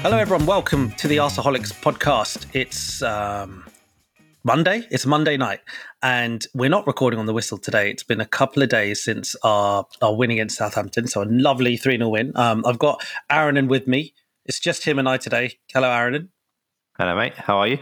Hello, 0.00 0.18
everyone. 0.18 0.44
Welcome 0.44 0.92
to 0.92 1.08
the 1.08 1.16
Arsaholics 1.16 1.72
podcast. 1.72 2.44
It's 2.52 3.00
um, 3.02 3.64
Monday. 4.44 4.86
It's 4.90 5.06
Monday 5.06 5.38
night, 5.38 5.60
and 6.02 6.46
we're 6.52 6.68
not 6.68 6.86
recording 6.86 7.18
on 7.18 7.24
the 7.24 7.32
whistle 7.32 7.56
today. 7.56 7.90
It's 7.90 8.02
been 8.02 8.20
a 8.20 8.26
couple 8.26 8.62
of 8.62 8.68
days 8.68 9.02
since 9.02 9.34
our, 9.44 9.86
our 10.02 10.14
win 10.14 10.30
against 10.30 10.58
Southampton, 10.58 11.06
so 11.06 11.22
a 11.22 11.24
lovely 11.24 11.78
3 11.78 11.96
0 11.96 12.10
win. 12.10 12.32
Um, 12.34 12.66
I've 12.66 12.78
got 12.78 13.02
Aaron 13.30 13.66
with 13.66 13.86
me. 13.86 14.12
It's 14.44 14.60
just 14.60 14.84
him 14.84 14.98
and 14.98 15.08
I 15.08 15.16
today. 15.16 15.58
Hello, 15.72 15.90
Aaron. 15.90 16.28
Hello, 16.98 17.16
mate. 17.16 17.32
How 17.34 17.56
are 17.56 17.68
you? 17.68 17.78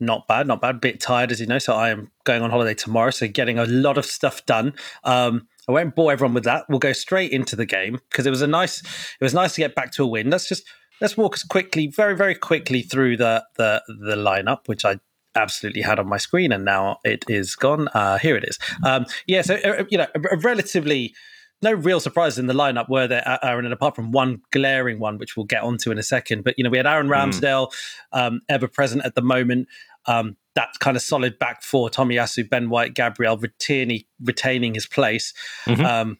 Not 0.00 0.26
bad, 0.26 0.46
not 0.46 0.62
bad. 0.62 0.80
Bit 0.80 1.00
tired, 1.00 1.32
as 1.32 1.40
you 1.40 1.46
know. 1.46 1.58
So 1.58 1.74
I 1.74 1.90
am 1.90 2.10
going 2.24 2.40
on 2.40 2.48
holiday 2.48 2.72
tomorrow, 2.72 3.10
so 3.10 3.28
getting 3.28 3.58
a 3.58 3.66
lot 3.66 3.98
of 3.98 4.06
stuff 4.06 4.46
done. 4.46 4.72
Um, 5.04 5.48
I 5.68 5.72
won't 5.72 5.94
bore 5.94 6.12
everyone 6.12 6.34
with 6.34 6.44
that. 6.44 6.64
We'll 6.68 6.78
go 6.78 6.92
straight 6.92 7.32
into 7.32 7.56
the 7.56 7.66
game 7.66 8.00
because 8.10 8.26
it 8.26 8.30
was 8.30 8.42
a 8.42 8.46
nice. 8.46 8.80
It 8.80 9.24
was 9.24 9.34
nice 9.34 9.54
to 9.54 9.60
get 9.60 9.74
back 9.74 9.92
to 9.92 10.04
a 10.04 10.06
win. 10.06 10.30
Let's 10.30 10.48
just 10.48 10.64
let's 11.00 11.16
walk 11.16 11.34
us 11.34 11.42
quickly, 11.42 11.88
very 11.88 12.16
very 12.16 12.34
quickly 12.34 12.82
through 12.82 13.16
the 13.16 13.44
the 13.56 13.82
the 13.86 14.16
lineup, 14.16 14.66
which 14.66 14.84
I 14.84 15.00
absolutely 15.34 15.82
had 15.82 15.98
on 15.98 16.08
my 16.08 16.18
screen, 16.18 16.52
and 16.52 16.64
now 16.64 16.98
it 17.04 17.24
is 17.28 17.54
gone. 17.54 17.88
Uh, 17.88 18.18
here 18.18 18.36
it 18.36 18.44
is. 18.44 18.58
Um, 18.84 19.06
yeah, 19.26 19.42
so 19.42 19.56
uh, 19.56 19.84
you 19.90 19.98
know, 19.98 20.06
a, 20.14 20.34
a 20.34 20.38
relatively 20.38 21.14
no 21.62 21.72
real 21.72 22.00
surprises 22.00 22.38
in 22.38 22.46
the 22.46 22.54
lineup 22.54 22.88
were 22.88 23.06
there, 23.06 23.38
Aaron, 23.42 23.64
and 23.64 23.72
apart 23.72 23.96
from 23.96 24.12
one 24.12 24.42
glaring 24.52 24.98
one, 24.98 25.18
which 25.18 25.36
we'll 25.36 25.46
get 25.46 25.62
onto 25.62 25.90
in 25.90 25.98
a 25.98 26.02
second. 26.02 26.44
But 26.44 26.54
you 26.58 26.64
know, 26.64 26.70
we 26.70 26.76
had 26.76 26.86
Aaron 26.86 27.06
hmm. 27.06 27.12
Ramsdale, 27.12 27.68
mm. 27.68 27.72
um, 28.12 28.40
ever 28.48 28.68
present 28.68 29.04
at 29.04 29.14
the 29.14 29.22
moment. 29.22 29.68
Um, 30.06 30.36
that 30.56 30.70
kind 30.80 30.96
of 30.96 31.02
solid 31.02 31.38
back 31.38 31.62
four: 31.62 31.88
Tomiyasu, 31.88 32.50
Ben 32.50 32.68
White, 32.68 32.94
Gabriel, 32.94 33.36
retaining 33.36 34.02
retaining 34.20 34.74
his 34.74 34.86
place. 34.86 35.32
Mm-hmm. 35.66 35.84
Um, 35.84 36.18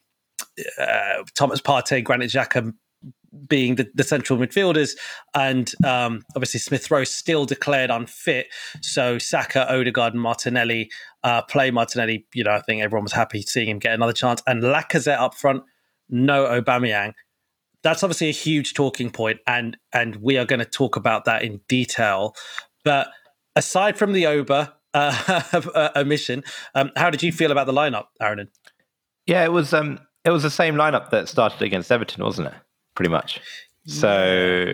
uh, 0.78 1.24
Thomas 1.34 1.60
Partey, 1.60 2.04
Granit 2.04 2.30
Xhaka 2.30 2.73
being 3.48 3.74
the, 3.74 3.88
the 3.95 4.04
central 4.04 4.38
midfielders, 4.38 4.96
and 5.34 5.73
um, 5.84 6.23
obviously 6.34 6.60
Smith 6.60 6.90
Rowe 6.90 7.04
still 7.04 7.45
declared 7.45 7.90
unfit. 7.90 8.46
So 8.80 9.18
Saka, 9.18 9.70
Odegaard, 9.73 10.14
and 10.14 10.23
Martinelli 10.23 10.90
uh, 11.23 11.42
play 11.42 11.70
Martinelli. 11.70 12.26
You 12.34 12.45
know, 12.45 12.52
I 12.52 12.60
think 12.60 12.82
everyone 12.82 13.04
was 13.04 13.12
happy 13.12 13.42
seeing 13.42 13.68
him 13.68 13.79
get 13.79 13.95
another 13.95 14.12
chance. 14.12 14.42
And 14.46 14.62
Lacazette 14.62 15.18
up 15.18 15.34
front, 15.34 15.64
no 16.09 16.45
Aubameyang. 16.46 17.12
That's 17.82 18.02
obviously 18.02 18.29
a 18.29 18.32
huge 18.32 18.74
talking 18.74 19.10
point, 19.10 19.40
and 19.46 19.76
and 19.92 20.16
we 20.16 20.38
are 20.38 20.45
going 20.45 20.60
to 20.60 20.64
talk 20.64 20.96
about 20.96 21.24
that 21.24 21.42
in 21.42 21.60
detail. 21.68 22.34
But 22.84 23.09
aside 23.57 23.99
from 23.99 24.12
the 24.12 24.26
Oba 24.26 24.74
uh, 24.95 25.90
omission, 25.96 26.45
um, 26.76 26.93
how 26.95 27.10
did 27.10 27.23
you 27.23 27.32
feel 27.32 27.51
about 27.51 27.66
the 27.66 27.73
lineup, 27.73 28.07
Aaron? 28.21 28.48
Yeah, 29.26 29.45
it 29.45 29.51
was 29.51 29.74
um, 29.74 29.98
it 30.24 30.30
was 30.30 30.45
the 30.45 30.51
same 30.51 30.76
lineup 30.76 31.10
that 31.10 31.29
started 31.29 31.60
against 31.63 31.90
Everton, 31.90 32.23
wasn't 32.23 32.48
it? 32.48 32.54
pretty 32.96 33.10
much. 33.10 33.40
So, 33.87 34.73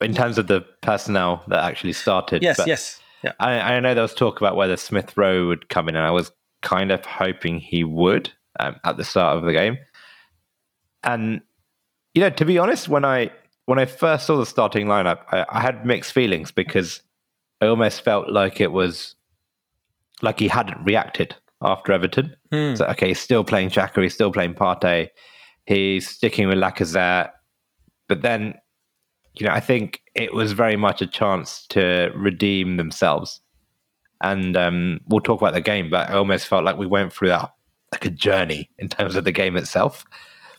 in 0.00 0.14
terms 0.14 0.38
of 0.38 0.46
the 0.46 0.62
personnel 0.80 1.44
that 1.48 1.62
actually 1.62 1.92
started, 1.92 2.42
yes, 2.42 2.58
yes, 2.66 3.00
yeah. 3.22 3.32
I, 3.38 3.74
I, 3.74 3.80
know 3.80 3.92
there 3.92 4.02
was 4.02 4.14
talk 4.14 4.40
about 4.40 4.56
whether 4.56 4.78
Smith 4.78 5.14
Rowe 5.18 5.48
would 5.48 5.68
come 5.68 5.90
in, 5.90 5.96
and 5.96 6.06
I 6.06 6.10
was 6.10 6.32
kind 6.62 6.90
of 6.90 7.04
hoping 7.04 7.60
he 7.60 7.84
would 7.84 8.32
um, 8.58 8.76
at 8.84 8.96
the 8.96 9.04
start 9.04 9.36
of 9.36 9.44
the 9.44 9.52
game. 9.52 9.76
And 11.02 11.42
you 12.14 12.22
know, 12.22 12.30
to 12.30 12.44
be 12.46 12.56
honest, 12.56 12.88
when 12.88 13.04
I 13.04 13.32
when 13.66 13.78
I 13.78 13.84
first 13.84 14.26
saw 14.26 14.38
the 14.38 14.46
starting 14.46 14.86
lineup, 14.86 15.20
I, 15.30 15.44
I 15.50 15.60
had 15.60 15.84
mixed 15.84 16.12
feelings 16.12 16.50
because 16.50 17.02
I 17.60 17.66
almost 17.66 18.02
felt 18.02 18.30
like 18.30 18.60
it 18.60 18.72
was 18.72 19.14
like 20.22 20.38
he 20.38 20.48
hadn't 20.48 20.84
reacted 20.84 21.34
after 21.62 21.92
Everton. 21.92 22.34
Hmm. 22.52 22.74
So 22.74 22.86
okay, 22.86 23.08
he's 23.08 23.20
still 23.20 23.44
playing 23.44 23.70
Xhaka, 23.70 24.02
he's 24.02 24.14
still 24.14 24.32
playing 24.32 24.54
Partey, 24.54 25.08
he's 25.66 26.08
sticking 26.08 26.48
with 26.48 26.58
Lacazette 26.58 27.30
but 28.08 28.22
then, 28.22 28.54
you 29.34 29.46
know, 29.46 29.52
I 29.52 29.60
think 29.60 30.02
it 30.14 30.34
was 30.34 30.52
very 30.52 30.76
much 30.76 31.02
a 31.02 31.06
chance 31.06 31.66
to 31.68 32.12
redeem 32.14 32.76
themselves. 32.76 33.40
And 34.20 34.56
um, 34.56 35.00
we'll 35.08 35.20
talk 35.20 35.40
about 35.40 35.54
the 35.54 35.60
game, 35.60 35.90
but 35.90 36.10
I 36.10 36.14
almost 36.14 36.46
felt 36.46 36.64
like 36.64 36.76
we 36.76 36.86
went 36.86 37.12
through 37.12 37.28
that 37.28 37.52
like 37.92 38.04
a 38.06 38.10
journey 38.10 38.70
in 38.78 38.88
terms 38.88 39.16
of 39.16 39.24
the 39.24 39.32
game 39.32 39.56
itself. 39.56 40.04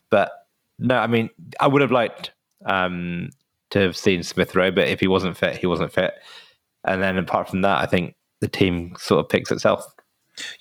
But 0.09 0.31
no, 0.79 0.97
I 0.97 1.07
mean, 1.07 1.29
I 1.59 1.67
would 1.67 1.81
have 1.81 1.91
liked 1.91 2.31
um, 2.66 3.29
to 3.72 3.79
have 3.79 3.97
seen 3.97 4.23
Smith 4.23 4.55
Rowe, 4.55 4.72
but 4.72 4.88
if 4.88 5.00
he 5.00 5.07
wasn't 5.07 5.38
fit, 5.38 5.57
he 5.57 5.67
wasn't 5.67 5.91
fit. 5.91 6.13
And 6.85 7.01
then 7.01 7.18
apart 7.18 7.50
from 7.50 7.62
that, 7.62 7.81
I 7.81 7.85
think 7.85 8.16
the 8.41 8.47
team 8.47 8.96
sort 8.97 9.23
of 9.23 9.29
picks 9.29 9.51
itself. 9.51 9.85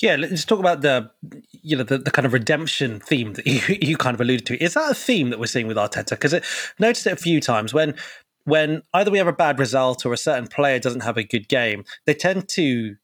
Yeah, 0.01 0.17
let's 0.17 0.45
talk 0.45 0.61
about 0.61 0.83
the 0.83 1.11
you 1.51 1.77
know 1.77 1.83
the, 1.83 1.99
the 1.99 2.11
kind 2.11 2.27
of 2.27 2.33
redemption 2.33 3.01
theme 3.01 3.33
that 3.35 3.47
you, 3.47 3.61
you 3.81 3.97
kind 3.97 4.15
of 4.15 4.21
alluded 4.21 4.47
to. 4.47 4.62
Is 4.62 4.75
that 4.75 4.91
a 4.91 4.95
theme 4.95 5.31
that 5.31 5.39
we're 5.39 5.47
seeing 5.47 5.67
with 5.67 5.77
Arteta? 5.77 6.11
Because 6.11 6.35
I 6.35 6.41
noticed 6.79 7.07
it 7.07 7.12
a 7.12 7.17
few 7.17 7.41
times 7.41 7.75
when 7.75 7.95
when 8.45 8.83
either 8.93 9.11
we 9.11 9.19
have 9.19 9.27
a 9.27 9.33
bad 9.33 9.59
result 9.59 10.05
or 10.05 10.12
a 10.12 10.19
certain 10.19 10.47
player 10.47 10.79
doesn't 10.79 11.01
have 11.01 11.17
a 11.17 11.25
good 11.25 11.49
game, 11.49 11.85
they 12.07 12.15
tend 12.15 12.49
to 12.51 12.97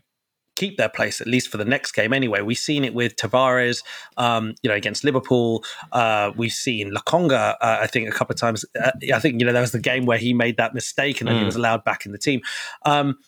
keep 0.57 0.77
their 0.77 0.89
place 0.89 1.21
at 1.21 1.27
least 1.27 1.49
for 1.49 1.57
the 1.57 1.65
next 1.65 1.93
game 1.93 2.13
anyway. 2.13 2.43
We've 2.43 2.59
seen 2.59 2.85
it 2.85 2.95
with 2.95 3.17
Tavares, 3.17 3.83
um, 4.17 4.55
you 4.63 4.69
know, 4.69 4.77
against 4.77 5.05
Liverpool. 5.05 5.65
Uh, 5.93 6.33
we've 6.37 6.53
seen 6.53 6.93
Lokonga, 6.93 7.55
uh, 7.61 7.79
I 7.81 7.87
think, 7.87 8.09
a 8.09 8.13
couple 8.13 8.35
of 8.35 8.41
times. 8.41 8.65
Uh, 8.81 8.91
I 9.15 9.19
think 9.19 9.41
you 9.41 9.47
know 9.47 9.53
there 9.53 9.63
was 9.63 9.73
the 9.73 9.79
game 9.79 10.07
where 10.07 10.19
he 10.19 10.35
made 10.35 10.57
that 10.59 10.75
mistake 10.75 11.21
and 11.21 11.29
then 11.29 11.37
mm. 11.37 11.41
he 11.41 11.45
was 11.45 11.57
allowed 11.57 11.85
back 11.85 12.07
in 12.07 12.13
the 12.13 12.19
team. 12.19 12.41
Um, 12.85 13.19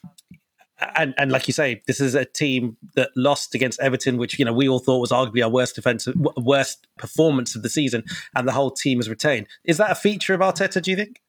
and 0.96 1.14
and 1.16 1.30
like 1.30 1.46
you 1.46 1.54
say, 1.54 1.82
this 1.86 2.00
is 2.00 2.14
a 2.14 2.24
team 2.24 2.76
that 2.96 3.10
lost 3.16 3.54
against 3.54 3.80
Everton, 3.80 4.16
which 4.16 4.38
you 4.38 4.44
know 4.44 4.52
we 4.52 4.68
all 4.68 4.78
thought 4.78 4.98
was 4.98 5.10
arguably 5.10 5.42
our 5.42 5.50
worst 5.50 5.74
defensive, 5.74 6.14
worst 6.36 6.86
performance 6.98 7.54
of 7.54 7.62
the 7.62 7.68
season, 7.68 8.04
and 8.34 8.46
the 8.46 8.52
whole 8.52 8.70
team 8.70 8.98
has 8.98 9.08
retained. 9.08 9.46
Is 9.64 9.76
that 9.78 9.90
a 9.90 9.94
feature 9.94 10.34
of 10.34 10.40
Arteta? 10.40 10.82
Do 10.82 10.90
you 10.90 10.96
think? 10.96 11.20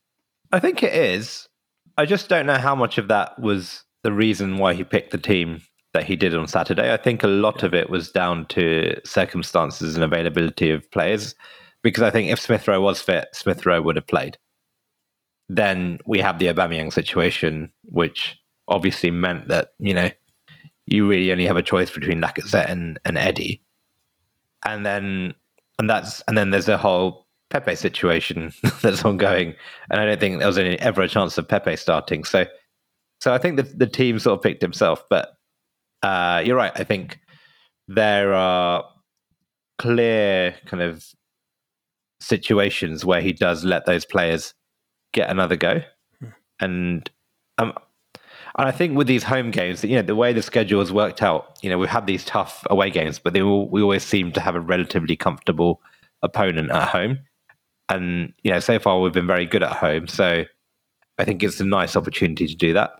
I 0.51 0.59
think 0.59 0.83
it 0.83 0.93
is. 0.93 1.47
I 1.97 2.05
just 2.05 2.29
don't 2.29 2.45
know 2.45 2.57
how 2.57 2.75
much 2.75 2.97
of 2.97 3.07
that 3.09 3.39
was 3.39 3.83
the 4.03 4.11
reason 4.11 4.57
why 4.57 4.73
he 4.73 4.83
picked 4.83 5.11
the 5.11 5.17
team 5.17 5.61
that 5.93 6.05
he 6.05 6.15
did 6.15 6.35
on 6.35 6.47
Saturday. 6.47 6.91
I 6.91 6.97
think 6.97 7.23
a 7.23 7.27
lot 7.27 7.63
of 7.63 7.73
it 7.73 7.89
was 7.89 8.11
down 8.11 8.47
to 8.47 8.99
circumstances 9.05 9.95
and 9.95 10.03
availability 10.03 10.71
of 10.71 10.89
players. 10.91 11.35
Because 11.83 12.03
I 12.03 12.09
think 12.09 12.31
if 12.31 12.39
Smith 12.39 12.67
Rowe 12.67 12.81
was 12.81 13.01
fit, 13.01 13.27
Smith 13.33 13.65
Rowe 13.65 13.81
would 13.81 13.95
have 13.95 14.07
played. 14.07 14.37
Then 15.49 15.99
we 16.05 16.19
have 16.19 16.39
the 16.39 16.47
Aubameyang 16.47 16.91
situation, 16.91 17.71
which 17.83 18.37
obviously 18.67 19.11
meant 19.11 19.49
that 19.49 19.73
you 19.79 19.93
know 19.93 20.09
you 20.85 21.07
really 21.07 21.31
only 21.31 21.45
have 21.45 21.57
a 21.57 21.61
choice 21.61 21.91
between 21.91 22.21
Lacazette 22.21 22.69
and, 22.69 22.99
and 23.03 23.17
Eddie, 23.17 23.61
and 24.65 24.85
then 24.85 25.33
and 25.77 25.89
that's 25.89 26.21
and 26.21 26.37
then 26.37 26.51
there's 26.51 26.69
a 26.69 26.77
whole 26.77 27.27
Pepe 27.49 27.75
situation 27.75 28.53
that's 28.81 29.03
ongoing, 29.03 29.53
and 29.91 29.99
I 29.99 30.05
don't 30.05 30.19
think 30.19 30.39
there 30.39 30.47
was 30.47 30.57
any, 30.57 30.79
ever 30.79 31.01
a 31.01 31.09
chance 31.09 31.37
of 31.37 31.47
Pepe 31.47 31.75
starting. 31.75 32.23
So, 32.23 32.45
so 33.19 33.33
I 33.33 33.37
think 33.37 33.57
the 33.57 33.63
the 33.63 33.87
team 33.87 34.19
sort 34.19 34.39
of 34.39 34.41
picked 34.41 34.61
himself, 34.61 35.03
but 35.09 35.33
uh, 36.03 36.41
you're 36.45 36.55
right. 36.57 36.71
I 36.75 36.83
think 36.83 37.19
there 37.87 38.33
are 38.33 38.85
clear 39.79 40.55
kind 40.65 40.83
of 40.83 41.03
situations 42.19 43.03
where 43.03 43.21
he 43.21 43.33
does 43.33 43.63
let 43.63 43.85
those 43.85 44.05
players 44.05 44.53
get 45.13 45.29
another 45.29 45.55
go, 45.55 45.81
hmm. 46.19 46.27
and 46.59 47.09
um, 47.57 47.73
and 48.57 48.67
I 48.67 48.71
think 48.71 48.95
with 48.95 49.07
these 49.07 49.23
home 49.23 49.49
games, 49.49 49.83
you 49.83 49.95
know, 49.95 50.03
the 50.03 50.15
way 50.15 50.31
the 50.31 50.43
schedule 50.43 50.79
has 50.79 50.91
worked 50.91 51.23
out, 51.23 51.57
you 51.63 51.69
know, 51.69 51.77
we've 51.79 51.89
had 51.89 52.05
these 52.05 52.23
tough 52.23 52.63
away 52.69 52.91
games, 52.91 53.17
but 53.17 53.33
they 53.33 53.41
all, 53.41 53.67
we 53.67 53.81
always 53.81 54.03
seem 54.03 54.31
to 54.33 54.39
have 54.39 54.55
a 54.55 54.59
relatively 54.59 55.15
comfortable 55.15 55.81
opponent 56.21 56.69
at 56.69 56.89
home. 56.89 57.19
And, 57.89 58.33
you 58.43 58.51
know, 58.51 58.59
so 58.59 58.77
far 58.77 58.99
we've 58.99 59.11
been 59.11 59.27
very 59.27 59.47
good 59.47 59.63
at 59.63 59.71
home. 59.71 60.07
So 60.07 60.45
I 61.17 61.25
think 61.25 61.41
it's 61.41 61.59
a 61.59 61.65
nice 61.65 61.95
opportunity 61.95 62.45
to 62.47 62.55
do 62.55 62.73
that. 62.73 62.91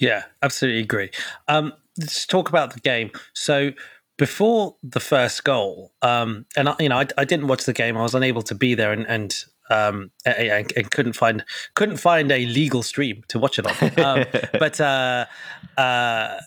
Yeah, 0.00 0.24
absolutely 0.42 0.80
agree. 0.80 1.10
Um, 1.46 1.74
let's 1.98 2.26
talk 2.26 2.48
about 2.48 2.72
the 2.72 2.80
game. 2.80 3.10
So 3.34 3.72
before 4.16 4.76
the 4.82 5.00
first 5.00 5.44
goal, 5.44 5.92
um, 6.02 6.46
and 6.56 6.70
I, 6.70 6.76
you 6.80 6.88
know, 6.88 6.98
I, 6.98 7.06
I, 7.18 7.24
didn't 7.24 7.46
watch 7.46 7.64
the 7.64 7.72
game. 7.72 7.96
I 7.96 8.02
was 8.02 8.14
unable 8.14 8.42
to 8.42 8.54
be 8.54 8.74
there, 8.74 8.92
and, 8.92 9.06
and 9.06 9.44
um, 9.70 10.10
and, 10.24 10.72
and, 10.76 10.90
couldn't 10.90 11.12
find 11.12 11.44
couldn't 11.74 11.98
find 11.98 12.32
a 12.32 12.46
legal 12.46 12.82
stream 12.82 13.22
to 13.28 13.38
watch 13.38 13.58
it 13.58 13.66
on. 13.66 14.04
Um, 14.04 14.26
but 14.58 14.80
uh, 14.80 15.26
uh, 15.76 16.40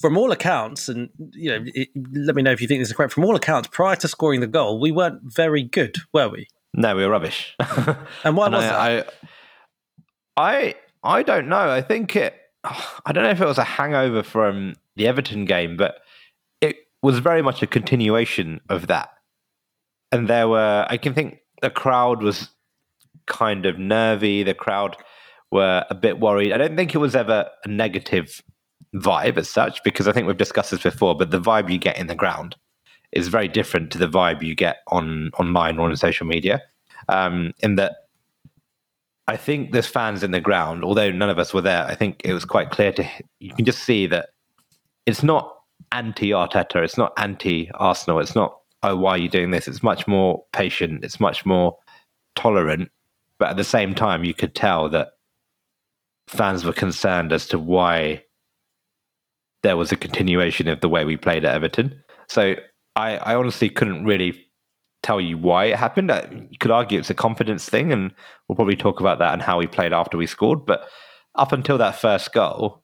from 0.00 0.16
all 0.16 0.32
accounts, 0.32 0.88
and 0.88 1.10
you 1.32 1.50
know, 1.50 1.64
it, 1.74 1.88
let 2.12 2.36
me 2.36 2.42
know 2.42 2.52
if 2.52 2.60
you 2.60 2.68
think 2.68 2.80
this 2.80 2.88
is 2.88 2.96
correct. 2.96 3.12
From 3.12 3.24
all 3.24 3.36
accounts, 3.36 3.68
prior 3.70 3.96
to 3.96 4.08
scoring 4.08 4.40
the 4.40 4.46
goal, 4.46 4.80
we 4.80 4.92
weren't 4.92 5.20
very 5.22 5.62
good, 5.62 5.96
were 6.12 6.28
we? 6.28 6.46
No, 6.74 6.96
we 6.96 7.04
were 7.04 7.10
rubbish. 7.10 7.54
and 8.24 8.36
why 8.36 8.46
and 8.46 8.54
was 8.54 8.64
I, 8.64 8.94
that? 8.94 9.14
I, 10.36 10.42
I 10.58 10.74
I 11.04 11.22
don't 11.22 11.48
know. 11.48 11.70
I 11.70 11.82
think 11.82 12.16
it. 12.16 12.34
I 12.64 13.12
don't 13.12 13.24
know 13.24 13.30
if 13.30 13.40
it 13.40 13.46
was 13.46 13.58
a 13.58 13.64
hangover 13.64 14.22
from 14.22 14.74
the 14.96 15.06
Everton 15.06 15.44
game, 15.44 15.76
but 15.76 15.96
it 16.60 16.76
was 17.02 17.18
very 17.18 17.42
much 17.42 17.62
a 17.62 17.66
continuation 17.66 18.60
of 18.68 18.86
that. 18.86 19.10
And 20.10 20.28
there 20.28 20.48
were, 20.48 20.86
I 20.88 20.96
can 20.96 21.12
think 21.12 21.40
the 21.60 21.70
crowd 21.70 22.22
was 22.22 22.48
kind 23.26 23.66
of 23.66 23.78
nervy. 23.78 24.42
The 24.42 24.54
crowd 24.54 24.96
were 25.50 25.84
a 25.90 25.94
bit 25.94 26.20
worried. 26.20 26.52
I 26.52 26.58
don't 26.58 26.76
think 26.76 26.94
it 26.94 26.98
was 26.98 27.14
ever 27.14 27.50
a 27.64 27.68
negative 27.68 28.42
vibe 28.94 29.36
as 29.36 29.50
such, 29.50 29.82
because 29.82 30.08
I 30.08 30.12
think 30.12 30.26
we've 30.26 30.36
discussed 30.36 30.70
this 30.70 30.82
before, 30.82 31.16
but 31.16 31.30
the 31.30 31.40
vibe 31.40 31.70
you 31.70 31.78
get 31.78 31.98
in 31.98 32.06
the 32.06 32.14
ground 32.14 32.56
is 33.12 33.28
very 33.28 33.48
different 33.48 33.90
to 33.92 33.98
the 33.98 34.08
vibe 34.08 34.42
you 34.42 34.54
get 34.54 34.78
on 34.88 35.30
online 35.38 35.78
or 35.78 35.88
on 35.88 35.96
social 35.96 36.26
media. 36.26 36.62
Um, 37.08 37.52
in 37.60 37.76
that, 37.76 37.92
I 39.26 39.36
think 39.36 39.72
there's 39.72 39.86
fans 39.86 40.22
in 40.22 40.32
the 40.32 40.40
ground. 40.40 40.84
Although 40.84 41.10
none 41.10 41.30
of 41.30 41.38
us 41.38 41.54
were 41.54 41.62
there, 41.62 41.84
I 41.84 41.94
think 41.94 42.20
it 42.24 42.34
was 42.34 42.44
quite 42.44 42.70
clear 42.70 42.92
to 42.92 43.08
you 43.40 43.54
can 43.54 43.64
just 43.64 43.82
see 43.84 44.06
that 44.08 44.30
it's 45.06 45.22
not 45.22 45.56
anti 45.92 46.30
Arteta, 46.30 46.84
it's 46.84 46.98
not 46.98 47.12
anti 47.16 47.70
Arsenal, 47.74 48.20
it's 48.20 48.34
not 48.34 48.58
oh 48.82 48.96
why 48.96 49.12
are 49.12 49.18
you 49.18 49.28
doing 49.28 49.50
this? 49.50 49.66
It's 49.66 49.82
much 49.82 50.06
more 50.06 50.44
patient, 50.52 51.04
it's 51.04 51.20
much 51.20 51.46
more 51.46 51.76
tolerant, 52.36 52.90
but 53.38 53.48
at 53.48 53.56
the 53.56 53.64
same 53.64 53.94
time, 53.94 54.24
you 54.24 54.34
could 54.34 54.54
tell 54.54 54.88
that 54.90 55.08
fans 56.28 56.64
were 56.64 56.72
concerned 56.72 57.32
as 57.32 57.46
to 57.48 57.58
why 57.58 58.22
there 59.62 59.76
was 59.76 59.92
a 59.92 59.96
continuation 59.96 60.68
of 60.68 60.80
the 60.80 60.88
way 60.88 61.04
we 61.04 61.16
played 61.16 61.44
at 61.44 61.54
Everton. 61.54 62.02
So 62.28 62.54
I, 62.96 63.16
I 63.16 63.34
honestly 63.34 63.70
couldn't 63.70 64.04
really 64.04 64.43
tell 65.04 65.20
you 65.20 65.36
why 65.38 65.66
it 65.66 65.76
happened. 65.76 66.10
Uh, 66.10 66.26
you 66.50 66.58
could 66.58 66.70
argue 66.70 66.98
it's 66.98 67.10
a 67.10 67.14
confidence 67.14 67.68
thing, 67.68 67.92
and 67.92 68.12
we'll 68.48 68.56
probably 68.56 68.76
talk 68.76 69.00
about 69.00 69.18
that 69.18 69.32
and 69.32 69.42
how 69.42 69.58
we 69.58 69.66
played 69.66 69.92
after 69.92 70.16
we 70.16 70.26
scored. 70.26 70.64
But 70.66 70.88
up 71.34 71.52
until 71.52 71.78
that 71.78 71.96
first 71.96 72.32
goal, 72.32 72.82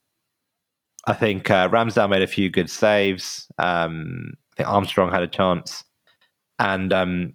I 1.07 1.15
think 1.15 1.51
uh, 1.51 1.69
Ramsdale 1.69 2.11
made 2.11 2.23
a 2.23 2.27
few 2.27 2.51
good 2.51 2.71
saves. 2.71 3.51
Um, 3.59 4.35
I 4.53 4.57
think 4.57 4.69
Armstrong 4.69 5.11
had 5.11 5.23
a 5.23 5.29
chance, 5.29 5.83
and 6.59 6.93
um, 6.93 7.33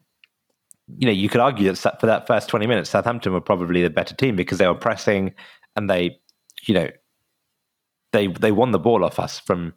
you 0.98 1.08
know 1.08 1.14
you 1.14 1.30
could 1.30 1.42
argue 1.42 1.72
that 1.72 2.00
for 2.00 2.06
that 2.06 2.28
first 2.28 2.48
twenty 2.48 2.68
minutes, 2.68 2.92
Southampton 2.92 3.34
were 3.34 3.42
probably 3.42 3.82
the 3.82 3.90
better 3.90 4.16
team 4.16 4.36
because 4.36 4.60
they 4.60 4.68
were 4.68 4.76
pressing 4.76 5.34
and 5.76 5.90
they, 5.90 6.20
you 6.68 6.74
know, 6.74 6.90
they 8.14 8.28
they 8.28 8.52
won 8.52 8.72
the 8.72 8.80
ball 8.80 9.04
off 9.04 9.20
us 9.20 9.40
from 9.40 9.74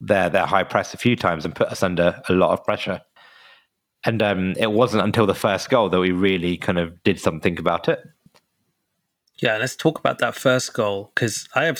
their 0.00 0.28
their 0.28 0.46
high 0.46 0.64
press 0.64 0.92
a 0.92 0.98
few 0.98 1.16
times 1.16 1.44
and 1.44 1.54
put 1.54 1.68
us 1.68 1.82
under 1.82 2.20
a 2.28 2.32
lot 2.32 2.50
of 2.50 2.62
pressure. 2.64 3.00
And 4.04 4.22
um, 4.22 4.54
it 4.58 4.72
wasn't 4.72 5.02
until 5.02 5.26
the 5.26 5.34
first 5.34 5.70
goal 5.70 5.88
that 5.88 5.98
we 5.98 6.12
really 6.12 6.56
kind 6.56 6.78
of 6.78 7.02
did 7.04 7.18
something 7.18 7.58
about 7.58 7.88
it. 7.88 8.04
Yeah, 9.38 9.56
let's 9.56 9.76
talk 9.76 9.98
about 9.98 10.18
that 10.18 10.34
first 10.34 10.74
goal 10.74 11.10
because 11.14 11.48
I 11.54 11.64
have 11.64 11.78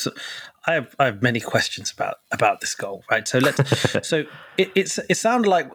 I 0.67 0.75
have 0.75 0.95
I 0.99 1.05
have 1.07 1.23
many 1.23 1.41
questions 1.41 1.93
about 1.93 2.17
about 2.33 2.61
this 2.61 2.75
goal. 2.75 3.05
Right, 3.11 3.27
so 3.29 3.39
let's 3.39 3.61
so 4.09 4.25
it, 4.59 4.73
it's 4.75 4.99
it 5.09 5.17
sounded 5.17 5.49
like 5.49 5.71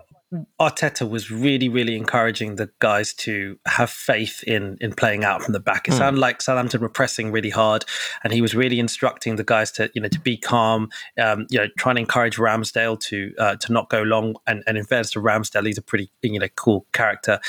Arteta 0.59 1.09
was 1.09 1.31
really, 1.31 1.69
really 1.69 1.95
encouraging 1.95 2.55
the 2.55 2.69
guys 2.77 3.13
to 3.15 3.57
have 3.65 3.89
faith 3.89 4.43
in 4.43 4.77
in 4.79 4.93
playing 4.93 5.23
out 5.23 5.41
from 5.41 5.53
the 5.53 5.59
back. 5.59 5.87
It 5.87 5.91
mm. 5.91 5.97
sounded 5.97 6.19
like 6.19 6.41
Southampton 6.41 6.81
were 6.81 6.89
pressing 6.89 7.31
really 7.31 7.49
hard, 7.49 7.83
and 8.23 8.31
he 8.31 8.39
was 8.39 8.53
really 8.53 8.79
instructing 8.79 9.37
the 9.37 9.43
guys 9.43 9.71
to 9.73 9.89
you 9.95 10.01
know 10.01 10.07
to 10.07 10.19
be 10.19 10.37
calm. 10.37 10.89
Um, 11.19 11.47
you 11.49 11.57
know, 11.57 11.65
trying 11.79 11.95
to 11.95 12.01
encourage 12.01 12.37
Ramsdale 12.37 12.99
to 12.99 13.33
uh, 13.39 13.55
to 13.55 13.73
not 13.73 13.89
go 13.89 14.03
long. 14.03 14.35
And, 14.45 14.63
and 14.67 14.77
in 14.77 14.85
fairness 14.85 15.11
to 15.11 15.19
Ramsdale, 15.19 15.65
he's 15.65 15.79
a 15.79 15.81
pretty 15.81 16.11
you 16.21 16.39
know 16.39 16.49
cool 16.55 16.85
character. 16.93 17.39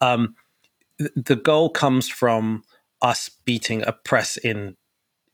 Um, 0.00 0.34
the 0.98 1.36
goal 1.36 1.68
comes 1.68 2.08
from 2.08 2.62
us 3.02 3.30
beating 3.44 3.82
a 3.86 3.92
press 3.92 4.38
in 4.38 4.76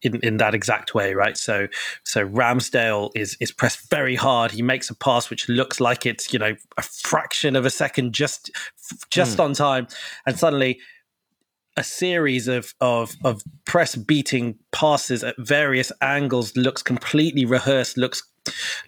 in, 0.07 0.21
in 0.23 0.37
that 0.39 0.55
exact 0.55 0.95
way, 0.95 1.15
right? 1.15 1.37
So 1.37 1.67
so 2.05 2.27
Ramsdale 2.27 3.11
is 3.15 3.37
is 3.41 3.53
pressed 3.53 3.91
very 3.91 4.15
hard. 4.15 4.51
He 4.51 4.63
makes 4.63 4.91
a 4.91 4.95
pass 4.95 5.31
which 5.31 5.49
looks 5.49 5.81
like 5.81 6.07
it's 6.07 6.33
you 6.33 6.39
know 6.39 6.55
a 6.77 6.83
fraction 6.83 7.57
of 7.57 7.67
a 7.67 7.71
second 7.71 8.13
just 8.13 8.51
just 9.11 9.39
mm. 9.39 9.45
on 9.45 9.53
time, 9.53 9.87
and 10.27 10.39
suddenly 10.39 10.79
a 11.77 11.85
series 11.85 12.49
of, 12.49 12.75
of 12.81 13.15
of 13.25 13.43
press 13.65 13.97
beating 13.97 14.59
passes 14.73 15.23
at 15.23 15.35
various 15.39 15.93
angles 16.01 16.57
looks 16.57 16.83
completely 16.83 17.45
rehearsed, 17.45 17.97
looks 17.99 18.23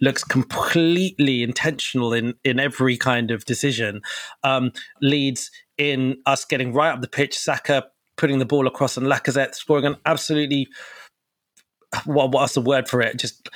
looks 0.00 0.24
completely 0.24 1.42
intentional 1.42 2.12
in 2.12 2.34
in 2.44 2.58
every 2.58 2.96
kind 2.96 3.30
of 3.30 3.44
decision. 3.44 4.00
Um, 4.42 4.72
leads 5.02 5.50
in 5.76 6.18
us 6.26 6.44
getting 6.44 6.72
right 6.72 6.92
up 6.92 7.00
the 7.00 7.08
pitch, 7.08 7.38
Saka 7.38 7.84
putting 8.16 8.38
the 8.38 8.46
ball 8.46 8.66
across 8.66 8.96
and 8.96 9.06
Lacazette 9.06 9.54
scoring 9.54 9.86
an 9.86 9.96
absolutely 10.04 10.68
what, 12.04 12.32
what's 12.32 12.54
the 12.54 12.60
word 12.60 12.88
for 12.88 13.00
it? 13.00 13.16
Just 13.16 13.48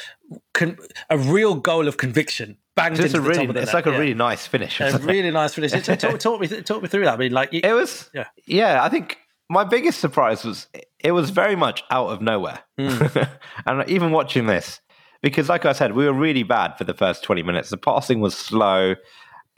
con- 0.54 0.78
a 1.10 1.18
real 1.18 1.54
goal 1.54 1.88
of 1.88 1.96
conviction. 1.96 2.56
Banged 2.74 2.96
Just 2.96 3.14
into 3.14 3.26
a 3.26 3.28
really, 3.28 3.46
the 3.46 3.60
it's 3.60 3.74
like 3.74 3.86
a 3.86 3.90
yeah. 3.90 3.98
really 3.98 4.14
nice 4.14 4.46
finish. 4.46 4.80
A 4.80 4.98
really 4.98 5.30
nice 5.30 5.54
finish. 5.54 5.72
talk, 5.72 6.18
talk, 6.18 6.40
me, 6.40 6.48
talk 6.48 6.82
me 6.82 6.88
through 6.88 7.04
that. 7.04 7.14
I 7.14 7.16
mean, 7.18 7.32
like 7.32 7.50
it 7.52 7.72
was. 7.74 8.08
Yeah, 8.14 8.28
yeah. 8.46 8.82
I 8.82 8.88
think 8.88 9.18
my 9.50 9.64
biggest 9.64 10.00
surprise 10.00 10.42
was 10.42 10.68
it 11.00 11.12
was 11.12 11.28
very 11.28 11.54
much 11.54 11.84
out 11.90 12.08
of 12.08 12.22
nowhere. 12.22 12.60
Mm. 12.80 13.28
and 13.66 13.90
even 13.90 14.10
watching 14.10 14.46
this, 14.46 14.80
because 15.20 15.50
like 15.50 15.66
I 15.66 15.72
said, 15.72 15.92
we 15.92 16.06
were 16.06 16.14
really 16.14 16.44
bad 16.44 16.78
for 16.78 16.84
the 16.84 16.94
first 16.94 17.22
twenty 17.22 17.42
minutes. 17.42 17.68
The 17.68 17.76
passing 17.76 18.20
was 18.20 18.34
slow, 18.34 18.94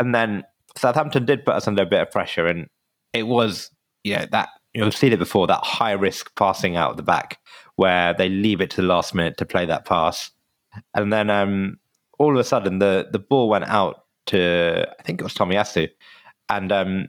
and 0.01 0.13
then 0.13 0.43
Southampton 0.77 1.25
did 1.25 1.45
put 1.45 1.55
us 1.55 1.69
under 1.69 1.83
a 1.83 1.87
bit 1.87 2.01
of 2.01 2.11
pressure, 2.11 2.49
and 2.49 2.67
it 3.13 3.29
was 3.29 3.71
you 4.03 4.17
know 4.17 4.27
that 4.33 4.49
you've 4.73 4.97
seen 4.97 5.13
it 5.13 5.21
before 5.21 5.47
that 5.47 5.61
high 5.63 5.93
risk 5.93 6.35
passing 6.35 6.75
out 6.75 6.91
of 6.91 6.97
the 6.97 7.05
back 7.05 7.39
where 7.77 8.15
they 8.15 8.29
leave 8.29 8.61
it 8.61 8.71
to 8.71 8.77
the 8.77 8.87
last 8.87 9.15
minute 9.15 9.37
to 9.39 9.47
play 9.47 9.67
that 9.67 9.85
pass, 9.85 10.31
and 10.95 11.13
then 11.13 11.31
um, 11.31 11.79
all 12.19 12.33
of 12.33 12.41
a 12.41 12.45
sudden 12.45 12.79
the 12.79 13.09
the 13.11 13.19
ball 13.19 13.49
went 13.49 13.65
out 13.65 14.05
to 14.27 14.87
I 14.99 15.03
think 15.03 15.21
it 15.21 15.25
was 15.25 15.35
Tomiyasu, 15.35 15.89
and 16.49 16.73
um, 16.73 17.09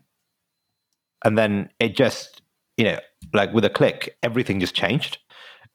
and 1.24 1.38
then 1.38 1.70
it 1.80 1.96
just 1.96 2.42
you 2.78 2.86
know 2.86 3.00
like 3.34 3.54
with 3.54 3.66
a 3.66 3.70
click 3.70 4.18
everything 4.24 4.60
just 4.60 4.76
changed, 4.76 5.18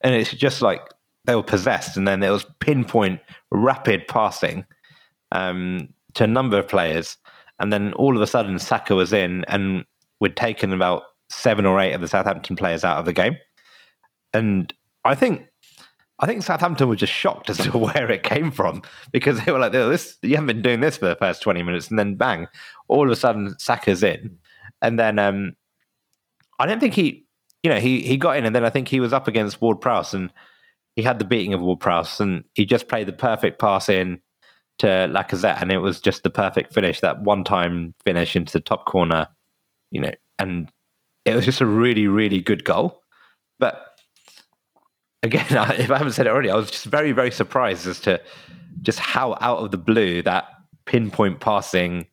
and 0.00 0.14
it's 0.14 0.32
just 0.32 0.62
like 0.62 0.82
they 1.24 1.34
were 1.34 1.42
possessed, 1.42 1.96
and 1.96 2.06
then 2.06 2.20
there 2.20 2.32
was 2.32 2.46
pinpoint 2.60 3.20
rapid 3.50 4.06
passing 4.08 4.64
um, 5.32 5.88
to 6.14 6.24
a 6.24 6.28
number 6.28 6.58
of 6.58 6.68
players, 6.68 7.16
and 7.58 7.72
then 7.72 7.92
all 7.94 8.16
of 8.16 8.22
a 8.22 8.26
sudden 8.26 8.58
Saka 8.58 8.94
was 8.94 9.12
in, 9.12 9.44
and 9.46 9.84
we'd 10.20 10.36
taken 10.36 10.72
about 10.72 11.02
seven 11.30 11.64
or 11.64 11.78
eight 11.78 11.92
of 11.92 12.00
the 12.00 12.08
Southampton 12.08 12.56
players 12.56 12.84
out 12.84 12.98
of 12.98 13.04
the 13.04 13.12
game, 13.12 13.36
and 14.32 14.72
I 15.04 15.14
think 15.14 15.46
I 16.20 16.26
think 16.26 16.42
Southampton 16.42 16.88
were 16.88 16.96
just 16.96 17.12
shocked 17.12 17.48
as 17.50 17.56
to 17.58 17.76
where 17.76 18.10
it 18.10 18.22
came 18.22 18.50
from 18.50 18.82
because 19.12 19.40
they 19.40 19.52
were 19.52 19.58
like, 19.58 19.74
oh, 19.74 19.88
"This 19.88 20.18
you 20.22 20.36
haven't 20.36 20.46
been 20.46 20.62
doing 20.62 20.80
this 20.80 20.98
for 20.98 21.06
the 21.06 21.16
first 21.16 21.42
twenty 21.42 21.62
minutes," 21.62 21.88
and 21.88 21.98
then 21.98 22.14
bang, 22.14 22.46
all 22.88 23.04
of 23.04 23.10
a 23.10 23.16
sudden 23.16 23.58
Saka's 23.58 24.02
in, 24.02 24.38
and 24.82 24.98
then 24.98 25.18
um, 25.18 25.56
I 26.58 26.66
don't 26.66 26.78
think 26.78 26.94
he, 26.94 27.26
you 27.62 27.70
know, 27.70 27.80
he 27.80 28.00
he 28.02 28.16
got 28.16 28.36
in, 28.36 28.44
and 28.44 28.54
then 28.54 28.64
I 28.64 28.70
think 28.70 28.88
he 28.88 29.00
was 29.00 29.12
up 29.12 29.26
against 29.26 29.60
Ward 29.62 29.80
Prowse, 29.80 30.14
and 30.14 30.30
he 30.94 31.02
had 31.02 31.18
the 31.18 31.24
beating 31.24 31.54
of 31.54 31.62
Ward 31.62 31.80
Prowse, 31.80 32.20
and 32.20 32.44
he 32.54 32.66
just 32.66 32.88
played 32.88 33.08
the 33.08 33.12
perfect 33.12 33.58
pass 33.58 33.88
in 33.88 34.20
to 34.78 34.86
Lacazette, 34.86 35.60
and 35.60 35.72
it 35.72 35.78
was 35.78 36.00
just 36.00 36.22
the 36.22 36.30
perfect 36.30 36.72
finish, 36.72 37.00
that 37.00 37.22
one 37.22 37.44
time 37.44 37.94
finish 38.04 38.36
into 38.36 38.52
the 38.52 38.60
top 38.60 38.84
corner, 38.86 39.26
you 39.90 40.00
know, 40.00 40.12
and 40.38 40.70
it 41.24 41.34
was 41.34 41.44
just 41.46 41.60
a 41.62 41.66
really 41.66 42.08
really 42.08 42.40
good 42.40 42.64
goal, 42.64 43.02
but 43.58 43.89
again, 45.22 45.46
if 45.50 45.90
I 45.90 45.98
haven't 45.98 46.12
said 46.12 46.26
it 46.26 46.30
already, 46.30 46.50
I 46.50 46.56
was 46.56 46.70
just 46.70 46.86
very, 46.86 47.12
very 47.12 47.30
surprised 47.30 47.86
as 47.86 48.00
to 48.00 48.20
just 48.82 48.98
how 48.98 49.36
out 49.40 49.58
of 49.58 49.70
the 49.70 49.78
blue 49.78 50.22
that 50.22 50.46
pinpoint 50.86 51.40
passing, 51.40 52.06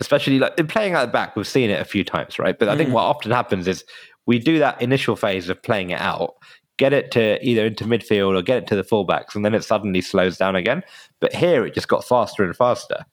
especially 0.00 0.38
like 0.38 0.58
in 0.58 0.66
playing 0.66 0.94
out 0.94 1.06
the 1.06 1.12
back, 1.12 1.36
we've 1.36 1.46
seen 1.46 1.70
it 1.70 1.80
a 1.80 1.84
few 1.84 2.04
times, 2.04 2.38
right? 2.38 2.58
But 2.58 2.68
I 2.68 2.76
think 2.76 2.90
mm. 2.90 2.92
what 2.92 3.04
often 3.04 3.30
happens 3.30 3.68
is 3.68 3.84
we 4.26 4.38
do 4.38 4.58
that 4.58 4.80
initial 4.80 5.16
phase 5.16 5.48
of 5.48 5.62
playing 5.62 5.90
it 5.90 6.00
out, 6.00 6.34
get 6.78 6.92
it 6.92 7.10
to 7.12 7.44
either 7.46 7.66
into 7.66 7.84
midfield 7.84 8.38
or 8.38 8.42
get 8.42 8.58
it 8.58 8.66
to 8.68 8.76
the 8.76 8.82
fullbacks, 8.82 9.34
and 9.34 9.44
then 9.44 9.54
it 9.54 9.64
suddenly 9.64 10.00
slows 10.00 10.36
down 10.36 10.56
again. 10.56 10.82
But 11.20 11.34
here 11.34 11.66
it 11.66 11.74
just 11.74 11.88
got 11.88 12.04
faster 12.04 12.44
and 12.44 12.56
faster. 12.56 13.04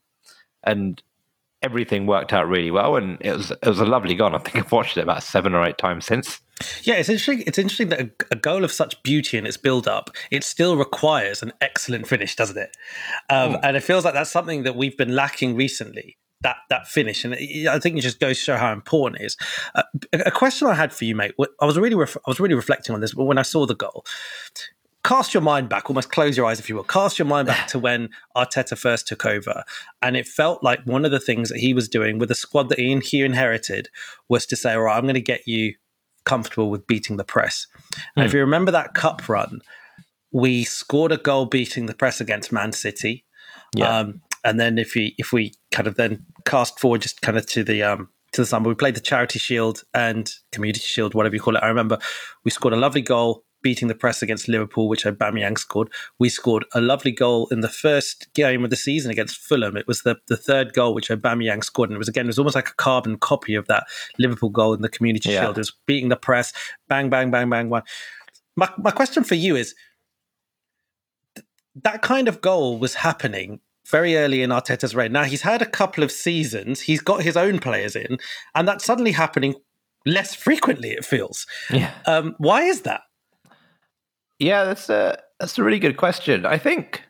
And 0.64 1.02
everything 1.62 2.06
worked 2.06 2.34
out 2.34 2.48
really 2.48 2.72
well, 2.72 2.96
and 2.96 3.18
it 3.22 3.36
was 3.36 3.52
it 3.52 3.66
was 3.66 3.80
a 3.80 3.86
lovely 3.86 4.16
goal. 4.16 4.36
I 4.36 4.40
think 4.40 4.58
I've 4.58 4.72
watched 4.72 4.98
it 4.98 5.02
about 5.02 5.24
seven 5.24 5.54
or 5.54 5.66
eight 5.66 5.78
times 5.78 6.06
since. 6.06 6.42
Yeah, 6.84 6.96
it's 6.96 7.10
interesting. 7.10 7.44
It's 7.46 7.58
interesting 7.58 7.90
that 7.90 8.02
a, 8.02 8.12
a 8.32 8.36
goal 8.36 8.64
of 8.64 8.72
such 8.72 9.02
beauty 9.04 9.38
in 9.38 9.46
its 9.46 9.58
build-up, 9.58 10.10
it 10.32 10.44
still 10.44 10.76
requires 10.76 11.44
an 11.44 11.54
excellent 11.62 12.08
finish, 12.08 12.36
doesn't 12.36 12.58
it? 12.58 12.76
Um, 13.30 13.54
mm. 13.54 13.60
And 13.64 13.78
it 13.78 13.84
feels 13.84 14.06
like 14.06 14.16
that's 14.16 14.32
something 14.32 14.64
that 14.64 14.76
we've 14.76 14.98
been 14.98 15.16
lacking 15.16 15.56
recently. 15.56 16.18
That 16.42 16.58
that 16.70 16.88
finish, 16.88 17.26
and 17.26 17.34
it, 17.36 17.68
I 17.68 17.80
think 17.80 17.98
it 17.98 18.02
just 18.02 18.20
goes 18.20 18.38
to 18.38 18.44
show 18.44 18.58
how 18.58 18.72
important 18.72 19.22
it 19.22 19.26
is. 19.26 19.38
Uh, 19.74 19.82
a 20.14 20.30
question 20.30 20.68
I 20.68 20.76
had 20.76 20.94
for 20.94 21.06
you, 21.06 21.16
mate. 21.16 21.34
I 21.60 21.66
was 21.66 21.80
really 21.80 21.96
ref- 21.96 22.18
I 22.18 22.30
was 22.30 22.40
really 22.40 22.54
reflecting 22.54 22.94
on 22.94 23.02
this, 23.02 23.16
but 23.16 23.24
when 23.24 23.40
I 23.40 23.42
saw 23.42 23.66
the 23.66 23.76
goal, 23.76 24.06
cast 25.08 25.34
your 25.34 25.42
mind 25.42 25.70
back, 25.70 25.90
almost 25.90 26.12
close 26.12 26.36
your 26.36 26.46
eyes 26.46 26.60
if 26.60 26.68
you 26.68 26.76
will, 26.76 26.84
cast 26.84 27.18
your 27.18 27.26
mind 27.26 27.48
back 27.48 27.68
to 27.68 27.80
when 27.80 28.10
Arteta 28.36 28.78
first 28.78 29.08
took 29.08 29.26
over. 29.26 29.64
And 30.02 30.18
it 30.18 30.28
felt 30.28 30.62
like 30.64 30.82
one 30.84 31.06
of 31.06 31.12
the 31.12 31.20
things 31.20 31.48
that 31.48 31.60
he 31.60 31.74
was 31.74 31.88
doing 31.88 32.20
with 32.20 32.28
the 32.28 32.36
squad 32.36 32.68
that 32.70 32.78
he, 32.78 32.94
he 33.00 33.24
inherited 33.24 33.88
was 34.28 34.46
to 34.48 34.58
say, 34.58 34.74
all 34.74 34.82
right, 34.82 34.98
I'm 34.98 35.04
going 35.04 35.14
to 35.16 35.22
get 35.22 35.48
you 35.48 35.76
comfortable 36.26 36.70
with 36.70 36.86
beating 36.88 37.16
the 37.16 37.24
press. 37.24 37.68
And 38.18 38.24
mm. 38.24 38.26
if 38.26 38.32
hmm. 38.32 38.38
you 38.38 38.42
remember 38.42 38.70
that 38.72 38.96
cup 38.96 39.30
run, 39.30 39.62
we 40.34 40.66
scored 40.66 41.14
a 41.14 41.18
goal 41.18 41.46
beating 41.46 41.86
the 41.86 41.96
press 41.96 42.20
against 42.20 42.52
Man 42.52 42.74
City. 42.74 43.24
Yeah. 43.78 44.00
Um, 44.00 44.22
and 44.44 44.60
then 44.60 44.78
if 44.78 44.94
we 44.94 45.16
if 45.18 45.32
we 45.32 45.54
kind 45.72 45.88
of 45.88 45.96
then 45.96 46.26
cast 46.46 46.80
forward 46.80 47.02
just 47.02 47.22
kind 47.22 47.38
of 47.38 47.46
to 47.48 47.64
the 47.64 47.82
um, 47.82 48.10
to 48.34 48.42
the 48.42 48.46
summer, 48.46 48.68
we 48.68 48.76
played 48.76 48.96
the 48.96 49.02
Charity 49.02 49.40
Shield 49.40 49.84
and 49.94 50.30
Community 50.52 50.82
Shield, 50.82 51.14
whatever 51.14 51.36
you 51.36 51.42
call 51.42 51.56
it. 51.56 51.64
I 51.64 51.68
remember 51.68 51.98
we 52.44 52.52
scored 52.52 52.74
a 52.74 52.78
lovely 52.78 53.02
goal 53.02 53.46
beating 53.62 53.88
the 53.88 53.96
press 53.96 54.22
against 54.22 54.48
Liverpool, 54.48 54.88
which 54.88 55.04
Aubameyang 55.06 55.58
scored. 55.58 55.90
We 56.20 56.30
scored 56.30 56.66
a 56.74 56.82
lovely 56.82 57.12
goal 57.12 57.48
in 57.50 57.62
the 57.62 57.70
first 57.70 58.32
game 58.34 58.64
of 58.64 58.70
the 58.70 58.76
season 58.76 59.12
against 59.12 59.38
Fulham. 59.38 59.78
It 59.78 59.88
was 59.88 60.04
the, 60.04 60.18
the 60.28 60.38
third 60.38 60.74
goal 60.74 60.94
which 60.94 61.10
Aubameyang 61.10 61.64
scored, 61.64 61.90
and 61.90 61.96
it 61.96 62.00
was 62.00 62.08
again 62.08 62.26
it 62.26 62.28
was 62.28 62.40
almost 62.40 62.56
like 62.56 62.70
a 62.70 62.76
carbon 62.76 63.18
copy 63.18 63.56
of 63.56 63.68
that 63.68 63.86
Liverpool 64.20 64.50
goal 64.50 64.74
in 64.74 64.82
the 64.82 64.90
Community 64.90 65.32
yeah. 65.32 65.42
Shield. 65.42 65.58
It 65.58 65.62
was 65.62 65.74
beating 65.86 66.10
the 66.10 66.16
press, 66.16 66.54
bang, 66.88 67.10
bang, 67.10 67.32
bang, 67.32 67.50
bang, 67.50 67.70
one. 67.70 67.84
My 68.56 68.70
my 68.78 68.92
question 68.92 69.24
for 69.24 69.36
you 69.36 69.56
is 69.56 69.76
that 71.84 72.02
kind 72.02 72.28
of 72.28 72.42
goal 72.42 72.80
was 72.80 72.96
happening 72.96 73.60
very 73.86 74.18
early 74.18 74.42
in 74.42 74.50
Arteta's 74.50 74.96
reign. 74.96 75.12
Now 75.12 75.24
he's 75.24 75.42
had 75.42 75.62
a 75.62 75.66
couple 75.66 76.04
of 76.04 76.12
seasons, 76.12 76.82
he's 76.82 77.02
got 77.02 77.24
his 77.24 77.38
own 77.38 77.60
players 77.60 77.96
in, 77.96 78.18
and 78.56 78.68
that's 78.68 78.86
suddenly 78.86 79.12
happening 79.12 79.56
less 80.06 80.36
frequently. 80.36 80.90
It 80.90 81.06
feels. 81.06 81.46
Yeah. 81.72 81.94
Um, 82.06 82.36
why 82.38 82.64
is 82.64 82.82
that? 82.82 83.02
Yeah, 84.40 84.66
that's 84.66 84.90
a 84.90 85.20
that's 85.40 85.58
a 85.58 85.64
really 85.64 85.80
good 85.80 85.98
question. 85.98 86.46
I 86.46 86.58
think 86.58 87.04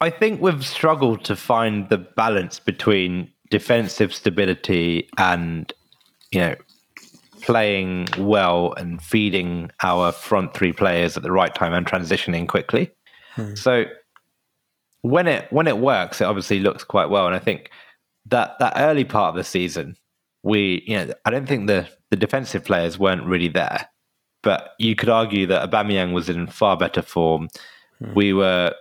I 0.00 0.10
think 0.10 0.40
we've 0.40 0.66
struggled 0.66 1.24
to 1.24 1.36
find 1.36 1.88
the 1.88 1.98
balance 1.98 2.58
between 2.58 3.32
defensive 3.50 4.14
stability 4.14 5.08
and 5.18 5.72
you 6.32 6.40
know 6.40 6.54
playing 7.42 8.08
well 8.18 8.72
and 8.76 9.02
feeding 9.02 9.70
our 9.82 10.12
front 10.12 10.54
three 10.54 10.72
players 10.72 11.16
at 11.16 11.22
the 11.22 11.32
right 11.32 11.54
time 11.54 11.72
and 11.72 11.86
transitioning 11.86 12.48
quickly. 12.48 12.90
Hmm. 13.34 13.54
So 13.54 13.84
when 15.02 15.26
it 15.26 15.52
when 15.52 15.66
it 15.66 15.78
works, 15.78 16.20
it 16.20 16.24
obviously 16.24 16.60
looks 16.60 16.84
quite 16.84 17.10
well. 17.10 17.26
And 17.26 17.34
I 17.34 17.40
think 17.40 17.70
that 18.26 18.58
that 18.58 18.72
early 18.76 19.04
part 19.04 19.30
of 19.30 19.36
the 19.36 19.44
season, 19.44 19.96
we 20.42 20.82
you 20.86 20.96
know 20.96 21.12
I 21.24 21.30
don't 21.30 21.46
think 21.46 21.66
the 21.66 21.88
the 22.10 22.16
defensive 22.16 22.64
players 22.64 22.98
weren't 22.98 23.24
really 23.24 23.48
there, 23.48 23.88
but 24.42 24.70
you 24.78 24.94
could 24.94 25.08
argue 25.08 25.46
that 25.46 25.70
Aubameyang 25.70 26.12
was 26.12 26.28
in 26.28 26.46
far 26.46 26.76
better 26.76 27.02
form. 27.02 27.48
Hmm. 27.98 28.14
We 28.14 28.32
were 28.32 28.74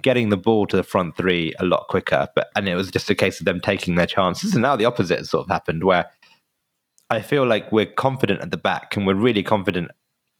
getting 0.00 0.30
the 0.30 0.36
ball 0.36 0.66
to 0.66 0.76
the 0.76 0.82
front 0.82 1.16
three 1.16 1.52
a 1.58 1.64
lot 1.64 1.86
quicker, 1.88 2.28
but 2.34 2.48
and 2.56 2.68
it 2.68 2.74
was 2.74 2.90
just 2.90 3.10
a 3.10 3.14
case 3.14 3.40
of 3.40 3.44
them 3.44 3.60
taking 3.60 3.96
their 3.96 4.06
chances. 4.06 4.54
And 4.54 4.62
now 4.62 4.76
the 4.76 4.86
opposite 4.86 5.18
has 5.18 5.30
sort 5.30 5.44
of 5.46 5.50
happened, 5.50 5.84
where 5.84 6.10
I 7.10 7.20
feel 7.20 7.46
like 7.46 7.70
we're 7.70 7.86
confident 7.86 8.40
at 8.40 8.50
the 8.50 8.56
back 8.56 8.96
and 8.96 9.06
we're 9.06 9.14
really 9.14 9.42
confident 9.42 9.90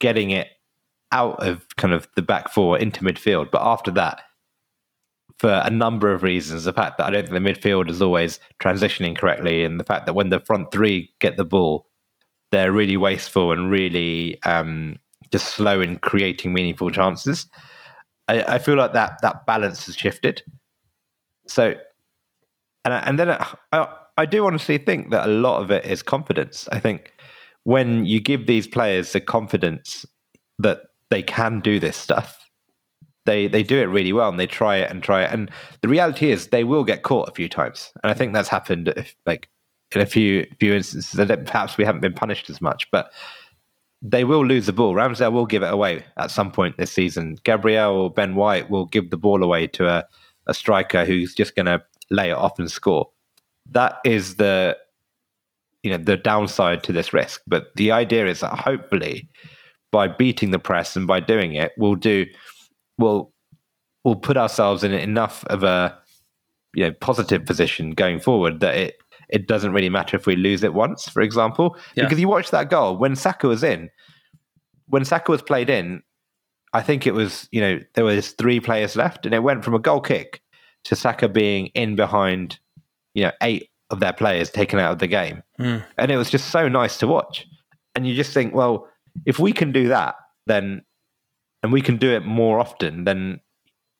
getting 0.00 0.30
it 0.30 0.48
out 1.12 1.46
of 1.46 1.66
kind 1.76 1.92
of 1.92 2.08
the 2.16 2.22
back 2.22 2.50
four 2.50 2.78
into 2.78 3.04
midfield. 3.04 3.50
But 3.50 3.60
after 3.62 3.90
that, 3.90 4.22
for 5.38 5.60
a 5.64 5.70
number 5.70 6.12
of 6.12 6.22
reasons, 6.22 6.64
the 6.64 6.72
fact 6.72 6.96
that 6.96 7.06
I 7.06 7.10
don't 7.10 7.28
think 7.28 7.34
the 7.34 7.52
midfield 7.52 7.90
is 7.90 8.00
always 8.00 8.40
transitioning 8.60 9.16
correctly, 9.16 9.64
and 9.64 9.78
the 9.78 9.84
fact 9.84 10.06
that 10.06 10.14
when 10.14 10.30
the 10.30 10.40
front 10.40 10.72
three 10.72 11.12
get 11.20 11.36
the 11.36 11.44
ball, 11.44 11.86
they're 12.52 12.72
really 12.72 12.96
wasteful 12.96 13.50
and 13.50 13.70
really 13.70 14.40
um, 14.44 14.96
just 15.32 15.54
slow 15.54 15.80
in 15.80 15.98
creating 15.98 16.52
meaningful 16.52 16.90
chances. 16.90 17.46
I, 18.28 18.42
I, 18.44 18.58
feel 18.58 18.76
like 18.76 18.92
that 18.92 19.20
that 19.22 19.44
balance 19.46 19.86
has 19.86 19.96
shifted. 19.96 20.42
So, 21.48 21.74
and 22.84 22.94
and 22.94 23.18
then 23.18 23.30
I, 23.72 23.88
I 24.16 24.26
do 24.26 24.46
honestly 24.46 24.78
think 24.78 25.10
that 25.10 25.26
a 25.26 25.32
lot 25.32 25.60
of 25.60 25.72
it 25.72 25.84
is 25.84 26.02
confidence. 26.02 26.68
I 26.70 26.78
think 26.78 27.12
when 27.64 28.06
you 28.06 28.20
give 28.20 28.46
these 28.46 28.68
players 28.68 29.12
the 29.12 29.20
confidence 29.20 30.06
that 30.58 30.82
they 31.12 31.22
can 31.22 31.60
do 31.60 31.78
this 31.78 31.96
stuff. 31.96 32.38
They 33.26 33.46
they 33.46 33.62
do 33.62 33.78
it 33.78 33.84
really 33.84 34.12
well 34.12 34.30
and 34.30 34.40
they 34.40 34.46
try 34.46 34.76
it 34.76 34.90
and 34.90 35.02
try 35.02 35.24
it. 35.24 35.32
And 35.32 35.50
the 35.82 35.88
reality 35.88 36.30
is 36.30 36.48
they 36.48 36.64
will 36.64 36.84
get 36.84 37.02
caught 37.02 37.28
a 37.28 37.34
few 37.34 37.48
times. 37.48 37.92
And 38.02 38.10
I 38.10 38.14
think 38.14 38.32
that's 38.32 38.48
happened 38.48 38.88
if, 38.96 39.14
like 39.26 39.48
in 39.94 40.02
a 40.02 40.06
few 40.06 40.46
few 40.58 40.74
instances 40.74 41.12
that 41.12 41.46
perhaps 41.46 41.76
we 41.76 41.84
haven't 41.84 42.00
been 42.00 42.14
punished 42.14 42.50
as 42.50 42.60
much, 42.60 42.90
but 42.90 43.12
they 44.02 44.24
will 44.24 44.44
lose 44.44 44.66
the 44.66 44.72
ball. 44.72 44.94
Ramsdale 44.94 45.32
will 45.32 45.46
give 45.46 45.62
it 45.62 45.72
away 45.72 46.04
at 46.16 46.30
some 46.30 46.50
point 46.50 46.76
this 46.76 46.90
season. 46.90 47.38
Gabriel 47.44 47.92
or 47.92 48.10
Ben 48.10 48.34
White 48.34 48.68
will 48.68 48.86
give 48.86 49.10
the 49.10 49.16
ball 49.16 49.42
away 49.42 49.68
to 49.68 49.88
a, 49.88 50.04
a 50.46 50.54
striker 50.54 51.04
who's 51.04 51.34
just 51.34 51.54
going 51.54 51.66
to 51.66 51.80
lay 52.10 52.30
it 52.30 52.36
off 52.36 52.58
and 52.58 52.70
score. 52.70 53.08
That 53.70 53.98
is 54.04 54.36
the 54.36 54.76
you 55.82 55.90
know 55.90 55.98
the 55.98 56.16
downside 56.16 56.82
to 56.84 56.92
this 56.92 57.12
risk. 57.12 57.42
But 57.46 57.74
the 57.76 57.92
idea 57.92 58.26
is 58.26 58.40
that 58.40 58.58
hopefully 58.58 59.28
by 59.90 60.08
beating 60.08 60.50
the 60.50 60.58
press 60.58 60.96
and 60.96 61.06
by 61.06 61.20
doing 61.20 61.54
it, 61.54 61.72
we'll 61.76 61.94
do 61.94 62.26
we'll 62.98 63.32
we'll 64.04 64.16
put 64.16 64.36
ourselves 64.36 64.82
in 64.84 64.92
enough 64.92 65.44
of 65.46 65.62
a 65.62 65.96
you 66.74 66.84
know 66.84 66.92
positive 67.00 67.44
position 67.44 67.92
going 67.92 68.18
forward 68.18 68.60
that 68.60 68.74
it 68.74 69.01
it 69.32 69.48
doesn't 69.48 69.72
really 69.72 69.88
matter 69.88 70.16
if 70.16 70.26
we 70.26 70.36
lose 70.36 70.62
it 70.62 70.74
once, 70.74 71.08
for 71.08 71.22
example. 71.22 71.76
Yeah. 71.94 72.04
Because 72.04 72.20
you 72.20 72.28
watch 72.28 72.50
that 72.50 72.70
goal 72.70 72.96
when 72.96 73.16
Saka 73.16 73.48
was 73.48 73.64
in, 73.64 73.90
when 74.88 75.04
Saka 75.04 75.32
was 75.32 75.42
played 75.42 75.70
in, 75.70 76.02
I 76.74 76.82
think 76.82 77.06
it 77.06 77.14
was 77.14 77.48
you 77.50 77.60
know 77.60 77.80
there 77.94 78.04
was 78.04 78.32
three 78.32 78.60
players 78.60 78.94
left, 78.94 79.26
and 79.26 79.34
it 79.34 79.42
went 79.42 79.64
from 79.64 79.74
a 79.74 79.78
goal 79.78 80.00
kick 80.00 80.42
to 80.84 80.94
Saka 80.94 81.28
being 81.28 81.66
in 81.68 81.96
behind 81.96 82.58
you 83.14 83.24
know 83.24 83.32
eight 83.42 83.70
of 83.90 84.00
their 84.00 84.12
players 84.12 84.50
taken 84.50 84.78
out 84.78 84.92
of 84.92 84.98
the 84.98 85.06
game, 85.06 85.42
mm. 85.58 85.82
and 85.98 86.10
it 86.10 86.16
was 86.16 86.30
just 86.30 86.50
so 86.50 86.68
nice 86.68 86.98
to 86.98 87.06
watch. 87.06 87.46
And 87.94 88.06
you 88.06 88.14
just 88.14 88.32
think, 88.32 88.54
well, 88.54 88.88
if 89.26 89.38
we 89.38 89.52
can 89.52 89.72
do 89.72 89.88
that, 89.88 90.14
then 90.46 90.82
and 91.62 91.72
we 91.72 91.80
can 91.80 91.96
do 91.96 92.10
it 92.10 92.24
more 92.24 92.58
often, 92.58 93.04
then 93.04 93.40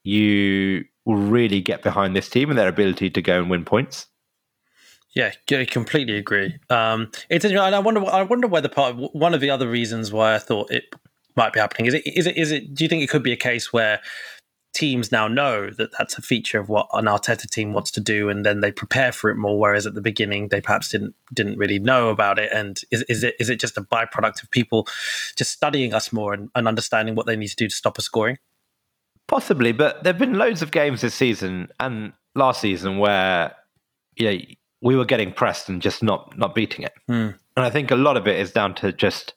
you 0.05 0.85
will 1.05 1.17
really 1.17 1.61
get 1.61 1.83
behind 1.83 2.15
this 2.15 2.29
team 2.29 2.51
and 2.51 2.59
their 2.59 2.69
ability 2.69 3.11
to 3.11 3.23
go 3.23 3.39
and 3.39 3.51
win 3.51 3.65
points. 3.65 4.07
Yeah, 5.15 5.33
I 5.51 5.65
completely 5.67 6.17
agree. 6.17 6.59
Um, 6.71 7.11
it's 7.29 7.45
and 7.45 7.59
I 7.59 7.79
wonder. 7.81 8.05
I 8.07 8.23
wonder 8.23 8.47
whether 8.47 8.69
part 8.69 8.95
of, 8.95 9.11
one 9.13 9.35
of 9.35 9.41
the 9.41 9.51
other 9.51 9.69
reasons 9.69 10.11
why 10.11 10.35
I 10.35 10.39
thought 10.39 10.71
it 10.71 10.85
might 11.37 11.53
be 11.53 11.61
happening 11.61 11.87
is 11.87 11.95
it 11.95 12.07
is 12.07 12.27
it 12.27 12.37
is 12.37 12.51
it. 12.51 12.75
Do 12.75 12.85
you 12.85 12.89
think 12.89 13.03
it 13.03 13.11
could 13.11 13.23
be 13.23 13.33
a 13.33 13.37
case 13.37 13.73
where 13.73 14.01
teams 14.73 15.13
now 15.13 15.29
know 15.29 15.69
that 15.69 15.91
that's 15.99 16.17
a 16.17 16.23
feature 16.23 16.59
of 16.59 16.71
what 16.71 16.87
an 16.95 17.05
Arteta 17.05 17.49
team 17.49 17.75
wants 17.75 17.91
to 17.91 18.01
do, 18.01 18.31
and 18.31 18.45
then 18.45 18.61
they 18.61 18.73
prepare 18.73 19.13
for 19.13 19.29
it 19.29 19.37
more. 19.37 19.59
Whereas 19.59 19.87
at 19.87 19.95
the 19.95 20.01
beginning, 20.01 20.49
they 20.49 20.63
perhaps 20.63 20.89
didn't 20.89 21.15
didn't 21.33 21.59
really 21.59 21.79
know 21.79 22.09
about 22.09 22.39
it. 22.39 22.51
And 22.53 22.81
is, 22.91 23.03
is 23.03 23.23
it 23.23 23.35
is 23.39 23.51
it 23.51 23.61
just 23.61 23.77
a 23.77 23.83
byproduct 23.83 24.43
of 24.43 24.51
people 24.51 24.87
just 25.37 25.51
studying 25.51 25.93
us 25.93 26.11
more 26.13 26.33
and, 26.33 26.49
and 26.55 26.67
understanding 26.67 27.15
what 27.15 27.27
they 27.27 27.37
need 27.37 27.49
to 27.49 27.57
do 27.57 27.69
to 27.69 27.75
stop 27.75 27.99
us 27.99 28.07
scoring? 28.07 28.39
Possibly, 29.29 29.73
but 29.73 30.03
there've 30.05 30.19
been 30.19 30.35
loads 30.39 30.63
of 30.63 30.71
games 30.71 31.03
this 31.03 31.15
season 31.15 31.69
and 31.79 32.15
last 32.35 32.63
season 32.63 32.99
where 32.99 33.55
you 34.17 34.31
know 34.31 34.39
we 34.83 34.97
were 34.97 35.05
getting 35.05 35.33
pressed 35.33 35.69
and 35.69 35.81
just 35.81 36.03
not 36.03 36.37
not 36.37 36.55
beating 36.55 36.85
it. 36.85 36.93
Mm. 37.09 37.35
And 37.57 37.67
I 37.67 37.71
think 37.71 37.91
a 37.91 37.97
lot 37.97 38.17
of 38.17 38.27
it 38.27 38.39
is 38.39 38.53
down 38.53 38.75
to 38.77 38.93
just 38.93 39.35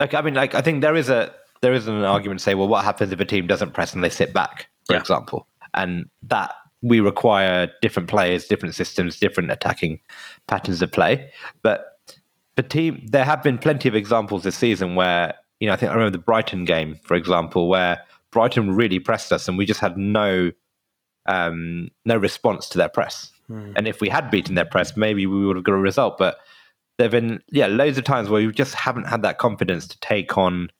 like 0.00 0.12
I 0.12 0.20
mean, 0.20 0.34
like 0.34 0.54
I 0.54 0.60
think 0.60 0.82
there 0.82 0.96
is 0.96 1.08
a 1.08 1.32
there 1.62 1.72
is 1.72 1.88
an 1.88 2.02
argument 2.02 2.40
to 2.40 2.44
say, 2.44 2.54
well, 2.54 2.68
what 2.68 2.84
happens 2.84 3.12
if 3.12 3.20
a 3.20 3.24
team 3.24 3.46
doesn't 3.46 3.72
press 3.72 3.94
and 3.94 4.04
they 4.04 4.10
sit 4.10 4.34
back, 4.34 4.68
for 4.86 4.94
yeah. 4.94 5.00
example, 5.00 5.46
and 5.74 6.10
that 6.22 6.52
we 6.82 7.00
require 7.00 7.70
different 7.80 8.08
players, 8.08 8.46
different 8.46 8.74
systems, 8.74 9.18
different 9.18 9.50
attacking 9.50 10.00
patterns 10.46 10.82
of 10.82 10.92
play. 10.92 11.30
But 11.62 11.98
the 12.56 12.62
team, 12.62 13.06
there 13.06 13.24
have 13.24 13.42
been 13.42 13.58
plenty 13.58 13.88
of 13.88 13.94
examples 13.94 14.42
this 14.42 14.56
season 14.56 14.96
where 14.96 15.34
you 15.60 15.68
know 15.68 15.72
I 15.72 15.76
think 15.76 15.90
I 15.90 15.94
remember 15.94 16.18
the 16.18 16.22
Brighton 16.22 16.64
game, 16.64 16.98
for 17.04 17.14
example, 17.14 17.68
where 17.68 18.02
Brighton 18.32 18.74
really 18.74 18.98
pressed 18.98 19.32
us 19.32 19.48
and 19.48 19.56
we 19.56 19.64
just 19.64 19.80
had 19.80 19.96
no 19.96 20.50
um, 21.26 21.90
no 22.04 22.16
response 22.16 22.68
to 22.70 22.78
their 22.78 22.88
press. 22.88 23.30
Hmm. 23.48 23.72
And 23.76 23.88
if 23.88 24.00
we 24.00 24.08
had 24.08 24.30
beaten 24.30 24.54
their 24.54 24.64
press, 24.64 24.96
maybe 24.96 25.26
we 25.26 25.46
would 25.46 25.56
have 25.56 25.64
got 25.64 25.72
a 25.72 25.78
result. 25.78 26.18
But 26.18 26.38
there've 26.98 27.10
been 27.10 27.40
yeah 27.50 27.66
loads 27.66 27.98
of 27.98 28.04
times 28.04 28.28
where 28.28 28.44
we 28.44 28.52
just 28.52 28.74
haven't 28.74 29.06
had 29.06 29.22
that 29.22 29.38
confidence 29.38 29.86
to 29.88 29.98
take 30.00 30.36
on 30.38 30.70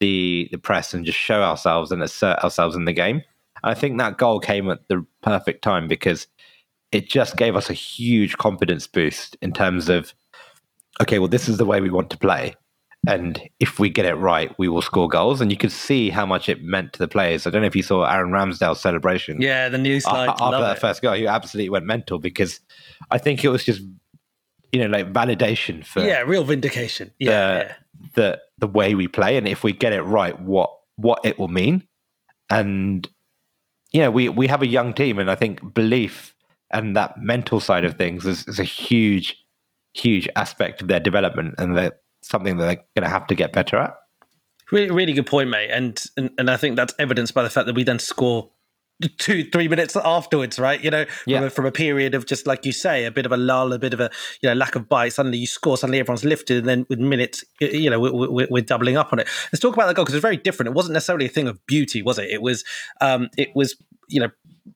the 0.00 0.48
the 0.52 0.58
press 0.58 0.94
and 0.94 1.04
just 1.04 1.18
show 1.18 1.42
ourselves 1.42 1.92
and 1.92 2.02
assert 2.02 2.38
ourselves 2.40 2.76
in 2.76 2.84
the 2.84 2.92
game. 2.92 3.22
And 3.62 3.70
I 3.70 3.74
think 3.74 3.98
that 3.98 4.18
goal 4.18 4.40
came 4.40 4.70
at 4.70 4.86
the 4.88 5.04
perfect 5.22 5.62
time 5.62 5.88
because 5.88 6.26
it 6.92 7.08
just 7.08 7.36
gave 7.36 7.56
us 7.56 7.68
a 7.68 7.74
huge 7.74 8.36
confidence 8.38 8.86
boost 8.86 9.36
in 9.42 9.52
terms 9.52 9.88
of 9.88 10.14
okay, 11.00 11.18
well, 11.18 11.28
this 11.28 11.48
is 11.48 11.58
the 11.58 11.66
way 11.66 11.80
we 11.80 11.90
want 11.90 12.10
to 12.10 12.18
play. 12.18 12.54
And 13.06 13.40
if 13.60 13.78
we 13.78 13.88
get 13.88 14.04
it 14.04 14.14
right, 14.14 14.52
we 14.58 14.68
will 14.68 14.82
score 14.82 15.08
goals. 15.08 15.40
And 15.40 15.50
you 15.50 15.56
could 15.56 15.70
see 15.70 16.10
how 16.10 16.26
much 16.26 16.48
it 16.48 16.62
meant 16.62 16.92
to 16.94 16.98
the 16.98 17.08
players. 17.08 17.46
I 17.46 17.50
don't 17.50 17.62
know 17.62 17.66
if 17.66 17.76
you 17.76 17.82
saw 17.82 18.04
Aaron 18.04 18.32
Ramsdale's 18.32 18.80
celebration. 18.80 19.40
Yeah, 19.40 19.68
the 19.68 19.78
new 19.78 20.00
slide. 20.00 20.28
After 20.28 20.58
that 20.58 20.76
it. 20.76 20.80
first 20.80 21.02
goal, 21.02 21.14
he 21.14 21.26
absolutely 21.26 21.70
went 21.70 21.86
mental 21.86 22.18
because 22.18 22.60
I 23.10 23.18
think 23.18 23.44
it 23.44 23.48
was 23.48 23.64
just, 23.64 23.82
you 24.72 24.80
know, 24.80 24.88
like 24.88 25.12
validation 25.12 25.86
for. 25.86 26.00
Yeah, 26.00 26.20
real 26.22 26.42
vindication. 26.42 27.12
Yeah. 27.18 27.30
The, 27.30 27.64
yeah. 27.64 27.74
the, 28.14 28.40
the 28.58 28.66
way 28.66 28.94
we 28.94 29.06
play. 29.06 29.36
And 29.36 29.46
if 29.46 29.62
we 29.62 29.72
get 29.72 29.92
it 29.92 30.02
right, 30.02 30.38
what, 30.40 30.70
what 30.96 31.20
it 31.24 31.38
will 31.38 31.48
mean. 31.48 31.86
And, 32.50 33.08
you 33.92 34.00
know, 34.00 34.10
we, 34.10 34.28
we 34.28 34.48
have 34.48 34.62
a 34.62 34.66
young 34.66 34.94
team. 34.94 35.18
And 35.18 35.30
I 35.30 35.36
think 35.36 35.74
belief 35.74 36.34
and 36.72 36.96
that 36.96 37.18
mental 37.18 37.60
side 37.60 37.84
of 37.84 37.96
things 37.96 38.26
is, 38.26 38.48
is 38.48 38.58
a 38.58 38.64
huge, 38.64 39.36
huge 39.94 40.28
aspect 40.34 40.82
of 40.82 40.88
their 40.88 41.00
development. 41.00 41.54
And 41.58 41.76
that 41.76 42.00
something 42.28 42.56
that 42.56 42.64
they're 42.64 42.84
going 42.94 43.04
to 43.04 43.08
have 43.08 43.26
to 43.28 43.34
get 43.34 43.52
better 43.52 43.76
at. 43.76 43.94
Really, 44.72 44.90
really 44.90 45.12
good 45.12 45.26
point, 45.26 45.48
mate. 45.48 45.70
And, 45.70 46.02
and 46.16 46.30
and 46.38 46.50
I 46.50 46.56
think 46.56 46.76
that's 46.76 46.94
evidenced 46.98 47.34
by 47.34 47.42
the 47.42 47.50
fact 47.50 47.66
that 47.66 47.74
we 47.74 47.84
then 47.84 47.98
score 47.98 48.50
two 49.18 49.44
three 49.50 49.68
minutes 49.68 49.94
afterwards 49.94 50.58
right 50.58 50.82
you 50.82 50.90
know 50.90 51.04
from, 51.04 51.32
Yeah. 51.32 51.42
a, 51.42 51.50
from 51.50 51.66
a 51.66 51.70
period 51.70 52.14
of 52.14 52.24
just 52.24 52.46
like 52.46 52.64
you 52.64 52.72
say 52.72 53.04
a 53.04 53.10
bit 53.10 53.26
of 53.26 53.32
a 53.32 53.36
lull 53.36 53.74
a 53.74 53.78
bit 53.78 53.92
of 53.92 54.00
a 54.00 54.10
you 54.40 54.48
know 54.48 54.54
lack 54.54 54.74
of 54.74 54.88
bite 54.88 55.12
suddenly 55.12 55.36
you 55.36 55.46
score 55.46 55.76
suddenly 55.76 55.98
everyone's 56.00 56.24
lifted 56.24 56.60
and 56.60 56.66
then 56.66 56.86
with 56.88 56.98
minutes 56.98 57.44
you 57.60 57.90
know 57.90 58.00
we're, 58.00 58.30
we're, 58.30 58.48
we're 58.50 58.62
doubling 58.62 58.96
up 58.96 59.12
on 59.12 59.18
it 59.18 59.28
let's 59.52 59.60
talk 59.60 59.74
about 59.74 59.86
that 59.86 59.96
goal 59.96 60.06
because 60.06 60.14
it's 60.14 60.22
very 60.22 60.38
different 60.38 60.68
it 60.68 60.74
wasn't 60.74 60.94
necessarily 60.94 61.26
a 61.26 61.28
thing 61.28 61.46
of 61.46 61.58
beauty 61.66 62.00
was 62.00 62.18
it 62.18 62.30
it 62.30 62.40
was 62.40 62.64
um 63.02 63.28
it 63.36 63.50
was 63.54 63.76
you 64.08 64.18
know 64.18 64.30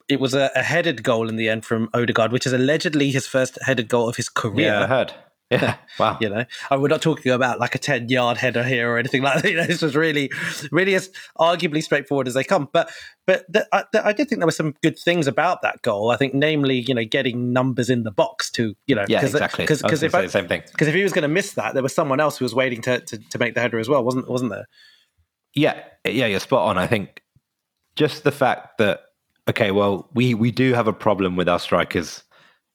it 0.08 0.20
was 0.20 0.34
a, 0.34 0.50
a 0.54 0.62
headed 0.62 1.02
goal 1.02 1.28
in 1.28 1.36
the 1.36 1.48
end 1.48 1.64
from 1.64 1.88
Odegaard, 1.94 2.30
which 2.30 2.46
is 2.46 2.52
allegedly 2.52 3.10
his 3.10 3.26
first 3.26 3.58
headed 3.62 3.88
goal 3.88 4.08
of 4.08 4.16
his 4.16 4.28
career. 4.28 4.66
Yeah, 4.66 4.82
I 4.84 4.86
heard. 4.86 5.14
Yeah, 5.50 5.76
wow. 5.98 6.16
You 6.20 6.28
know, 6.28 6.44
and 6.70 6.82
we're 6.82 6.88
not 6.88 7.02
talking 7.02 7.32
about 7.32 7.58
like 7.58 7.74
a 7.74 7.78
ten-yard 7.78 8.36
header 8.36 8.62
here 8.62 8.92
or 8.92 8.98
anything 8.98 9.22
like 9.24 9.42
that. 9.42 9.50
You 9.50 9.56
know, 9.56 9.66
this 9.66 9.82
was 9.82 9.96
really, 9.96 10.30
really 10.70 10.94
as 10.94 11.10
arguably 11.38 11.82
straightforward 11.82 12.28
as 12.28 12.34
they 12.34 12.44
come. 12.44 12.68
But, 12.72 12.90
but 13.26 13.44
the, 13.52 13.66
I, 13.72 13.84
the, 13.92 14.06
I 14.06 14.12
did 14.12 14.28
think 14.28 14.40
there 14.40 14.46
were 14.46 14.52
some 14.52 14.74
good 14.82 14.98
things 14.98 15.26
about 15.26 15.62
that 15.62 15.82
goal. 15.82 16.10
I 16.10 16.16
think, 16.16 16.34
namely, 16.34 16.84
you 16.86 16.94
know, 16.94 17.04
getting 17.04 17.52
numbers 17.52 17.90
in 17.90 18.04
the 18.04 18.10
box 18.12 18.50
to, 18.52 18.74
you 18.86 18.94
know, 18.94 19.04
Yeah, 19.08 19.20
cause, 19.20 19.34
exactly. 19.34 19.64
Because 19.64 20.02
if 20.02 20.14
I- 20.14 20.26
same 20.26 20.46
thing. 20.48 20.62
because 20.70 20.86
if 20.86 20.94
he 20.94 21.02
was 21.02 21.12
going 21.12 21.22
to 21.22 21.28
miss 21.28 21.54
that, 21.54 21.74
there 21.74 21.82
was 21.82 21.94
someone 21.94 22.20
else 22.20 22.38
who 22.38 22.44
was 22.44 22.54
waiting 22.54 22.80
to, 22.82 23.00
to 23.00 23.18
to 23.18 23.38
make 23.38 23.54
the 23.54 23.60
header 23.60 23.78
as 23.78 23.88
well, 23.88 24.04
wasn't 24.04 24.28
wasn't 24.28 24.50
there? 24.52 24.66
Yeah, 25.54 25.82
yeah, 26.04 26.26
you're 26.26 26.38
spot 26.40 26.68
on. 26.68 26.78
I 26.78 26.86
think 26.86 27.22
just 27.96 28.22
the 28.22 28.30
fact 28.32 28.78
that 28.78 29.00
okay, 29.48 29.72
well, 29.72 30.08
we 30.14 30.34
we 30.34 30.52
do 30.52 30.74
have 30.74 30.86
a 30.86 30.92
problem 30.92 31.34
with 31.34 31.48
our 31.48 31.58
strikers, 31.58 32.22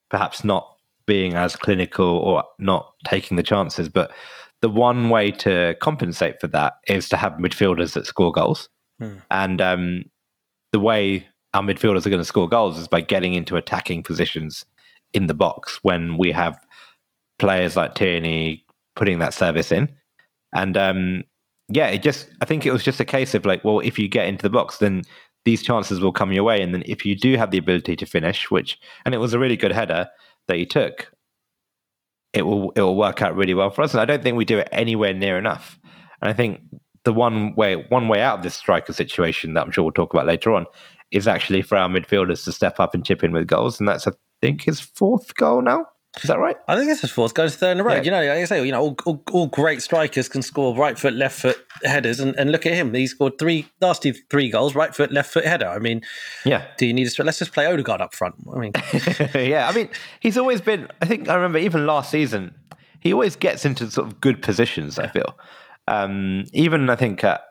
perhaps 0.09 0.43
not 0.43 0.74
being 1.07 1.33
as 1.33 1.55
clinical 1.55 2.05
or 2.05 2.43
not 2.59 2.93
taking 3.05 3.37
the 3.37 3.43
chances, 3.43 3.89
but 3.89 4.11
the 4.61 4.69
one 4.69 5.09
way 5.09 5.31
to 5.31 5.75
compensate 5.81 6.39
for 6.41 6.47
that 6.47 6.73
is 6.87 7.07
to 7.09 7.17
have 7.17 7.33
midfielders 7.33 7.93
that 7.93 8.05
score 8.05 8.31
goals, 8.31 8.69
Hmm. 8.99 9.17
and 9.29 9.61
um, 9.61 10.03
the 10.71 10.79
way 10.79 11.27
our 11.53 11.61
midfielders 11.61 12.05
are 12.05 12.09
going 12.09 12.21
to 12.21 12.25
score 12.25 12.47
goals 12.47 12.77
is 12.77 12.87
by 12.87 13.01
getting 13.01 13.33
into 13.33 13.57
attacking 13.57 14.03
positions 14.03 14.65
in 15.13 15.27
the 15.27 15.33
box 15.33 15.79
when 15.83 16.17
we 16.17 16.31
have 16.31 16.57
players 17.39 17.75
like 17.75 17.93
Tierney 17.95 18.63
putting 18.95 19.19
that 19.19 19.33
service 19.33 19.71
in, 19.71 19.93
and 20.53 20.77
um, 20.77 21.23
yeah, 21.67 21.87
it 21.87 22.01
just 22.01 22.29
I 22.41 22.45
think 22.45 22.65
it 22.65 22.71
was 22.71 22.83
just 22.83 22.99
a 22.99 23.05
case 23.05 23.35
of 23.35 23.45
like, 23.45 23.63
well, 23.65 23.79
if 23.79 23.99
you 23.99 24.07
get 24.07 24.27
into 24.27 24.43
the 24.43 24.49
box, 24.49 24.77
then 24.77 25.03
these 25.43 25.61
chances 25.61 25.99
will 25.99 26.13
come 26.13 26.31
your 26.31 26.43
way, 26.43 26.61
and 26.61 26.73
then 26.73 26.83
if 26.85 27.05
you 27.05 27.15
do 27.15 27.35
have 27.37 27.51
the 27.51 27.57
ability 27.57 27.95
to 27.97 28.05
finish, 28.05 28.49
which 28.49 28.79
and 29.05 29.13
it 29.13 29.19
was 29.19 29.33
a 29.33 29.39
really 29.39 29.57
good 29.57 29.73
header 29.73 30.07
that 30.47 30.57
he 30.57 30.65
took, 30.65 31.11
it 32.33 32.43
will 32.43 32.71
it 32.71 32.81
will 32.81 32.95
work 32.95 33.21
out 33.21 33.35
really 33.35 33.53
well 33.53 33.69
for 33.69 33.81
us. 33.81 33.93
And 33.93 34.01
I 34.01 34.05
don't 34.05 34.23
think 34.23 34.37
we 34.37 34.45
do 34.45 34.59
it 34.59 34.69
anywhere 34.71 35.13
near 35.13 35.37
enough. 35.37 35.79
And 36.21 36.29
I 36.29 36.33
think 36.33 36.61
the 37.03 37.13
one 37.13 37.55
way 37.55 37.85
one 37.89 38.07
way 38.07 38.21
out 38.21 38.39
of 38.39 38.43
this 38.43 38.55
striker 38.55 38.93
situation 38.93 39.53
that 39.53 39.65
I'm 39.65 39.71
sure 39.71 39.83
we'll 39.83 39.93
talk 39.93 40.13
about 40.13 40.25
later 40.25 40.53
on 40.53 40.65
is 41.11 41.27
actually 41.27 41.61
for 41.61 41.77
our 41.77 41.87
midfielders 41.87 42.43
to 42.43 42.51
step 42.51 42.79
up 42.79 42.93
and 42.93 43.05
chip 43.05 43.23
in 43.23 43.31
with 43.31 43.47
goals, 43.47 43.79
and 43.79 43.87
that's 43.87 44.07
I 44.07 44.11
think 44.41 44.63
his 44.63 44.79
fourth 44.79 45.35
goal 45.35 45.61
now. 45.61 45.85
Is 46.21 46.29
that 46.29 46.39
right? 46.39 46.55
I 46.67 46.75
think 46.75 46.87
this 46.87 47.03
is 47.03 47.11
fourth, 47.11 47.33
goes 47.33 47.55
third 47.55 47.71
in 47.73 47.79
a 47.81 47.83
row. 47.83 47.95
Yeah. 47.95 48.01
You 48.03 48.11
know, 48.11 48.19
like 48.19 48.29
I 48.37 48.45
say, 48.45 48.65
you 48.65 48.71
know, 48.71 48.81
all, 48.81 48.95
all, 49.05 49.23
all 49.31 49.47
great 49.47 49.81
strikers 49.81 50.29
can 50.29 50.41
score 50.41 50.75
right 50.75 50.97
foot, 50.97 51.13
left 51.13 51.39
foot 51.39 51.57
headers, 51.83 52.19
and, 52.19 52.35
and 52.37 52.51
look 52.51 52.65
at 52.65 52.73
him. 52.73 52.93
He 52.93 53.05
scored 53.07 53.37
three 53.37 53.67
nasty 53.81 54.13
three 54.29 54.49
goals, 54.49 54.75
right 54.75 54.95
foot, 54.95 55.11
left 55.11 55.31
foot 55.33 55.45
header. 55.45 55.67
I 55.67 55.79
mean, 55.79 56.01
Yeah. 56.45 56.65
do 56.77 56.85
you 56.85 56.93
need 56.93 57.09
to? 57.09 57.23
Let's 57.23 57.39
just 57.39 57.51
play 57.53 57.65
Odegaard 57.65 58.01
up 58.01 58.15
front. 58.15 58.35
I 58.55 58.59
mean, 58.59 58.71
yeah, 59.35 59.67
I 59.67 59.73
mean, 59.73 59.89
he's 60.19 60.37
always 60.37 60.61
been. 60.61 60.87
I 61.01 61.05
think 61.05 61.27
I 61.29 61.35
remember 61.35 61.59
even 61.59 61.85
last 61.85 62.11
season, 62.11 62.55
he 63.01 63.11
always 63.11 63.35
gets 63.35 63.65
into 63.65 63.91
sort 63.91 64.07
of 64.07 64.21
good 64.21 64.41
positions. 64.41 64.97
I 64.97 65.07
feel, 65.07 65.37
um, 65.87 66.45
even 66.53 66.89
I 66.89 66.95
think 66.95 67.23
at, 67.23 67.41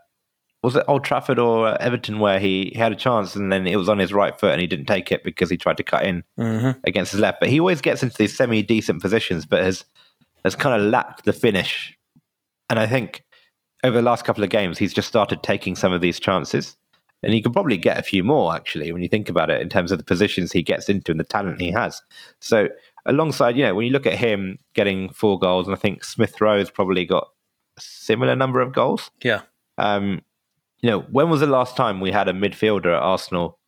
was 0.64 0.74
it 0.76 0.84
Old 0.88 1.04
Trafford 1.04 1.38
or 1.38 1.68
uh, 1.68 1.76
Everton 1.78 2.18
where 2.18 2.38
he, 2.40 2.70
he 2.72 2.78
had 2.78 2.90
a 2.90 2.96
chance 2.96 3.36
and 3.36 3.52
then 3.52 3.66
it 3.66 3.76
was 3.76 3.88
on 3.88 3.98
his 3.98 4.12
right 4.12 4.38
foot 4.38 4.52
and 4.52 4.60
he 4.60 4.66
didn't 4.66 4.86
take 4.86 5.12
it 5.12 5.22
because 5.22 5.50
he 5.50 5.56
tried 5.56 5.76
to 5.76 5.82
cut 5.84 6.04
in 6.04 6.24
Mhm. 6.38 6.78
against 6.84 7.12
his 7.12 7.20
left. 7.20 7.38
But 7.40 7.50
he 7.50 7.60
always 7.60 7.80
gets 7.80 8.02
into 8.02 8.16
these 8.16 8.36
semi 8.36 8.62
decent 8.62 9.00
positions, 9.02 9.46
but 9.46 9.62
has 9.62 9.84
has 10.44 10.56
kind 10.56 10.74
of 10.80 10.90
lacked 10.90 11.24
the 11.24 11.32
finish. 11.32 11.96
And 12.68 12.78
I 12.78 12.86
think 12.86 13.24
over 13.84 13.96
the 13.96 14.02
last 14.02 14.24
couple 14.24 14.42
of 14.42 14.50
games, 14.50 14.78
he's 14.78 14.94
just 14.94 15.08
started 15.08 15.42
taking 15.42 15.76
some 15.76 15.92
of 15.92 16.00
these 16.00 16.18
chances. 16.18 16.76
And 17.22 17.32
he 17.32 17.40
could 17.40 17.52
probably 17.54 17.78
get 17.78 17.98
a 17.98 18.02
few 18.02 18.22
more, 18.22 18.54
actually, 18.54 18.92
when 18.92 19.02
you 19.02 19.08
think 19.08 19.28
about 19.30 19.48
it, 19.50 19.60
in 19.62 19.68
terms 19.70 19.90
of 19.92 19.96
the 19.98 20.04
positions 20.04 20.52
he 20.52 20.62
gets 20.62 20.88
into 20.90 21.10
and 21.10 21.18
the 21.20 21.24
talent 21.24 21.60
he 21.60 21.70
has. 21.70 22.02
So, 22.40 22.68
alongside, 23.06 23.56
you 23.56 23.64
know, 23.64 23.74
when 23.74 23.86
you 23.86 23.92
look 23.92 24.06
at 24.06 24.14
him 24.18 24.58
getting 24.74 25.08
four 25.10 25.38
goals, 25.38 25.66
and 25.66 25.74
I 25.74 25.78
think 25.78 26.04
Smith 26.04 26.38
Rowe's 26.40 26.68
probably 26.70 27.06
got 27.06 27.28
a 27.78 27.80
similar 27.80 28.36
number 28.36 28.60
of 28.60 28.72
goals. 28.74 29.10
yeah, 29.22 29.40
Um, 29.78 30.20
you 30.84 30.90
know, 30.90 31.00
when 31.10 31.30
was 31.30 31.40
the 31.40 31.46
last 31.46 31.78
time 31.78 31.98
we 31.98 32.10
had 32.10 32.28
a 32.28 32.34
midfielder 32.34 32.94
at 32.94 33.02
Arsenal 33.02 33.58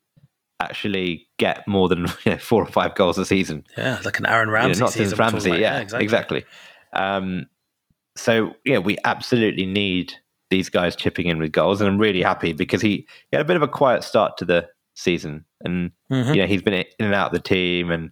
actually 0.60 1.26
get 1.38 1.66
more 1.66 1.88
than 1.88 2.00
you 2.26 2.32
know, 2.32 2.36
four 2.38 2.62
or 2.62 2.66
five 2.70 2.94
goals 2.94 3.16
a 3.16 3.24
season? 3.24 3.64
yeah, 3.78 3.98
like 4.04 4.18
an 4.18 4.26
Aaron 4.26 4.48
You 4.48 4.52
know, 4.52 4.58
Ramsey. 4.60 4.80
not 4.80 4.92
season 4.92 5.18
Ramsey. 5.18 5.48
about. 5.50 5.60
Yeah, 5.60 5.78
exactly. 5.80 6.04
exactly. 6.04 6.44
Um, 6.92 7.46
so 8.18 8.54
yeah, 8.66 8.78
we 8.78 8.98
absolutely 9.04 9.64
need 9.64 10.12
these 10.50 10.68
guys 10.68 10.94
chipping 10.94 11.26
in 11.26 11.38
with 11.38 11.52
goals, 11.52 11.80
and 11.80 11.88
I'm 11.88 11.96
really 11.98 12.20
happy 12.22 12.52
because 12.52 12.82
he, 12.82 13.06
he 13.30 13.36
had 13.36 13.40
a 13.40 13.44
bit 13.46 13.56
of 13.56 13.62
a 13.62 13.68
quiet 13.68 14.04
start 14.04 14.36
to 14.36 14.44
the 14.44 14.68
season, 14.94 15.46
and 15.64 15.90
Mhm. 16.12 16.34
you 16.34 16.42
know 16.42 16.46
he's 16.46 16.62
been 16.62 16.74
in 16.74 16.84
and 16.98 17.14
out 17.14 17.28
of 17.28 17.32
the 17.32 17.40
team, 17.48 17.90
and 17.90 18.10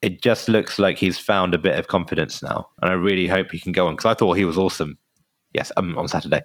it 0.00 0.22
just 0.22 0.48
looks 0.48 0.78
like 0.78 0.96
he's 0.96 1.18
found 1.18 1.54
a 1.54 1.58
bit 1.58 1.78
of 1.78 1.88
confidence 1.88 2.42
now, 2.42 2.66
and 2.80 2.90
I 2.90 2.94
really 2.94 3.26
hope 3.26 3.50
he 3.50 3.60
can 3.60 3.72
go 3.72 3.86
on 3.88 3.94
because 3.96 4.06
I 4.06 4.14
thought 4.14 4.38
he 4.38 4.46
was 4.46 4.56
awesome. 4.56 4.96
Yes, 5.52 5.70
um, 5.76 5.98
on 5.98 6.08
Saturday. 6.08 6.40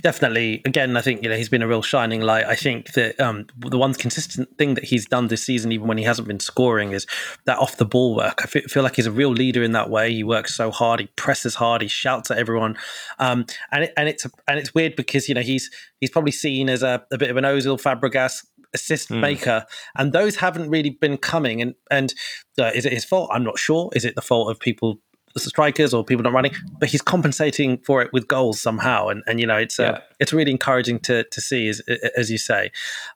Definitely. 0.00 0.62
Again 0.64 0.96
i 0.96 1.02
think 1.02 1.22
you 1.22 1.28
know 1.28 1.36
he's 1.36 1.48
been 1.48 1.62
a 1.62 1.68
real 1.68 1.82
shining 1.82 2.20
light. 2.20 2.46
I 2.46 2.54
think 2.54 2.92
that 2.92 3.20
um, 3.20 3.46
the 3.58 3.78
one 3.78 3.94
consistent 3.94 4.56
thing 4.56 4.74
that 4.74 4.84
he's 4.84 5.06
done 5.06 5.28
this 5.28 5.42
season 5.42 5.72
even 5.72 5.86
when 5.86 5.98
he 5.98 6.04
hasn't 6.04 6.28
been 6.28 6.40
scoring 6.40 6.92
is 6.92 7.06
that 7.44 7.58
off 7.58 7.76
the 7.76 7.84
ball 7.84 8.16
work. 8.16 8.40
I 8.42 8.46
feel 8.46 8.82
like 8.82 8.96
he's 8.96 9.06
a 9.06 9.12
real 9.12 9.30
leader 9.30 9.62
in 9.62 9.72
that 9.72 9.90
way. 9.90 10.12
He 10.12 10.24
works 10.24 10.54
so 10.54 10.70
hard. 10.70 11.00
He 11.00 11.06
presses 11.16 11.56
hard. 11.56 11.82
He 11.82 11.88
shouts 11.88 12.30
at 12.30 12.38
everyone. 12.38 12.76
Um, 13.18 13.46
and 13.70 13.84
it, 13.84 13.92
and 13.96 14.08
it's 14.08 14.26
and 14.48 14.58
it's 14.58 14.74
weird 14.74 14.96
because 14.96 15.28
you 15.28 15.34
know 15.34 15.42
he's 15.42 15.70
he's 16.00 16.10
probably 16.10 16.32
seen 16.32 16.68
as 16.68 16.82
a, 16.82 17.04
a 17.12 17.18
bit 17.18 17.30
of 17.30 17.36
an 17.36 17.44
Ozil 17.44 17.80
Fabregas 17.80 18.44
assist 18.74 19.10
maker 19.10 19.64
and 19.96 20.12
those 20.12 20.36
haven't 20.36 20.70
really 20.70 20.90
been 20.90 21.16
coming. 21.16 21.60
And 21.60 21.74
and 21.90 22.14
uh, 22.58 22.70
is 22.74 22.86
it 22.86 22.92
his 22.92 23.04
fault? 23.04 23.30
I'm 23.32 23.44
not 23.44 23.58
sure. 23.58 23.90
Is 23.94 24.04
it 24.04 24.14
the 24.14 24.22
fault 24.22 24.50
of 24.50 24.60
people 24.60 25.00
the 25.44 25.50
strikers 25.50 25.92
or 25.94 26.04
people 26.04 26.22
not 26.22 26.32
running, 26.32 26.52
but 26.78 26.88
he's 26.88 27.02
compensating 27.02 27.78
for 27.78 28.02
it 28.02 28.12
with 28.12 28.28
goals 28.28 28.60
somehow, 28.60 29.08
and 29.08 29.22
and 29.26 29.40
you 29.40 29.46
know 29.46 29.56
it's 29.56 29.78
uh, 29.78 30.00
it's 30.20 30.32
really 30.32 30.50
encouraging 30.50 30.98
to 31.00 31.24
to 31.24 31.40
see 31.40 31.68
as 31.68 31.80
as 32.16 32.30
you 32.30 32.38
say. 32.38 32.70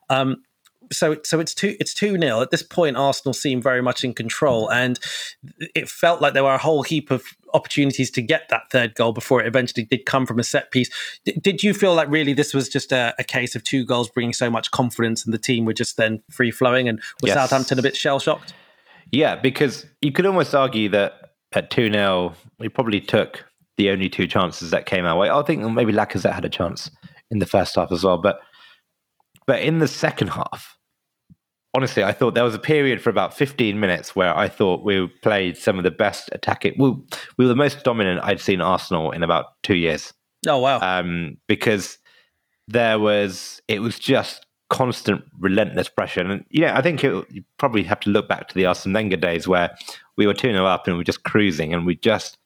Um, 0.09 0.43
so 0.91 1.17
so 1.23 1.39
it's 1.39 1.53
two 1.53 1.75
it's 1.79 1.93
two 1.93 2.17
nil 2.17 2.41
at 2.41 2.51
this 2.51 2.63
point. 2.63 2.97
Arsenal 2.97 3.33
seem 3.33 3.61
very 3.61 3.81
much 3.81 4.03
in 4.03 4.13
control, 4.13 4.69
and 4.71 4.99
it 5.59 5.89
felt 5.89 6.21
like 6.21 6.33
there 6.33 6.43
were 6.43 6.53
a 6.53 6.57
whole 6.57 6.83
heap 6.83 7.11
of 7.11 7.23
opportunities 7.53 8.11
to 8.11 8.21
get 8.21 8.47
that 8.49 8.63
third 8.71 8.95
goal 8.95 9.11
before 9.13 9.41
it 9.41 9.47
eventually 9.47 9.85
did 9.85 10.05
come 10.05 10.25
from 10.25 10.39
a 10.39 10.43
set 10.43 10.71
piece. 10.71 10.89
D- 11.25 11.33
did 11.41 11.63
you 11.63 11.73
feel 11.73 11.93
like 11.93 12.09
really 12.09 12.33
this 12.33 12.53
was 12.53 12.69
just 12.69 12.91
a, 12.91 13.13
a 13.19 13.23
case 13.23 13.55
of 13.55 13.63
two 13.63 13.85
goals 13.85 14.09
bringing 14.09 14.33
so 14.33 14.49
much 14.49 14.71
confidence, 14.71 15.23
and 15.25 15.33
the 15.33 15.37
team 15.37 15.65
were 15.65 15.73
just 15.73 15.97
then 15.97 16.21
free 16.29 16.51
flowing, 16.51 16.87
and 16.89 16.99
was 17.21 17.29
Yes. 17.29 17.35
Southampton 17.35 17.79
a 17.79 17.81
bit 17.81 17.95
shell 17.95 18.19
shocked? 18.19 18.53
Yeah, 19.11 19.35
because 19.35 19.85
you 20.01 20.11
could 20.11 20.25
almost 20.25 20.55
argue 20.55 20.89
that 20.89 21.30
at 21.53 21.69
2 21.69 21.91
0, 21.91 22.33
we 22.59 22.69
probably 22.69 23.01
took 23.01 23.45
the 23.77 23.89
only 23.89 24.09
two 24.09 24.27
chances 24.27 24.71
that 24.71 24.85
came 24.85 25.05
our 25.05 25.17
way. 25.17 25.29
I 25.29 25.41
think 25.43 25.63
maybe 25.71 25.93
Lacazette 25.93 26.33
had 26.33 26.45
a 26.45 26.49
chance 26.49 26.91
in 27.29 27.39
the 27.39 27.45
first 27.45 27.75
half 27.75 27.91
as 27.91 28.03
well. 28.03 28.17
But 28.17 28.39
but 29.47 29.61
in 29.61 29.79
the 29.79 29.87
second 29.87 30.29
half, 30.29 30.77
honestly, 31.73 32.03
I 32.03 32.11
thought 32.11 32.35
there 32.35 32.43
was 32.43 32.55
a 32.55 32.59
period 32.59 33.01
for 33.01 33.09
about 33.09 33.33
15 33.33 33.79
minutes 33.79 34.15
where 34.15 34.37
I 34.37 34.47
thought 34.47 34.83
we 34.83 35.07
played 35.21 35.57
some 35.57 35.77
of 35.77 35.83
the 35.83 35.91
best 35.91 36.29
attacking. 36.31 36.75
We, 36.77 36.91
we 37.37 37.45
were 37.45 37.49
the 37.49 37.55
most 37.55 37.83
dominant 37.83 38.21
I'd 38.23 38.39
seen 38.39 38.61
Arsenal 38.61 39.11
in 39.11 39.23
about 39.23 39.47
two 39.63 39.75
years 39.75 40.13
Oh 40.47 40.57
wow, 40.57 40.79
um, 40.79 41.37
because 41.47 41.97
there 42.67 42.99
was 42.99 43.61
it 43.67 43.81
was 43.81 43.99
just 43.99 44.45
constant 44.71 45.21
relentless 45.37 45.89
pressure 45.89 46.21
and 46.21 46.45
you 46.49 46.61
know 46.61 46.73
I 46.73 46.81
think 46.81 47.03
it, 47.03 47.25
you 47.29 47.43
probably 47.57 47.83
have 47.83 47.99
to 48.01 48.09
look 48.09 48.29
back 48.29 48.47
to 48.47 48.55
the 48.55 48.65
Arsene 48.65 48.93
Wenger 48.93 49.17
days 49.17 49.45
where 49.45 49.75
we 50.15 50.25
were 50.25 50.33
2 50.33 50.51
0 50.53 50.65
up 50.65 50.87
and 50.87 50.95
we 50.95 51.01
were 51.01 51.03
just 51.03 51.23
cruising 51.23 51.73
and 51.73 51.85
we 51.85 51.97
just 51.97 52.37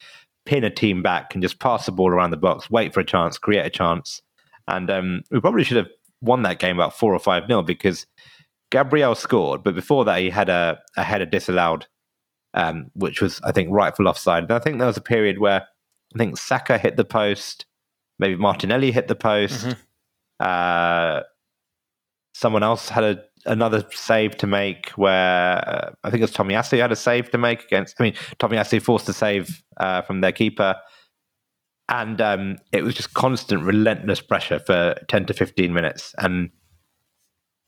pin 0.48 0.64
a 0.64 0.72
team 0.72 1.04
back 1.04 1.36
and 1.36 1.44
just 1.44 1.60
pass 1.60 1.86
the 1.86 1.92
ball 1.92 2.10
around 2.10 2.32
the 2.32 2.38
box 2.38 2.68
wait 2.70 2.96
for 2.96 3.00
a 3.00 3.06
chance 3.06 3.38
create 3.38 3.64
a 3.64 3.70
chance 3.70 4.24
and 4.68 4.90
um, 4.90 5.22
we 5.30 5.40
probably 5.40 5.64
should 5.64 5.78
have 5.78 5.90
won 6.22 6.42
that 6.42 6.58
game 6.58 6.78
about 6.78 6.98
4 6.98 7.14
or 7.14 7.20
5 7.20 7.48
nil 7.48 7.62
because 7.62 8.08
Gabriel 8.72 9.14
scored 9.14 9.64
but 9.64 9.76
before 9.76 10.04
that 10.06 10.20
he 10.20 10.32
had 10.32 10.50
a, 10.50 10.80
a 10.98 11.04
header 11.04 11.28
disallowed 11.28 11.86
um, 12.56 12.90
which 12.96 13.22
was 13.22 13.40
I 13.44 13.52
think 13.52 13.70
rightful 13.72 14.08
offside 14.08 14.44
and 14.44 14.52
I 14.52 14.60
think 14.60 14.80
there 14.80 14.88
was 14.88 14.98
a 14.98 15.02
period 15.02 15.38
where 15.38 15.68
I 16.16 16.18
think 16.18 16.38
Saka 16.38 16.80
hit 16.80 16.98
the 16.98 17.06
post 17.06 17.68
maybe 18.18 18.36
Martinelli 18.36 18.92
hit 18.92 19.08
the 19.08 19.16
post. 19.16 19.66
Mhm. 19.66 19.78
Uh, 20.40 21.24
someone 22.36 22.63
else 22.63 22.89
had 22.89 23.04
a, 23.06 23.24
another 23.45 23.86
save 23.93 24.36
to 24.36 24.45
make 24.45 24.89
where 24.98 25.58
uh, 25.69 25.91
I 26.04 26.10
think 26.10 26.19
it 26.19 26.26
was 26.26 26.34
Tomiyasu 26.34 26.78
had 26.80 26.91
a 26.91 26.95
save 26.95 27.32
to 27.32 27.38
make 27.38 27.63
against. 27.63 27.95
I 27.98 28.04
mean, 28.04 28.13
Tomiyasu 28.39 28.82
forced 28.82 29.08
a 29.08 29.13
save 29.13 29.63
uh, 29.78 30.02
from 30.02 30.19
their 30.19 30.34
keeper. 30.34 30.76
And 31.88 32.19
um, 32.19 32.58
it 32.74 32.84
was 32.84 32.93
just 32.93 33.13
constant, 33.13 33.63
relentless 33.63 34.19
pressure 34.19 34.60
for 34.60 34.95
10 35.08 35.28
to 35.28 35.34
15 35.34 35.74
minutes. 35.74 36.13
And 36.17 36.50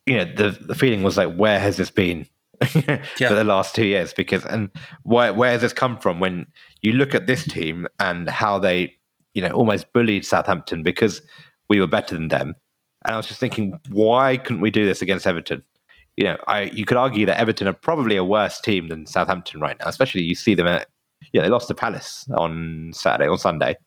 you 0.06 0.18
know, 0.18 0.26
the 0.26 0.58
the 0.60 0.76
feeling 0.76 1.02
was 1.02 1.16
like, 1.16 1.34
where 1.36 1.60
has 1.60 1.78
this 1.78 1.92
been 1.92 2.28
Yeah. 2.76 3.00
for 3.30 3.36
the 3.36 3.46
last 3.46 3.74
two 3.74 3.86
years? 3.86 4.14
Because 4.14 4.44
and 4.46 4.70
where 5.04 5.34
where 5.34 5.52
has 5.52 5.62
this 5.62 5.74
come 5.74 5.98
from? 5.98 6.20
When 6.20 6.46
you 6.82 6.92
look 6.92 7.16
at 7.16 7.28
this 7.28 7.46
team 7.46 7.88
and 8.00 8.30
how 8.30 8.60
they, 8.60 8.96
you 9.34 9.42
know, 9.42 9.52
almost 9.52 9.94
bullied 9.94 10.26
Southampton 10.26 10.84
because 10.84 11.22
we 11.70 11.80
were 11.80 11.88
better 11.88 12.16
than 12.16 12.30
them, 12.30 12.56
and 13.08 13.14
I 13.14 13.18
was 13.18 13.28
just 13.28 13.40
thinking, 13.40 13.80
why 13.90 14.38
couldn't 14.38 14.62
we 14.62 14.70
do 14.70 14.86
this 14.86 15.02
against 15.02 15.26
Everton? 15.26 15.64
You 16.18 16.26
know, 16.26 16.38
I 16.48 16.64
you 16.64 16.86
could 16.86 16.98
argue 16.98 17.26
that 17.26 17.40
Everton 17.40 17.68
are 17.68 17.74
probably 17.74 18.18
a 18.18 18.24
worse 18.24 18.60
team 18.60 18.90
than 18.90 19.06
Southampton 19.06 19.62
right 19.62 19.78
now. 19.80 19.88
Especially 19.88 20.22
you 20.22 20.36
see 20.36 20.56
them 20.56 20.68
at, 20.68 20.88
yeah, 21.32 21.42
they 21.42 21.50
lost 21.50 21.70
to 21.70 21.74
Palace 21.74 22.28
on 22.36 22.92
Saturday 22.94 23.30
or 23.30 23.38
Sunday, 23.38 23.78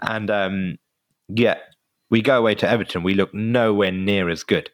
and 0.00 0.30
um, 0.30 0.78
yeah, 1.28 1.58
we 2.10 2.22
go 2.22 2.38
away 2.38 2.54
to 2.56 2.68
Everton, 2.68 3.02
we 3.02 3.14
look 3.14 3.32
nowhere 3.34 3.92
near 3.92 4.28
as 4.30 4.42
good. 4.42 4.70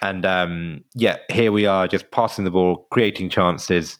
And 0.00 0.24
um, 0.24 0.84
yeah, 0.94 1.18
here 1.30 1.52
we 1.52 1.66
are 1.66 1.86
just 1.86 2.10
passing 2.10 2.44
the 2.44 2.50
ball, 2.50 2.86
creating 2.90 3.30
chances 3.30 3.98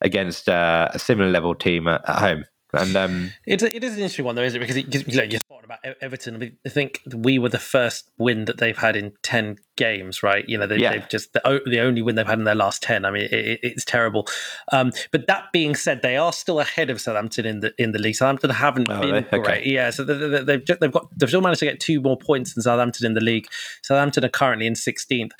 against 0.00 0.48
uh, 0.48 0.88
a 0.92 0.98
similar 0.98 1.30
level 1.30 1.54
team 1.54 1.88
at, 1.88 2.06
at 2.08 2.18
home. 2.18 2.44
And 2.76 2.96
um, 2.96 3.32
It's 3.46 3.62
it 3.62 3.82
is 3.82 3.92
an 3.94 3.98
interesting 4.00 4.24
one 4.24 4.34
though, 4.34 4.42
isn't 4.42 4.56
it? 4.56 4.60
Because 4.60 4.76
it, 4.76 5.08
you 5.08 5.16
know, 5.16 5.22
you're 5.24 5.40
spotting 5.40 5.64
about 5.64 5.78
Everton. 6.00 6.56
I, 6.64 6.68
think 6.68 7.00
we 7.14 7.38
were 7.38 7.48
the 7.48 7.58
first 7.58 8.10
win 8.18 8.44
that 8.46 8.58
they've 8.58 8.76
had 8.76 8.96
in 8.96 9.12
ten 9.22 9.56
games, 9.76 10.22
right? 10.22 10.44
You 10.48 10.58
know, 10.58 10.66
they, 10.66 10.78
Yeah. 10.78 10.92
they've 10.92 11.08
just 11.08 11.32
the, 11.32 11.62
the 11.66 11.80
only 11.80 12.02
win 12.02 12.14
they've 12.14 12.26
had 12.26 12.38
in 12.38 12.44
their 12.44 12.54
last 12.54 12.82
ten. 12.82 13.04
I 13.04 13.10
mean, 13.10 13.24
it, 13.24 13.32
it, 13.32 13.60
it's 13.62 13.84
terrible. 13.84 14.26
Um, 14.72 14.92
but 15.12 15.26
that 15.26 15.52
being 15.52 15.74
said, 15.74 16.02
they 16.02 16.16
are 16.16 16.32
still 16.32 16.60
ahead 16.60 16.90
of 16.90 17.00
Southampton 17.00 17.46
in 17.46 17.60
the 17.60 17.72
in 17.78 17.92
the 17.92 17.98
league. 17.98 18.16
Southampton 18.16 18.50
haven't 18.50 18.88
Oh, 18.90 19.00
been 19.00 19.14
are 19.14 19.20
they? 19.22 19.26
Okay. 19.28 19.38
great. 19.42 19.66
Yeah, 19.66 19.90
so 19.90 20.04
they, 20.04 20.14
they, 20.14 20.42
they've 20.56 20.78
they've 20.80 20.92
got 20.92 21.08
they've 21.18 21.28
still 21.28 21.40
managed 21.42 21.60
to 21.60 21.66
get 21.66 21.80
two 21.80 22.00
more 22.00 22.16
points 22.18 22.54
than 22.54 22.62
Southampton 22.62 23.06
in 23.06 23.14
the 23.14 23.20
league. 23.20 23.46
Southampton 23.82 24.24
are 24.24 24.28
currently 24.28 24.66
in 24.66 24.74
sixteenth. 24.74 25.32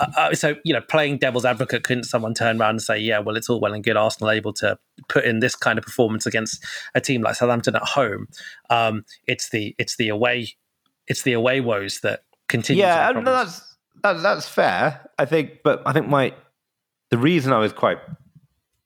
Uh, 0.00 0.06
uh, 0.16 0.34
so 0.34 0.56
you 0.64 0.72
know, 0.72 0.80
playing 0.80 1.18
devil's 1.18 1.44
advocate, 1.44 1.84
couldn't 1.84 2.04
someone 2.04 2.34
turn 2.34 2.60
around 2.60 2.70
and 2.70 2.82
say, 2.82 2.98
"Yeah, 2.98 3.18
well, 3.18 3.36
it's 3.36 3.48
all 3.48 3.60
well 3.60 3.72
and 3.72 3.84
good. 3.84 3.96
Arsenal 3.96 4.30
able 4.30 4.52
to 4.54 4.78
put 5.08 5.24
in 5.24 5.40
this 5.40 5.54
kind 5.54 5.78
of 5.78 5.84
performance 5.84 6.26
against 6.26 6.64
a 6.94 7.00
team 7.00 7.22
like 7.22 7.34
Southampton 7.34 7.76
at 7.76 7.82
home. 7.82 8.28
Um, 8.70 9.04
it's 9.26 9.50
the 9.50 9.74
it's 9.78 9.96
the 9.96 10.08
away 10.08 10.48
it's 11.06 11.22
the 11.22 11.32
away 11.32 11.60
woes 11.60 12.00
that 12.00 12.20
continue. 12.48 12.82
yeah, 12.82 13.12
that's 13.12 13.76
that's 14.02 14.22
that's 14.22 14.48
fair. 14.48 15.08
I 15.18 15.24
think, 15.24 15.62
but 15.64 15.82
I 15.86 15.92
think 15.92 16.08
my 16.08 16.34
the 17.10 17.18
reason 17.18 17.52
I 17.52 17.58
was 17.58 17.72
quite 17.72 17.98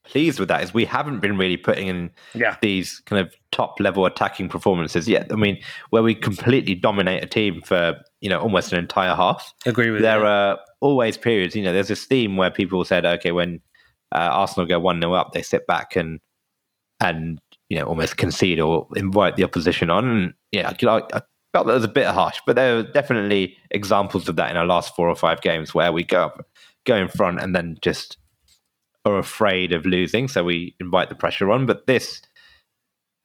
pleased 0.05 0.39
with 0.41 0.49
that 0.49 0.63
is 0.63 0.75
we 0.75 0.85
haven't 0.85 1.21
been 1.21 1.37
really 1.37 1.57
putting 1.57 1.89
in 1.89 2.11
yeah, 2.35 2.57
these 2.61 3.01
kind 3.07 3.25
of 3.25 3.35
top 3.51 3.79
level 3.81 4.05
attacking 4.07 4.49
performances 4.49 5.09
yet. 5.09 5.33
I 5.33 5.37
mean, 5.37 5.59
where 5.91 6.03
we 6.03 6.15
completely 6.15 6.75
dominate 6.75 7.23
a 7.23 7.27
team 7.27 7.63
for 7.63 7.97
you 8.21 8.29
know 8.29 8.41
almost 8.41 8.73
an 8.73 8.79
entire 8.79 9.15
half. 9.15 9.53
agree 9.67 9.91
with 9.91 10.01
you. 10.01 10.07
there 10.07 10.21
you. 10.21 10.27
are 10.27 10.59
always 10.81 11.17
periods. 11.17 11.55
You 11.55 11.63
know, 11.63 11.73
there's 11.73 11.89
this 11.89 12.05
theme 12.05 12.37
where 12.37 12.51
people 12.51 12.85
said, 12.85 13.05
okay, 13.05 13.33
when 13.33 13.61
uh, 14.15 14.19
Arsenal 14.19 14.67
go 14.67 14.81
one 14.81 15.01
0 15.01 15.13
up, 15.15 15.33
they 15.33 15.43
sit 15.43 15.67
back 15.67 15.97
and 15.97 16.21
and 17.01 17.41
you 17.69 17.79
know 17.79 17.85
almost 17.85 18.17
concede 18.17 18.61
or 18.61 18.87
invite 18.97 19.37
the 19.37 19.45
opposition 19.45 19.91
on. 19.91 20.09
And 20.09 20.35
yeah, 20.53 20.73
I, 20.83 20.87
I 20.87 21.23
I 21.55 21.59
felt 21.59 21.67
that 21.67 21.75
was 21.75 21.85
a 21.85 21.89
bit 21.89 22.07
harsh, 22.07 22.41
but 22.47 22.57
there 22.57 22.79
are 22.79 22.83
definitely 22.83 23.57
examples 23.71 24.27
of 24.29 24.37
that 24.37 24.51
in 24.51 24.57
our 24.57 24.67
last 24.67 24.97
four 24.97 25.09
or 25.09 25.15
five 25.15 25.43
games 25.43 25.75
where 25.75 25.93
we 25.93 26.03
go 26.03 26.25
up, 26.25 26.47
go 26.87 26.97
in 26.97 27.09
front, 27.09 27.41
and 27.41 27.55
then 27.55 27.77
just 27.83 28.17
are 29.05 29.19
afraid 29.19 29.73
of 29.73 29.85
losing, 29.85 30.29
so 30.29 30.45
we 30.45 30.77
invite 30.81 31.09
the 31.09 31.15
pressure 31.15 31.51
on. 31.51 31.67
But 31.67 31.87
this 31.87 32.23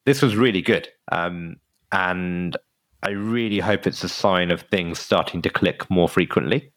this 0.05 0.21
was 0.21 0.35
really 0.35 0.61
good, 0.61 0.87
um, 1.11 1.57
and 1.91 2.55
I 3.03 3.11
really 3.11 3.59
hope 3.59 3.85
it's 3.85 4.03
a 4.03 4.09
sign 4.09 4.51
of 4.51 4.61
things 4.61 4.99
starting 4.99 5.41
to 5.43 5.49
click 5.49 5.89
more 5.89 6.09
frequently. 6.09 6.71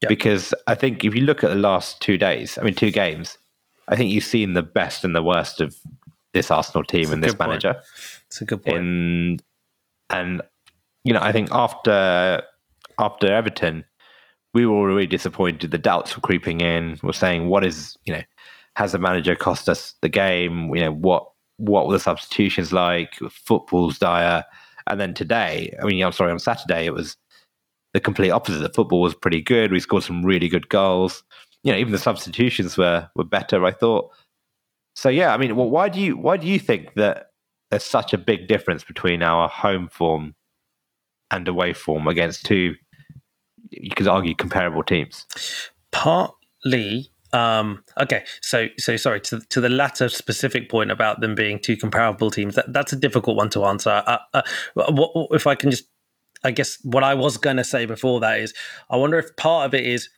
Yeah. 0.00 0.08
Because 0.08 0.52
I 0.66 0.74
think 0.74 1.04
if 1.04 1.14
you 1.14 1.20
look 1.20 1.44
at 1.44 1.50
the 1.50 1.56
last 1.56 2.00
two 2.00 2.18
days, 2.18 2.58
I 2.58 2.62
mean, 2.62 2.74
two 2.74 2.90
games, 2.90 3.38
I 3.88 3.94
think 3.94 4.10
you've 4.10 4.24
seen 4.24 4.54
the 4.54 4.62
best 4.62 5.04
and 5.04 5.14
the 5.14 5.22
worst 5.22 5.60
of 5.60 5.76
this 6.32 6.50
Arsenal 6.50 6.82
team 6.82 7.12
and 7.12 7.22
this 7.22 7.34
point. 7.34 7.50
manager. 7.50 7.80
it's 8.26 8.40
a 8.40 8.44
good 8.44 8.64
point. 8.64 8.78
In, 8.78 9.40
and 10.10 10.42
you 11.04 11.12
know, 11.12 11.20
I 11.20 11.32
think 11.32 11.50
after 11.52 12.42
after 12.98 13.32
Everton, 13.32 13.84
we 14.54 14.66
were 14.66 14.86
really 14.86 15.06
disappointed. 15.06 15.70
The 15.70 15.78
doubts 15.78 16.16
were 16.16 16.20
creeping 16.20 16.60
in. 16.60 16.98
We're 17.02 17.12
saying, 17.12 17.48
what 17.48 17.64
is 17.64 17.96
you 18.04 18.14
know, 18.14 18.22
has 18.76 18.92
the 18.92 18.98
manager 18.98 19.36
cost 19.36 19.68
us 19.68 19.94
the 20.02 20.08
game? 20.08 20.74
You 20.74 20.82
know, 20.82 20.92
what 20.92 21.26
what 21.58 21.86
were 21.86 21.92
the 21.94 22.00
substitutions 22.00 22.72
like? 22.72 23.14
Football's 23.30 23.98
dire. 23.98 24.44
And 24.88 25.00
then 25.00 25.14
today, 25.14 25.76
I 25.80 25.86
mean, 25.86 26.02
I'm 26.02 26.12
sorry, 26.12 26.32
on 26.32 26.38
Saturday 26.38 26.86
it 26.86 26.94
was 26.94 27.16
the 27.94 28.00
complete 28.00 28.30
opposite. 28.30 28.60
The 28.60 28.72
football 28.72 29.00
was 29.00 29.14
pretty 29.14 29.40
good. 29.40 29.70
We 29.70 29.80
scored 29.80 30.02
some 30.02 30.24
really 30.24 30.48
good 30.48 30.68
goals. 30.68 31.22
You 31.62 31.72
know, 31.72 31.78
even 31.78 31.92
the 31.92 31.98
substitutions 31.98 32.76
were 32.76 33.08
were 33.14 33.24
better. 33.24 33.64
I 33.64 33.70
thought. 33.70 34.10
So 34.94 35.08
yeah, 35.08 35.32
I 35.32 35.38
mean, 35.38 35.56
well, 35.56 35.70
why 35.70 35.88
do 35.88 36.00
you 36.00 36.16
why 36.16 36.36
do 36.36 36.46
you 36.46 36.58
think 36.58 36.94
that 36.94 37.28
there's 37.70 37.84
such 37.84 38.12
a 38.12 38.18
big 38.18 38.48
difference 38.48 38.84
between 38.84 39.22
our 39.22 39.48
home 39.48 39.88
form 39.88 40.34
and 41.30 41.48
away 41.48 41.72
form 41.72 42.06
against 42.06 42.44
two, 42.44 42.74
you 43.70 43.90
could 43.90 44.06
argue, 44.06 44.34
comparable 44.34 44.82
teams? 44.82 45.26
Partly. 45.90 47.11
Um, 47.32 47.82
okay, 47.98 48.24
so 48.42 48.68
so 48.78 48.96
sorry 48.96 49.20
to 49.22 49.40
to 49.40 49.60
the 49.60 49.68
latter 49.68 50.08
specific 50.08 50.68
point 50.68 50.90
about 50.90 51.20
them 51.20 51.34
being 51.34 51.58
two 51.58 51.76
comparable 51.76 52.30
teams. 52.30 52.54
That 52.54 52.72
that's 52.72 52.92
a 52.92 52.96
difficult 52.96 53.36
one 53.36 53.48
to 53.50 53.64
answer. 53.64 54.02
Uh, 54.06 54.18
uh, 54.34 54.42
what, 54.74 55.28
if 55.32 55.46
I 55.46 55.54
can 55.54 55.70
just, 55.70 55.84
I 56.44 56.50
guess 56.50 56.78
what 56.82 57.02
I 57.02 57.14
was 57.14 57.38
going 57.38 57.56
to 57.56 57.64
say 57.64 57.86
before 57.86 58.20
that 58.20 58.38
is, 58.40 58.52
I 58.90 58.96
wonder 58.96 59.18
if 59.18 59.34
part 59.36 59.66
of 59.66 59.74
it 59.74 59.86
is 59.86 60.10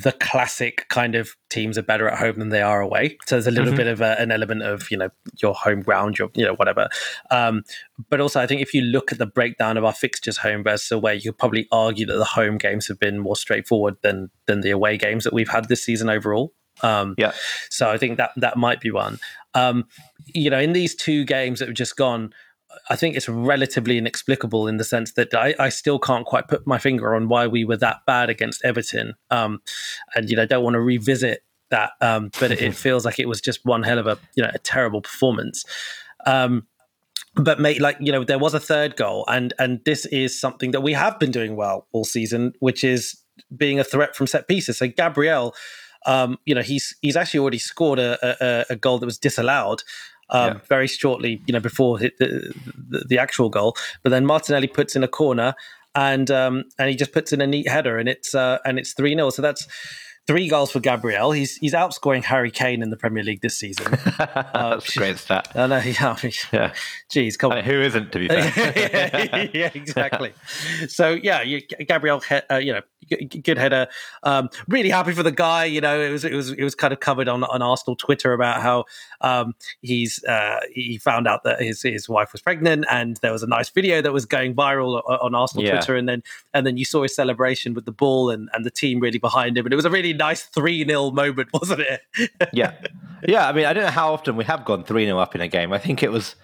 the 0.00 0.12
classic 0.12 0.86
kind 0.88 1.14
of 1.14 1.36
teams 1.50 1.76
are 1.76 1.82
better 1.82 2.08
at 2.08 2.18
home 2.18 2.38
than 2.38 2.48
they 2.48 2.62
are 2.62 2.80
away. 2.80 3.18
So 3.26 3.34
there's 3.34 3.46
a 3.46 3.50
little 3.50 3.72
Mhm. 3.72 3.76
bit 3.76 3.86
of 3.88 4.00
a, 4.00 4.18
an 4.18 4.30
element 4.32 4.62
of 4.62 4.90
you 4.90 4.96
know 4.96 5.10
your 5.42 5.52
home 5.54 5.82
ground, 5.82 6.18
your 6.18 6.30
you 6.34 6.44
know 6.46 6.54
whatever. 6.54 6.88
Um, 7.30 7.62
but 8.08 8.20
also, 8.20 8.40
I 8.40 8.46
think 8.46 8.62
if 8.62 8.72
you 8.72 8.80
look 8.82 9.12
at 9.12 9.18
the 9.18 9.26
breakdown 9.26 9.76
of 9.76 9.84
our 9.84 9.92
fixtures, 9.92 10.38
home 10.38 10.64
versus 10.64 10.90
away, 10.92 11.16
you 11.16 11.32
could 11.32 11.38
probably 11.38 11.68
argue 11.70 12.06
that 12.06 12.16
the 12.16 12.24
home 12.24 12.56
games 12.56 12.88
have 12.88 12.98
been 12.98 13.18
more 13.18 13.36
straightforward 13.36 13.96
than 14.02 14.30
than 14.46 14.62
the 14.62 14.70
away 14.70 14.96
games 14.96 15.24
that 15.24 15.32
we've 15.34 15.50
had 15.50 15.68
this 15.68 15.84
season 15.84 16.08
overall. 16.08 16.54
Um, 16.82 17.14
Yeah. 17.18 17.32
So 17.68 17.90
I 17.90 17.98
think 17.98 18.16
that 18.16 18.30
that 18.36 18.56
might 18.56 18.80
be 18.80 18.90
one. 18.90 19.18
Um, 19.54 19.84
you 20.26 20.48
know, 20.48 20.58
in 20.58 20.72
these 20.72 20.94
two 20.94 21.24
games 21.26 21.58
that 21.58 21.68
have 21.68 21.76
just 21.76 21.96
gone, 21.96 22.32
I 22.90 22.96
think 22.96 23.16
it's 23.16 23.28
relatively 23.28 23.98
inexplicable 23.98 24.66
in 24.66 24.76
the 24.76 24.84
sense 24.84 25.12
that 25.12 25.34
I, 25.34 25.54
I 25.58 25.68
still 25.68 25.98
can't 25.98 26.26
quite 26.26 26.48
put 26.48 26.66
my 26.66 26.78
finger 26.78 27.14
on 27.14 27.28
why 27.28 27.46
we 27.46 27.64
were 27.64 27.76
that 27.78 28.06
bad 28.06 28.30
against 28.30 28.64
Everton. 28.64 29.14
Um, 29.30 29.60
and 30.14 30.28
you 30.28 30.36
know, 30.36 30.46
don't 30.46 30.64
want 30.64 30.74
to 30.74 30.80
revisit 30.80 31.42
that, 31.70 31.92
um, 32.00 32.30
but 32.38 32.50
it, 32.50 32.60
it 32.62 32.74
feels 32.76 33.04
like 33.04 33.18
it 33.18 33.28
was 33.28 33.40
just 33.40 33.64
one 33.64 33.82
hell 33.82 33.98
of 33.98 34.06
a 34.06 34.18
you 34.34 34.42
know 34.42 34.50
a 34.52 34.58
terrible 34.58 35.02
performance. 35.02 35.64
Um, 36.26 36.66
but 37.34 37.60
mate, 37.60 37.80
like 37.80 37.96
you 38.00 38.12
know, 38.12 38.24
there 38.24 38.38
was 38.38 38.54
a 38.54 38.60
third 38.60 38.96
goal, 38.96 39.24
and 39.28 39.52
and 39.58 39.80
this 39.84 40.06
is 40.06 40.38
something 40.38 40.70
that 40.72 40.82
we 40.82 40.92
have 40.92 41.18
been 41.18 41.30
doing 41.30 41.56
well 41.56 41.86
all 41.92 42.04
season, 42.04 42.52
which 42.60 42.84
is 42.84 43.18
being 43.56 43.80
a 43.80 43.84
threat 43.84 44.14
from 44.14 44.26
set 44.26 44.48
pieces. 44.48 44.78
So 44.78 44.86
Gabriel, 44.88 45.54
um, 46.06 46.38
you 46.44 46.54
know, 46.54 46.62
he's 46.62 46.94
he's 47.00 47.16
actually 47.16 47.40
already 47.40 47.58
scored 47.58 47.98
a, 47.98 48.18
a, 48.22 48.66
a 48.70 48.76
goal 48.76 48.98
that 48.98 49.06
was 49.06 49.18
disallowed. 49.18 49.82
Um, 50.32 50.54
Yeah. 50.54 50.60
Very 50.68 50.86
shortly, 50.86 51.42
you 51.46 51.52
know, 51.52 51.60
before 51.60 51.98
the, 51.98 52.10
the, 52.18 53.04
the 53.06 53.18
actual 53.18 53.50
goal, 53.50 53.76
but 54.02 54.10
then 54.10 54.24
Martinelli 54.24 54.66
puts 54.66 54.96
in 54.96 55.04
a 55.04 55.08
corner, 55.08 55.54
and 55.94 56.30
um, 56.30 56.64
and 56.78 56.88
he 56.88 56.96
just 56.96 57.12
puts 57.12 57.32
in 57.32 57.40
a 57.40 57.46
neat 57.46 57.68
header, 57.68 57.98
and 57.98 58.08
it's 58.08 58.34
uh, 58.34 58.58
and 58.64 58.78
it's 58.78 58.94
three 58.94 59.14
0 59.14 59.30
So 59.30 59.42
that's 59.42 59.68
three 60.26 60.48
goals 60.48 60.70
for 60.70 60.80
Gabriel. 60.80 61.32
He's 61.32 61.56
he's 61.56 61.72
outscoring 61.74 62.24
Harry 62.24 62.50
Kane 62.50 62.82
in 62.82 62.90
the 62.90 62.96
Premier 62.96 63.22
League 63.24 63.40
this 63.40 63.56
season. 63.58 63.86
That's 64.18 64.94
a 64.94 64.98
great 64.98 65.18
stat. 65.18 65.48
I 65.54 65.66
know, 65.66 65.78
yeah, 65.84 66.16
I 66.16 66.22
mean, 66.22 66.32
Yeah. 66.52 66.72
geez, 67.10 67.36
come 67.36 67.52
I 67.52 67.58
on. 67.58 67.64
mean, 67.64 67.74
who 67.74 67.80
isn't, 67.82 68.12
to 68.12 68.18
be 68.18 68.28
fair? 68.28 68.72
yeah, 68.76 69.48
yeah, 69.52 69.70
exactly. 69.74 70.32
So 70.88 71.10
yeah, 71.10 71.42
you, 71.42 71.60
Gabriel, 71.86 72.22
uh, 72.50 72.56
you 72.56 72.72
know, 72.74 72.80
good 73.42 73.58
header. 73.58 73.88
Um, 74.22 74.48
really 74.68 74.90
happy 74.90 75.12
for 75.12 75.22
the 75.22 75.32
guy. 75.32 75.64
You 75.64 75.80
know, 75.80 76.00
it 76.00 76.10
was 76.10 76.24
it 76.24 76.32
was 76.34 76.50
it 76.52 76.62
was 76.62 76.74
kind 76.74 76.92
of 76.92 77.00
covered 77.00 77.28
on 77.28 77.44
on 77.44 77.60
Arsenal 77.62 77.96
Twitter 77.96 78.32
about 78.32 78.62
how 78.62 78.84
um, 79.20 79.54
he's 79.80 80.22
uh, 80.24 80.60
he 80.72 80.98
found 80.98 81.26
out 81.26 81.42
that 81.44 81.60
his 81.60 81.82
his 81.82 82.08
wife 82.08 82.32
was 82.32 82.40
pregnant, 82.40 82.84
and 82.90 83.16
there 83.22 83.32
was 83.32 83.42
a 83.42 83.46
nice 83.48 83.68
video 83.70 84.00
that 84.02 84.12
was 84.12 84.24
going 84.24 84.54
viral 84.54 85.02
o- 85.06 85.18
on 85.20 85.34
Arsenal 85.34 85.64
Yeah. 85.64 85.72
Twitter, 85.72 85.96
and 85.96 86.08
then 86.08 86.22
and 86.54 86.66
then 86.66 86.76
you 86.76 86.84
saw 86.84 87.02
his 87.02 87.14
celebration 87.14 87.74
with 87.74 87.84
the 87.86 87.92
ball 87.92 88.30
and 88.30 88.48
and 88.52 88.64
the 88.64 88.70
team 88.70 89.00
really 89.00 89.18
behind 89.18 89.58
him, 89.58 89.66
and 89.66 89.72
it 89.72 89.76
was 89.76 89.84
a 89.84 89.90
really 89.90 90.11
nice 90.12 90.42
three 90.42 90.84
0 90.84 91.10
moment, 91.10 91.48
wasn't 91.52 91.80
it? 91.80 92.30
yeah. 92.52 92.74
Yeah. 93.26 93.48
I 93.48 93.52
mean, 93.52 93.66
I 93.66 93.72
don't 93.72 93.84
know 93.84 93.90
how 93.90 94.12
often 94.12 94.36
we 94.36 94.44
have 94.44 94.64
gone 94.64 94.84
3 94.84 95.04
0 95.06 95.18
up 95.18 95.34
in 95.34 95.40
a 95.40 95.48
game. 95.48 95.72
I 95.72 95.78
think 95.78 96.02
it 96.02 96.10
was 96.10 96.36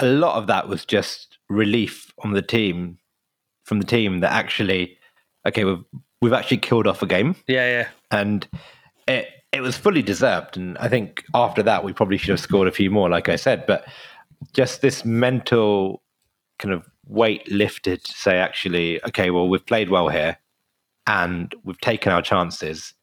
a 0.00 0.06
lot 0.06 0.36
of 0.36 0.46
that 0.46 0.68
was 0.68 0.84
just 0.84 1.38
relief 1.48 2.12
on 2.22 2.32
the 2.32 2.42
team, 2.42 2.98
from 3.64 3.80
the 3.80 3.86
team 3.86 4.20
that 4.20 4.32
actually, 4.32 4.98
okay, 5.46 5.64
we've, 5.64 5.84
we've 6.20 6.32
actually 6.32 6.58
killed 6.58 6.86
off 6.86 7.02
a 7.02 7.06
game 7.06 7.36
yeah, 7.46 7.68
yeah. 7.68 7.88
and 8.10 8.48
it, 9.06 9.28
it 9.52 9.60
was 9.60 9.76
fully 9.76 10.02
deserved. 10.02 10.56
And 10.56 10.78
I 10.78 10.88
think 10.88 11.24
after 11.34 11.62
that, 11.62 11.84
we 11.84 11.92
probably 11.92 12.16
should 12.16 12.30
have 12.30 12.40
scored 12.40 12.68
a 12.68 12.72
few 12.72 12.90
more, 12.90 13.08
like 13.10 13.28
I 13.28 13.36
said. 13.36 13.66
But 13.66 13.86
just 14.52 14.80
this 14.80 15.04
mental 15.04 16.02
kind 16.58 16.72
of 16.74 16.88
weight 17.06 17.50
lifted 17.50 18.04
to 18.04 18.12
say, 18.12 18.38
actually, 18.38 19.04
okay, 19.04 19.30
well, 19.30 19.48
we've 19.48 19.66
played 19.66 19.90
well 19.90 20.08
here. 20.08 20.38
And 21.06 21.54
we've 21.64 21.80
taken 21.80 22.12
our 22.12 22.22
chances, 22.22 22.94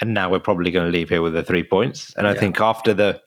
and 0.00 0.14
now 0.14 0.30
we're 0.30 0.38
probably 0.40 0.70
going 0.70 0.90
to 0.90 0.96
leave 0.96 1.08
here 1.08 1.22
with 1.22 1.32
the 1.34 1.42
three 1.42 1.64
points. 1.64 2.14
And 2.16 2.26
I 2.26 2.32
Yeah. 2.34 2.40
think 2.40 2.60
after 2.60 2.94
the 2.94 3.20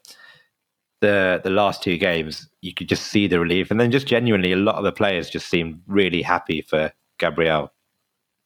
the 1.00 1.40
the 1.42 1.50
last 1.50 1.82
two 1.82 1.96
games, 1.96 2.48
you 2.60 2.72
could 2.72 2.88
just 2.88 3.08
see 3.08 3.26
the 3.26 3.40
relief, 3.40 3.70
and 3.70 3.80
then 3.80 3.90
just 3.90 4.06
genuinely, 4.06 4.52
a 4.52 4.56
lot 4.56 4.76
of 4.76 4.84
the 4.84 4.92
players 4.92 5.28
just 5.28 5.48
seemed 5.48 5.80
really 5.86 6.22
happy 6.22 6.62
for 6.62 6.92
Gabriel, 7.18 7.72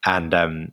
and 0.06 0.32
um, 0.32 0.72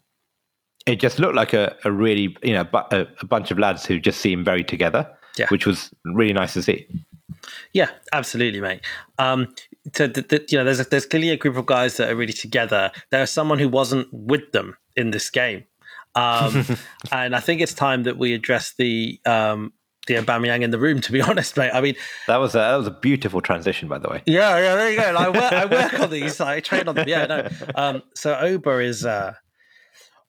it 0.86 1.00
just 1.00 1.20
looked 1.20 1.36
like 1.36 1.54
a, 1.54 1.76
a 1.84 1.92
really 1.92 2.36
you 2.44 2.54
know 2.54 2.64
bu- 2.64 2.88
a, 2.92 3.08
a 3.22 3.26
bunch 3.26 3.52
of 3.52 3.60
lads 3.60 3.86
who 3.86 4.00
just 4.00 4.22
seemed 4.22 4.46
very 4.46 4.64
together, 4.64 5.10
Yeah. 5.38 5.48
which 5.50 5.66
was 5.66 5.92
really 6.06 6.34
nice 6.34 6.54
to 6.54 6.64
see. 6.64 6.88
Yeah, 7.74 7.90
absolutely, 8.14 8.62
mate. 8.62 8.82
Um, 9.20 9.54
so 9.94 10.08
th- 10.08 10.28
th- 10.30 10.52
you 10.52 10.58
know, 10.58 10.64
there's 10.64 10.80
a, 10.80 10.86
there's 10.86 11.06
clearly 11.06 11.30
a 11.32 11.38
group 11.38 11.58
of 11.58 11.66
guys 11.66 11.98
that 11.98 12.10
are 12.10 12.16
really 12.16 12.32
together. 12.32 12.92
There's 13.12 13.30
someone 13.32 13.60
who 13.60 13.68
wasn't 13.68 14.08
with 14.14 14.50
them 14.54 14.78
in 14.96 15.12
this 15.12 15.30
game, 15.30 15.64
um, 16.16 16.66
and 17.12 17.36
I 17.36 17.40
think 17.40 17.62
it's 17.62 17.74
time 17.74 18.04
that 18.04 18.18
we 18.18 18.34
address 18.34 18.74
the 18.78 19.20
um, 19.26 19.74
the 20.08 20.16
Aubameyang 20.16 20.62
in 20.64 20.72
the 20.72 20.80
room. 20.80 21.02
To 21.02 21.12
be 21.12 21.22
honest, 21.30 21.56
mate. 21.58 21.72
I 21.74 21.82
mean, 21.82 21.96
That 22.28 22.38
was 22.38 22.56
a, 22.56 22.60
that 22.60 22.76
was 22.76 22.88
a 22.88 22.92
beautiful 22.92 23.42
transition, 23.42 23.88
by 23.88 24.00
the 24.00 24.10
way. 24.10 24.22
yeah, 24.26 24.58
yeah, 24.58 24.76
there 24.76 24.92
you 24.92 24.98
go. 24.98 25.16
I 25.16 25.30
work, 25.30 25.54
I 25.54 25.66
work 25.66 26.00
on 26.00 26.10
these. 26.18 26.40
I 26.42 26.60
train 26.60 26.88
on 26.88 26.96
them. 26.96 27.08
Yeah, 27.08 27.26
no. 27.26 27.50
Um, 27.76 28.04
so 28.16 28.34
Auba 28.36 28.84
is. 28.84 29.06
Uh, 29.06 29.34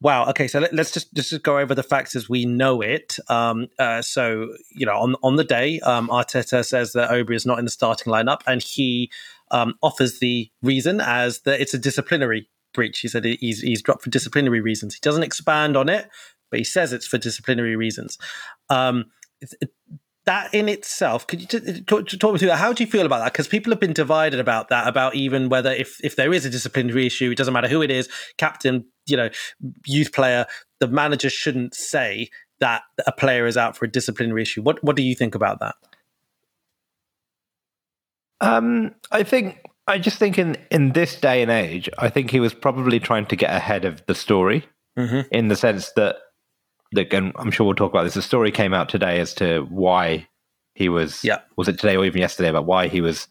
Wow. 0.01 0.29
Okay. 0.29 0.49
So 0.49 0.59
let, 0.61 0.79
us 0.79 0.91
just 0.93 1.15
just 1.15 1.43
go 1.43 1.59
over 1.59 1.75
the 1.75 1.83
facts 1.83 2.15
as 2.15 2.29
we 2.29 2.45
know 2.45 2.83
it. 2.83 3.17
Um, 3.31 3.69
uh, 3.79 4.03
so 4.03 4.51
you 4.75 4.85
know, 4.85 4.99
on 4.99 5.17
on 5.23 5.37
the 5.37 5.45
day, 5.45 5.81
um, 5.81 6.09
Arteta 6.09 6.63
says 6.63 6.93
that 6.93 7.11
Auba 7.11 7.35
is 7.35 7.47
not 7.47 7.59
in 7.59 7.65
the 7.65 7.71
starting 7.71 8.13
lineup, 8.13 8.41
and 8.47 8.63
he 8.63 9.11
um, 9.51 9.77
offers 9.83 10.19
the 10.19 10.51
reason 10.63 11.01
as 11.01 11.41
that 11.43 11.59
it's 11.59 11.73
a 11.73 11.79
disciplinary 11.79 12.51
breach. 12.75 13.01
He 13.01 13.09
said 13.09 13.25
he's 13.25 13.61
he's 13.61 13.83
dropped 13.83 14.03
for 14.03 14.11
disciplinary 14.11 14.61
reasons. 14.61 14.95
He 14.95 15.01
doesn't 15.01 15.23
expand 15.23 15.77
on 15.77 15.89
it, 15.89 16.11
but 16.51 16.59
he 16.59 16.65
says 16.65 16.93
it's 16.93 17.07
for 17.07 17.19
disciplinary 17.19 17.77
reasons. 17.77 18.19
Um, 18.69 19.07
that 20.27 20.53
in 20.55 20.69
itself, 20.69 21.27
could 21.27 21.41
you 21.41 21.47
t- 21.47 21.81
talk, 21.83 22.09
talk 22.09 22.33
me 22.33 22.39
through 22.39 22.49
that? 22.49 22.57
How 22.57 22.73
do 22.73 22.83
you 22.83 22.91
feel 22.91 23.05
about 23.05 23.19
that? 23.19 23.33
Because 23.33 23.47
people 23.47 23.73
have 23.73 23.81
been 23.81 23.93
divided 23.93 24.41
about 24.41 24.69
that, 24.69 24.89
about 24.89 25.15
even 25.15 25.49
whether 25.49 25.71
if 25.71 26.03
if 26.03 26.17
there 26.17 26.33
is 26.33 26.47
a 26.47 26.51
disciplinary 26.51 27.07
issue, 27.07 27.31
it 27.31 27.37
doesn't 27.37 27.53
matter 27.53 27.69
who 27.69 27.83
it 27.83 27.91
is, 27.91 28.09
captain, 28.39 28.87
you 29.07 29.17
know, 29.17 29.29
youth 29.87 30.13
player, 30.13 30.47
the 30.81 30.89
manager 30.89 31.29
shouldn't 31.29 31.75
say 31.75 32.31
that 32.61 32.83
a 33.07 33.13
player 33.13 33.47
is 33.47 33.57
out 33.57 33.77
for 33.77 33.85
a 33.85 33.91
disciplinary 33.91 34.43
issue. 34.43 34.63
What 34.63 34.83
what 34.83 34.97
do 34.97 35.03
you 35.03 35.15
think 35.15 35.35
about 35.35 35.61
that? 35.61 35.75
Um, 38.41 38.95
I 39.11 39.23
think 39.23 39.61
I 39.87 39.99
just 39.99 40.19
think 40.19 40.39
in 40.39 40.57
in 40.71 40.93
this 40.93 41.19
day 41.21 41.43
and 41.43 41.51
age, 41.51 41.89
I 41.99 42.09
think 42.09 42.31
he 42.31 42.41
was 42.41 42.55
probably 42.55 42.99
trying 43.01 43.27
to 43.27 43.37
get 43.37 43.51
ahead 43.55 43.85
of 43.85 44.05
the 44.07 44.15
story 44.15 44.65
Mhm. 44.99 45.27
in 45.31 45.49
the 45.49 45.57
sense 45.57 45.93
that, 45.93 46.17
like, 46.93 47.13
and 47.13 47.33
I'm 47.37 47.51
sure 47.51 47.67
we'll 47.67 47.75
talk 47.75 47.93
about 47.93 48.05
this. 48.05 48.15
The 48.15 48.23
story 48.23 48.51
came 48.51 48.73
out 48.73 48.89
today 48.89 49.21
as 49.21 49.35
to 49.35 49.67
why 49.69 50.29
he 50.75 50.89
was. 50.89 51.23
Yeah. 51.25 51.41
Was 51.57 51.69
it 51.69 51.79
today 51.79 51.97
or 51.97 52.05
even 52.05 52.21
yesterday 52.21 52.49
about 52.49 52.67
why 52.67 52.89
he 52.89 53.01
was 53.01 53.29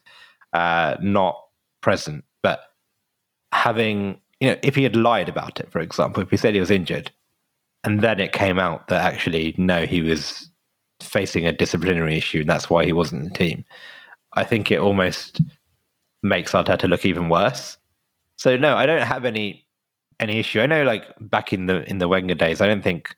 uh, 0.54 0.96
not 1.02 1.38
present? 1.82 2.24
But 2.44 2.62
having 3.52 4.20
you 4.40 4.50
know, 4.50 4.58
if 4.62 4.76
he 4.76 4.84
had 4.84 4.96
lied 4.96 5.30
about 5.30 5.60
it, 5.62 5.72
for 5.72 5.80
example, 5.80 6.22
if 6.22 6.30
he 6.30 6.36
said 6.38 6.54
he 6.54 6.60
was 6.60 6.70
injured, 6.72 7.12
and 7.86 8.02
then 8.02 8.20
it 8.20 8.34
came 8.34 8.60
out 8.60 8.90
that 8.90 9.02
actually 9.02 9.56
no, 9.58 9.86
he 9.86 10.02
was 10.02 10.50
facing 11.02 11.48
a 11.48 11.52
disciplinary 11.54 12.18
issue, 12.18 12.42
and 12.42 12.50
that's 12.50 12.70
why 12.70 12.86
he 12.86 12.94
wasn't 12.94 13.24
in 13.24 13.30
the 13.30 13.36
team. 13.38 13.66
I 14.34 14.44
think 14.44 14.70
it 14.72 14.80
almost 14.80 15.42
makes 16.24 16.52
Arteta 16.54 16.90
look 16.90 17.06
even 17.06 17.30
worse. 17.30 17.78
So 18.38 18.58
no, 18.58 18.76
I 18.76 18.86
don't 18.86 19.02
have 19.02 19.26
any 19.26 19.66
any 20.20 20.40
issue. 20.40 20.62
I 20.62 20.66
know, 20.66 20.84
like 20.84 21.06
back 21.20 21.54
in 21.54 21.68
the 21.68 21.88
in 21.90 21.98
the 22.00 22.08
Wenger 22.08 22.36
days, 22.36 22.62
I 22.62 22.68
don't 22.68 22.84
think 22.84 23.16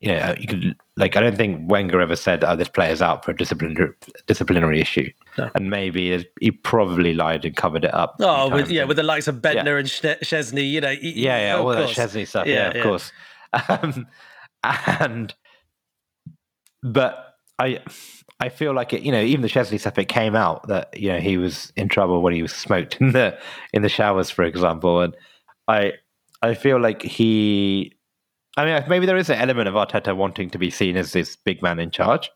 you 0.00 0.08
know 0.12 0.34
you 0.38 0.46
could 0.48 0.76
like 0.96 1.16
I 1.16 1.20
don't 1.20 1.36
think 1.36 1.70
Wenger 1.70 2.00
ever 2.00 2.16
said, 2.16 2.42
"Oh, 2.44 2.56
this 2.56 2.68
player's 2.68 3.00
out 3.02 3.24
for 3.24 3.30
a 3.30 3.36
disciplinary 3.36 3.92
disciplinary 4.26 4.80
issue," 4.80 5.08
No. 5.38 5.50
and 5.54 5.70
maybe 5.70 6.26
he 6.40 6.50
probably 6.50 7.14
lied 7.14 7.44
and 7.44 7.54
covered 7.54 7.84
it 7.84 7.94
up. 7.94 8.16
Oh, 8.20 8.50
with, 8.50 8.70
yeah, 8.70 8.84
with 8.84 8.96
the 8.96 9.02
likes 9.04 9.28
of 9.28 9.36
Bendtner 9.36 9.78
and 9.78 9.88
Szczesny, 9.88 10.68
you 10.70 10.80
know, 10.80 10.88
y- 10.88 10.98
yeah, 11.02 11.38
yeah, 11.40 11.56
all 11.56 11.68
that. 11.68 11.88
Szczesny 11.88 12.26
stuff. 12.26 12.46
Yeah, 12.46 12.54
Yeah, 12.54 12.68
of 12.70 12.76
yeah. 12.76 12.82
course. 12.82 13.12
Um, 13.68 14.06
and 14.64 15.34
but 16.82 17.36
I 17.58 17.80
I 18.42 18.48
feel 18.48 18.74
like 18.74 18.92
it. 18.92 19.02
You 19.02 19.12
know, 19.12 19.20
even 19.20 19.42
the 19.42 19.48
Szczesny 19.48 19.78
stuff. 19.78 19.98
It 19.98 20.06
came 20.06 20.34
out 20.34 20.66
that 20.66 20.98
you 20.98 21.08
know 21.08 21.20
he 21.20 21.36
was 21.38 21.72
in 21.76 21.88
trouble 21.88 22.22
when 22.22 22.34
he 22.34 22.42
was 22.42 22.52
smoked 22.52 23.00
in 23.00 23.12
the 23.12 23.38
in 23.72 23.82
the 23.82 23.88
showers, 23.88 24.30
for 24.30 24.42
example. 24.42 25.00
And 25.00 25.14
I 25.68 25.92
I 26.42 26.54
feel 26.54 26.80
like 26.80 27.02
he. 27.02 27.94
I 28.56 28.64
mean, 28.64 28.84
maybe 28.88 29.06
there 29.06 29.16
is 29.16 29.30
an 29.30 29.38
element 29.38 29.68
of 29.68 29.74
Arteta 29.74 30.16
wanting 30.16 30.50
to 30.50 30.58
be 30.58 30.70
seen 30.70 30.96
as 30.96 31.12
this 31.12 31.36
big 31.36 31.62
man 31.62 31.78
in 31.78 31.92
charge, 31.92 32.30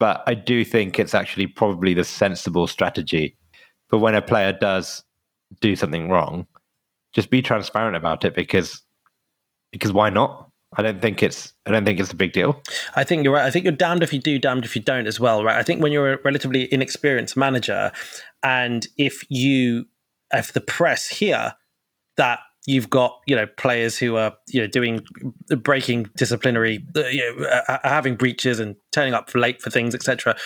but 0.00 0.22
I 0.26 0.32
do 0.32 0.64
think 0.64 0.98
it's 0.98 1.14
actually 1.14 1.46
probably 1.46 1.92
the 1.92 2.04
sensible 2.04 2.66
strategy 2.66 3.36
for 3.88 3.98
when 3.98 4.14
a 4.14 4.22
player 4.22 4.52
does 4.52 5.04
do 5.60 5.76
something 5.76 6.08
wrong, 6.08 6.46
just 7.12 7.30
be 7.30 7.42
transparent 7.42 7.96
about 7.96 8.24
it 8.24 8.34
because 8.34 8.82
because 9.72 9.92
why 9.92 10.08
not? 10.08 10.47
I 10.76 10.82
don't 10.82 11.00
think 11.00 11.22
it's 11.22 11.54
I 11.66 11.70
don't 11.70 11.84
think 11.84 11.98
it's 11.98 12.12
a 12.12 12.16
big 12.16 12.32
deal. 12.32 12.62
I 12.94 13.04
think 13.04 13.24
you're 13.24 13.32
right. 13.32 13.46
I 13.46 13.50
think 13.50 13.64
you're 13.64 13.72
damned 13.72 14.02
if 14.02 14.12
you 14.12 14.20
do, 14.20 14.38
damned 14.38 14.64
if 14.64 14.76
you 14.76 14.82
don't 14.82 15.06
as 15.06 15.18
well, 15.18 15.42
right? 15.42 15.56
I 15.56 15.62
think 15.62 15.82
when 15.82 15.92
you're 15.92 16.14
a 16.14 16.18
relatively 16.24 16.72
inexperienced 16.72 17.36
manager, 17.36 17.90
and 18.42 18.86
if 18.96 19.24
you, 19.30 19.86
if 20.32 20.52
the 20.52 20.60
press 20.60 21.08
hear 21.08 21.54
that 22.18 22.40
you've 22.66 22.90
got, 22.90 23.18
you 23.26 23.34
know, 23.34 23.46
players 23.46 23.96
who 23.96 24.16
are, 24.16 24.34
you 24.48 24.60
know, 24.60 24.66
doing 24.66 25.00
breaking 25.62 26.10
disciplinary, 26.16 26.84
uh, 26.94 27.06
you 27.06 27.40
know, 27.40 27.46
uh, 27.46 27.78
having 27.82 28.14
breaches 28.14 28.60
and 28.60 28.76
turning 28.92 29.14
up 29.14 29.34
late 29.34 29.62
for 29.62 29.70
things, 29.70 29.94
etc. 29.94 30.36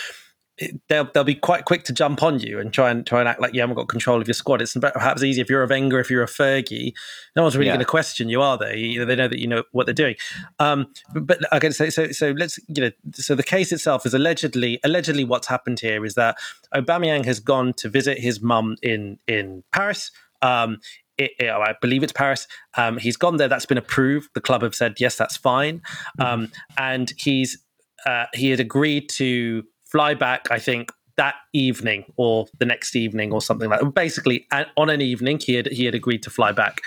They'll 0.88 1.08
they'll 1.12 1.24
be 1.24 1.34
quite 1.34 1.64
quick 1.64 1.82
to 1.84 1.94
jump 1.94 2.22
on 2.22 2.38
you 2.38 2.60
and 2.60 2.72
try 2.72 2.90
and 2.90 3.06
try 3.06 3.20
and 3.20 3.28
act 3.28 3.40
like 3.40 3.54
you 3.54 3.60
haven't 3.60 3.74
got 3.74 3.88
control 3.88 4.20
of 4.20 4.28
your 4.28 4.34
squad. 4.34 4.60
It's 4.60 4.76
perhaps 4.76 5.22
easy 5.22 5.40
if 5.40 5.48
you're 5.48 5.62
a 5.62 5.66
Wenger, 5.66 5.98
if 5.98 6.10
you're 6.10 6.22
a 6.22 6.26
Fergie, 6.26 6.92
no 7.34 7.42
one's 7.42 7.56
really 7.56 7.68
Yeah. 7.68 7.72
going 7.72 7.84
to 7.86 7.90
question 7.90 8.28
you, 8.28 8.42
are 8.42 8.58
they? 8.58 8.76
You 8.76 8.98
know, 9.00 9.04
they 9.06 9.16
know 9.16 9.28
that 9.28 9.38
you 9.38 9.48
know 9.48 9.64
what 9.72 9.86
they're 9.86 9.94
doing. 9.94 10.14
Um, 10.58 10.92
but, 11.14 11.38
okay, 11.54 11.70
so 11.70 11.88
so 11.88 12.12
so 12.12 12.32
let's 12.36 12.58
you 12.68 12.82
know, 12.84 12.90
so 13.14 13.34
the 13.34 13.42
case 13.42 13.72
itself 13.72 14.04
is 14.04 14.12
allegedly 14.12 14.78
allegedly 14.84 15.24
what's 15.24 15.46
happened 15.48 15.80
here 15.80 16.04
is 16.04 16.14
that 16.16 16.36
Aubameyang 16.74 17.24
has 17.24 17.40
gone 17.40 17.72
to 17.74 17.88
visit 17.88 18.18
his 18.18 18.42
mum 18.42 18.76
in 18.82 19.18
in 19.26 19.64
Paris. 19.72 20.10
Um, 20.42 20.80
it, 21.16 21.30
it- 21.38 21.48
I 21.50 21.74
believe 21.80 22.02
it's 22.02 22.12
Paris. 22.12 22.46
Um, 22.76 22.98
he's 22.98 23.16
gone 23.16 23.38
there. 23.38 23.48
That's 23.48 23.66
been 23.66 23.78
approved. 23.78 24.28
The 24.34 24.40
club 24.42 24.62
have 24.62 24.74
said 24.74 24.96
yes, 25.00 25.16
that's 25.16 25.36
fine. 25.38 25.80
Um, 26.18 26.52
and 26.76 27.10
he's 27.16 27.56
uh, 28.04 28.26
he 28.34 28.50
had 28.50 28.60
agreed 28.60 29.08
to 29.10 29.64
fly 29.92 30.14
back. 30.14 30.48
I 30.50 30.58
think 30.58 30.90
that 31.16 31.34
evening 31.52 32.04
or 32.16 32.46
the 32.58 32.64
next 32.64 32.96
evening 32.96 33.32
or 33.32 33.42
something 33.42 33.68
like. 33.68 33.80
that. 33.80 33.94
Basically, 33.94 34.46
on 34.78 34.88
an 34.88 35.02
evening, 35.02 35.38
he 35.38 35.54
had 35.54 35.66
he 35.66 35.84
had 35.84 35.94
agreed 35.94 36.22
to 36.22 36.30
fly 36.30 36.52
back. 36.52 36.80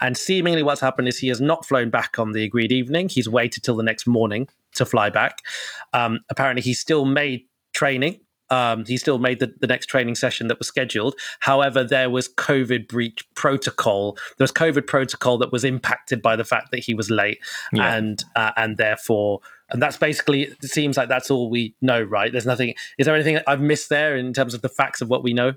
And 0.00 0.16
seemingly, 0.16 0.62
what's 0.62 0.82
happened 0.82 1.08
is 1.08 1.18
he 1.18 1.28
has 1.28 1.40
not 1.40 1.64
flown 1.64 1.88
back 1.90 2.18
on 2.18 2.32
the 2.32 2.44
agreed 2.44 2.72
evening. 2.72 3.08
He's 3.08 3.28
waited 3.28 3.62
till 3.64 3.76
the 3.76 3.82
next 3.82 4.06
morning 4.06 4.48
to 4.74 4.84
fly 4.84 5.08
back. 5.10 5.38
Um, 5.94 6.20
apparently, 6.28 6.62
he 6.62 6.74
still 6.74 7.04
made 7.06 7.46
training. 7.72 8.20
Um, 8.50 8.84
he 8.84 8.96
still 8.96 9.18
made 9.20 9.38
the, 9.38 9.54
the 9.60 9.68
next 9.68 9.86
training 9.86 10.16
session 10.16 10.48
that 10.48 10.58
was 10.58 10.66
scheduled. 10.66 11.14
However, 11.38 11.84
there 11.84 12.10
was 12.10 12.28
COVID 12.28 12.88
breach 12.88 13.24
protocol. 13.36 14.18
There 14.38 14.44
was 14.44 14.50
COVID 14.52 14.88
protocol 14.88 15.38
that 15.38 15.52
was 15.52 15.62
impacted 15.64 16.20
by 16.20 16.34
the 16.34 16.44
fact 16.44 16.72
that 16.72 16.80
he 16.80 16.92
was 16.92 17.10
late, 17.10 17.38
Yeah. 17.72 17.94
and 17.94 18.22
uh, 18.36 18.50
and 18.56 18.76
therefore, 18.76 19.40
and 19.70 19.82
that's 19.82 19.96
basically. 19.96 20.42
It 20.42 20.64
seems 20.64 20.96
like 20.96 21.08
that's 21.08 21.30
all 21.30 21.50
we 21.50 21.74
know, 21.80 22.02
right? 22.02 22.30
There's 22.32 22.46
nothing. 22.46 22.74
Is 22.98 23.06
there 23.06 23.14
anything 23.14 23.38
I've 23.46 23.60
missed 23.60 23.88
there 23.88 24.16
in 24.16 24.32
terms 24.32 24.54
of 24.54 24.62
the 24.62 24.68
facts 24.68 25.00
of 25.00 25.08
what 25.08 25.22
we 25.22 25.32
know? 25.32 25.54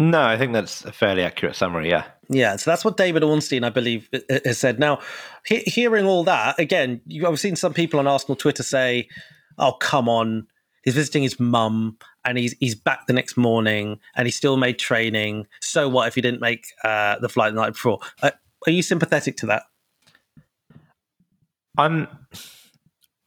No, 0.00 0.22
I 0.22 0.38
think 0.38 0.52
that's 0.52 0.84
a 0.84 0.92
fairly 0.92 1.22
accurate 1.22 1.56
summary. 1.56 1.90
Yeah. 1.90 2.04
Yeah, 2.30 2.56
so 2.56 2.70
that's 2.70 2.84
what 2.84 2.96
David 2.96 3.24
Ornstein, 3.24 3.64
I 3.64 3.70
believe, 3.70 4.08
has 4.44 4.58
said. 4.58 4.78
Now, 4.78 5.00
he- 5.46 5.64
hearing 5.66 6.04
all 6.04 6.24
that 6.24 6.58
again, 6.58 7.00
you, 7.06 7.26
I've 7.26 7.40
seen 7.40 7.56
some 7.56 7.72
people 7.72 7.98
on 7.98 8.06
Arsenal 8.06 8.36
Twitter 8.36 8.62
say, 8.62 9.08
"Oh, 9.56 9.72
come 9.72 10.08
on, 10.08 10.46
he's 10.84 10.94
visiting 10.94 11.22
his 11.22 11.40
mum, 11.40 11.96
and 12.24 12.36
he's 12.38 12.54
he's 12.60 12.74
back 12.74 13.06
the 13.06 13.12
next 13.14 13.36
morning, 13.36 13.98
and 14.14 14.26
he 14.26 14.30
still 14.30 14.56
made 14.58 14.78
training. 14.78 15.46
So 15.60 15.88
what 15.88 16.06
if 16.06 16.14
he 16.14 16.20
didn't 16.20 16.40
make 16.42 16.66
uh, 16.84 17.18
the 17.18 17.28
flight 17.30 17.54
the 17.54 17.60
night 17.60 17.72
before?" 17.72 17.98
Uh, 18.22 18.30
are 18.66 18.72
you 18.72 18.82
sympathetic 18.82 19.36
to 19.38 19.46
that? 19.46 19.62
I'm. 21.78 22.08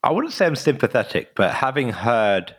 I 0.04 0.12
wouldn't 0.12 0.34
say 0.34 0.46
I'm 0.46 0.56
sympathetic, 0.56 1.36
but 1.36 1.54
having 1.54 1.90
heard 1.90 2.56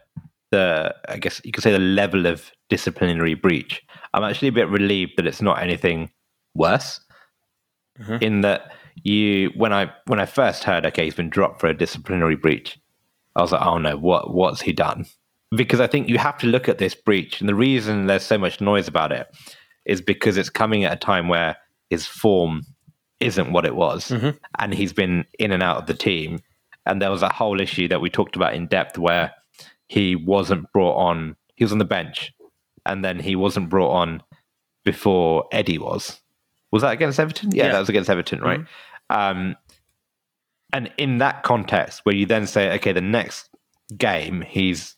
the, 0.51 0.95
I 1.09 1.17
guess 1.19 1.41
you 1.45 1.51
could 1.53 1.63
say 1.63 1.73
the 1.73 1.79
level 1.79 2.27
of 2.27 2.51
disciplinary 2.69 3.35
breach, 3.35 3.83
I'm 4.15 4.23
actually 4.25 4.49
a 4.49 4.53
bit 4.53 4.69
relieved 4.69 5.13
that 5.17 5.27
it's 5.27 5.43
not 5.43 5.63
anything 5.63 6.11
worse. 6.55 7.01
Mhm. 8.01 8.23
In 8.23 8.41
that 8.43 8.73
you, 9.03 9.51
when 9.57 9.73
I 9.73 9.91
when 10.07 10.21
I 10.21 10.27
first 10.27 10.65
heard, 10.65 10.87
okay, 10.87 11.05
he's 11.05 11.15
been 11.15 11.31
dropped 11.31 11.61
for 11.61 11.67
a 11.67 11.75
disciplinary 11.77 12.37
breach, 12.37 12.79
I 13.37 13.43
was 13.43 13.53
like, 13.53 13.65
oh 13.65 13.79
no, 13.79 13.97
what 13.97 14.33
what's 14.33 14.61
he 14.63 14.73
done? 14.73 15.07
Because 15.55 15.81
I 15.81 15.87
think 15.87 16.09
you 16.09 16.17
have 16.19 16.39
to 16.39 16.47
look 16.47 16.69
at 16.69 16.79
this 16.79 16.95
breach, 16.95 17.41
and 17.41 17.49
the 17.49 17.55
reason 17.55 18.07
there's 18.07 18.25
so 18.25 18.39
much 18.39 18.61
noise 18.61 18.89
about 18.89 19.13
it 19.13 19.27
is 19.85 20.01
because 20.01 20.37
it's 20.39 20.49
coming 20.49 20.85
at 20.85 20.93
a 20.93 20.97
time 20.97 21.29
where 21.29 21.57
his 21.91 22.07
form 22.07 22.63
isn't 23.21 23.53
what 23.53 23.67
it 23.67 23.75
was, 23.77 24.09
Mhm. 24.09 24.39
and 24.59 24.73
he's 24.75 24.93
been 24.95 25.27
in 25.39 25.53
and 25.53 25.63
out 25.63 25.77
of 25.79 25.87
the 25.87 25.95
team. 25.95 26.39
And 26.87 27.01
there 27.01 27.11
was 27.11 27.23
a 27.23 27.33
whole 27.33 27.61
issue 27.61 27.89
that 27.89 28.01
we 28.01 28.11
talked 28.11 28.37
about 28.37 28.55
in 28.55 28.67
depth 28.67 28.99
where 28.99 29.33
he 29.89 30.17
wasn't 30.17 30.71
brought 30.73 30.97
on. 30.97 31.37
He 31.55 31.65
was 31.65 31.73
on 31.73 31.79
the 31.79 31.85
bench, 31.85 32.33
and 32.87 33.05
then 33.05 33.21
he 33.21 33.37
wasn't 33.37 33.69
brought 33.69 33.93
on 33.93 34.23
before 34.85 35.45
Eddie 35.53 35.79
was. 35.79 36.21
Was 36.73 36.83
that 36.83 36.93
against 36.93 37.21
Everton? 37.21 37.51
Yeah, 37.55 37.67
Yeah. 37.67 37.73
that 37.73 37.79
was 37.81 37.89
against 37.89 38.11
Everton, 38.11 38.41
right? 38.41 38.61
Um, 39.11 39.57
and 40.73 40.91
in 40.97 41.19
that 41.19 41.43
context, 41.43 42.01
where 42.05 42.15
you 42.15 42.27
then 42.27 42.47
say, 42.47 42.73
okay, 42.77 42.93
the 42.93 43.01
next 43.01 43.49
game 43.99 44.41
he's 44.41 44.97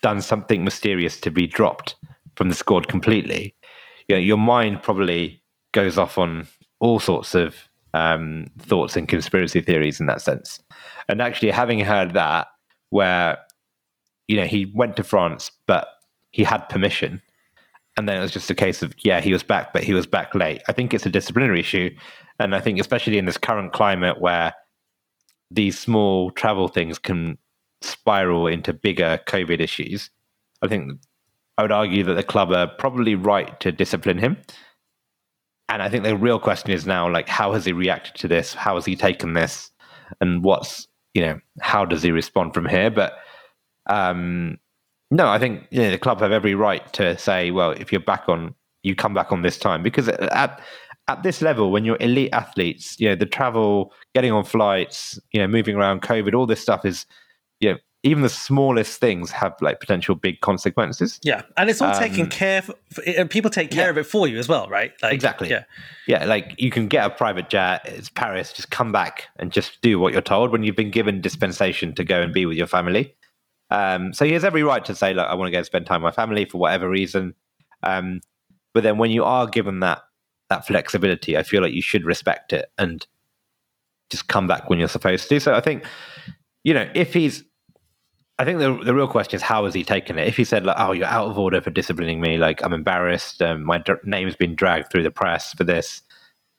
done 0.00 0.20
something 0.22 0.64
mysterious 0.64 1.20
to 1.20 1.30
be 1.30 1.46
dropped 1.46 1.96
from 2.36 2.48
the 2.48 2.54
squad 2.54 2.88
completely, 2.88 3.54
you 4.08 4.14
know, 4.14 4.20
your 4.20 4.36
mind 4.38 4.82
probably 4.82 5.42
goes 5.72 5.98
off 5.98 6.18
on 6.18 6.46
all 6.78 7.00
sorts 7.00 7.34
of 7.34 7.56
um, 7.94 8.46
thoughts 8.58 8.96
and 8.96 9.08
conspiracy 9.08 9.60
theories 9.60 10.00
in 10.00 10.06
that 10.06 10.22
sense. 10.22 10.60
And 11.08 11.20
actually, 11.20 11.50
having 11.50 11.80
heard 11.80 12.14
that, 12.14 12.48
where 12.90 13.38
you 14.28 14.36
know 14.36 14.46
he 14.46 14.70
went 14.74 14.96
to 14.96 15.04
France, 15.04 15.50
but 15.66 15.88
he 16.30 16.44
had 16.44 16.68
permission, 16.68 17.20
and 17.96 18.08
then 18.08 18.18
it 18.18 18.22
was 18.22 18.32
just 18.32 18.50
a 18.50 18.54
case 18.54 18.82
of 18.82 18.94
yeah, 19.04 19.20
he 19.20 19.32
was 19.32 19.42
back, 19.42 19.72
but 19.72 19.84
he 19.84 19.94
was 19.94 20.06
back 20.06 20.34
late. 20.34 20.62
I 20.68 20.72
think 20.72 20.94
it's 20.94 21.06
a 21.06 21.10
disciplinary 21.10 21.60
issue, 21.60 21.90
and 22.38 22.54
I 22.54 22.60
think 22.60 22.80
especially 22.80 23.18
in 23.18 23.26
this 23.26 23.38
current 23.38 23.72
climate 23.72 24.20
where 24.20 24.54
these 25.50 25.78
small 25.78 26.30
travel 26.30 26.68
things 26.68 26.98
can 26.98 27.36
spiral 27.82 28.46
into 28.46 28.72
bigger 28.72 29.20
COVID 29.26 29.60
issues, 29.60 30.10
I 30.62 30.68
think 30.68 30.92
I 31.58 31.62
would 31.62 31.72
argue 31.72 32.02
that 32.04 32.14
the 32.14 32.22
club 32.22 32.50
are 32.52 32.66
probably 32.66 33.14
right 33.14 33.58
to 33.60 33.72
discipline 33.72 34.18
him. 34.18 34.38
And 35.72 35.82
I 35.82 35.88
think 35.88 36.04
the 36.04 36.14
real 36.14 36.38
question 36.38 36.70
is 36.70 36.86
now, 36.86 37.10
like, 37.10 37.30
how 37.30 37.54
has 37.54 37.64
he 37.64 37.72
reacted 37.72 38.14
to 38.16 38.28
this? 38.28 38.52
How 38.52 38.74
has 38.74 38.84
he 38.84 38.94
taken 38.94 39.32
this? 39.32 39.70
And 40.20 40.44
what's, 40.44 40.86
you 41.14 41.22
know, 41.22 41.40
how 41.62 41.86
does 41.86 42.02
he 42.02 42.10
respond 42.10 42.52
from 42.52 42.66
here? 42.66 42.90
But 42.90 43.14
um, 43.88 44.58
no, 45.10 45.28
I 45.28 45.38
think 45.38 45.66
you 45.70 45.80
know, 45.80 45.90
the 45.90 45.98
club 45.98 46.20
have 46.20 46.30
every 46.30 46.54
right 46.54 46.92
to 46.92 47.16
say, 47.16 47.50
well, 47.52 47.70
if 47.70 47.90
you're 47.90 48.02
back 48.02 48.28
on, 48.28 48.54
you 48.82 48.94
come 48.94 49.14
back 49.14 49.32
on 49.32 49.40
this 49.40 49.56
time 49.56 49.82
because 49.82 50.08
at 50.08 50.60
at 51.08 51.22
this 51.22 51.40
level, 51.40 51.72
when 51.72 51.86
you're 51.86 51.96
elite 52.00 52.34
athletes, 52.34 53.00
you 53.00 53.08
know, 53.08 53.14
the 53.14 53.24
travel, 53.24 53.94
getting 54.14 54.30
on 54.30 54.44
flights, 54.44 55.18
you 55.32 55.40
know, 55.40 55.48
moving 55.48 55.76
around, 55.76 56.02
COVID, 56.02 56.34
all 56.34 56.46
this 56.46 56.60
stuff 56.60 56.84
is, 56.84 57.06
you 57.60 57.72
know, 57.72 57.78
even 58.04 58.22
the 58.22 58.28
smallest 58.28 58.98
things 59.00 59.30
have 59.30 59.54
like 59.60 59.78
potential 59.78 60.14
big 60.16 60.40
consequences. 60.40 61.20
Yeah, 61.22 61.42
and 61.56 61.70
it's 61.70 61.80
all 61.80 61.96
taken 61.98 62.22
Um, 62.22 62.28
care 62.30 62.58
of. 62.58 62.74
and 63.06 63.30
People 63.30 63.50
take 63.50 63.70
care 63.70 63.84
yeah. 63.84 63.90
of 63.90 63.98
it 63.98 64.04
for 64.06 64.26
you 64.26 64.38
as 64.38 64.48
well, 64.48 64.68
right? 64.68 64.92
Like, 65.02 65.12
Exactly. 65.12 65.48
Yeah, 65.50 65.64
Yeah, 66.08 66.24
like 66.24 66.54
you 66.58 66.70
can 66.70 66.88
get 66.88 67.06
a 67.06 67.10
private 67.10 67.48
jet, 67.48 67.82
it's 67.84 68.08
Paris, 68.08 68.52
just 68.52 68.70
come 68.70 68.90
back 68.90 69.28
and 69.36 69.52
just 69.52 69.80
do 69.82 70.00
what 70.00 70.12
you're 70.12 70.20
told 70.22 70.50
when 70.50 70.64
you've 70.64 70.74
been 70.76 70.90
given 70.90 71.20
dispensation 71.20 71.94
to 71.94 72.02
go 72.04 72.20
and 72.20 72.32
be 72.34 72.44
with 72.44 72.56
your 72.56 72.66
family. 72.66 73.14
Um, 73.70 74.12
so 74.12 74.24
he 74.24 74.32
has 74.32 74.44
every 74.44 74.62
right 74.64 74.84
to 74.84 74.94
say, 74.96 75.14
look, 75.14 75.26
I 75.28 75.34
want 75.34 75.46
to 75.46 75.52
go 75.52 75.58
and 75.58 75.66
spend 75.66 75.86
time 75.86 76.02
with 76.02 76.14
my 76.16 76.22
family 76.22 76.44
for 76.44 76.58
whatever 76.58 76.88
reason. 76.90 77.34
Um, 77.84 78.20
but 78.74 78.82
then 78.82 78.98
when 78.98 79.10
you 79.12 79.24
are 79.24 79.46
given 79.46 79.80
that 79.80 80.02
that 80.50 80.66
flexibility, 80.66 81.38
I 81.38 81.42
feel 81.44 81.62
like 81.62 81.72
you 81.72 81.80
should 81.82 82.04
respect 82.04 82.52
it 82.52 82.70
and 82.76 83.06
just 84.10 84.28
come 84.28 84.46
back 84.46 84.68
when 84.68 84.78
you're 84.78 84.88
supposed 84.88 85.28
to. 85.30 85.40
So 85.40 85.54
I 85.54 85.60
think, 85.60 85.84
you 86.64 86.74
know, 86.74 86.90
if 86.94 87.14
he's 87.14 87.44
I 88.38 88.44
think 88.44 88.58
the 88.58 88.74
the 88.84 88.94
real 88.94 89.08
question 89.08 89.36
is 89.36 89.42
how 89.42 89.64
has 89.64 89.74
he 89.74 89.84
taken 89.84 90.18
it? 90.18 90.26
If 90.26 90.36
he 90.36 90.44
said 90.44 90.64
like, 90.64 90.76
"Oh, 90.78 90.92
you're 90.92 91.06
out 91.06 91.28
of 91.28 91.38
order 91.38 91.60
for 91.60 91.70
disciplining 91.70 92.20
me," 92.20 92.38
like 92.38 92.62
I'm 92.64 92.72
embarrassed, 92.72 93.42
um, 93.42 93.64
my 93.64 93.82
name's 94.04 94.36
been 94.36 94.54
dragged 94.54 94.90
through 94.90 95.02
the 95.04 95.10
press 95.10 95.52
for 95.52 95.64
this, 95.64 96.02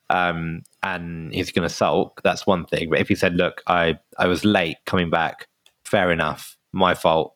um, 0.09 0.63
and 0.83 1.33
he's 1.33 1.51
going 1.51 1.67
to 1.67 1.73
sulk, 1.73 2.21
that's 2.23 2.45
one 2.47 2.65
thing. 2.65 2.89
But 2.89 2.99
if 2.99 3.07
he 3.09 3.15
said, 3.15 3.36
"Look, 3.36 3.62
I 3.67 3.97
I 4.19 4.27
was 4.27 4.45
late 4.45 4.77
coming 4.86 5.09
back, 5.09 5.47
fair 5.83 6.12
enough, 6.12 6.57
my 6.71 6.93
fault. 6.93 7.36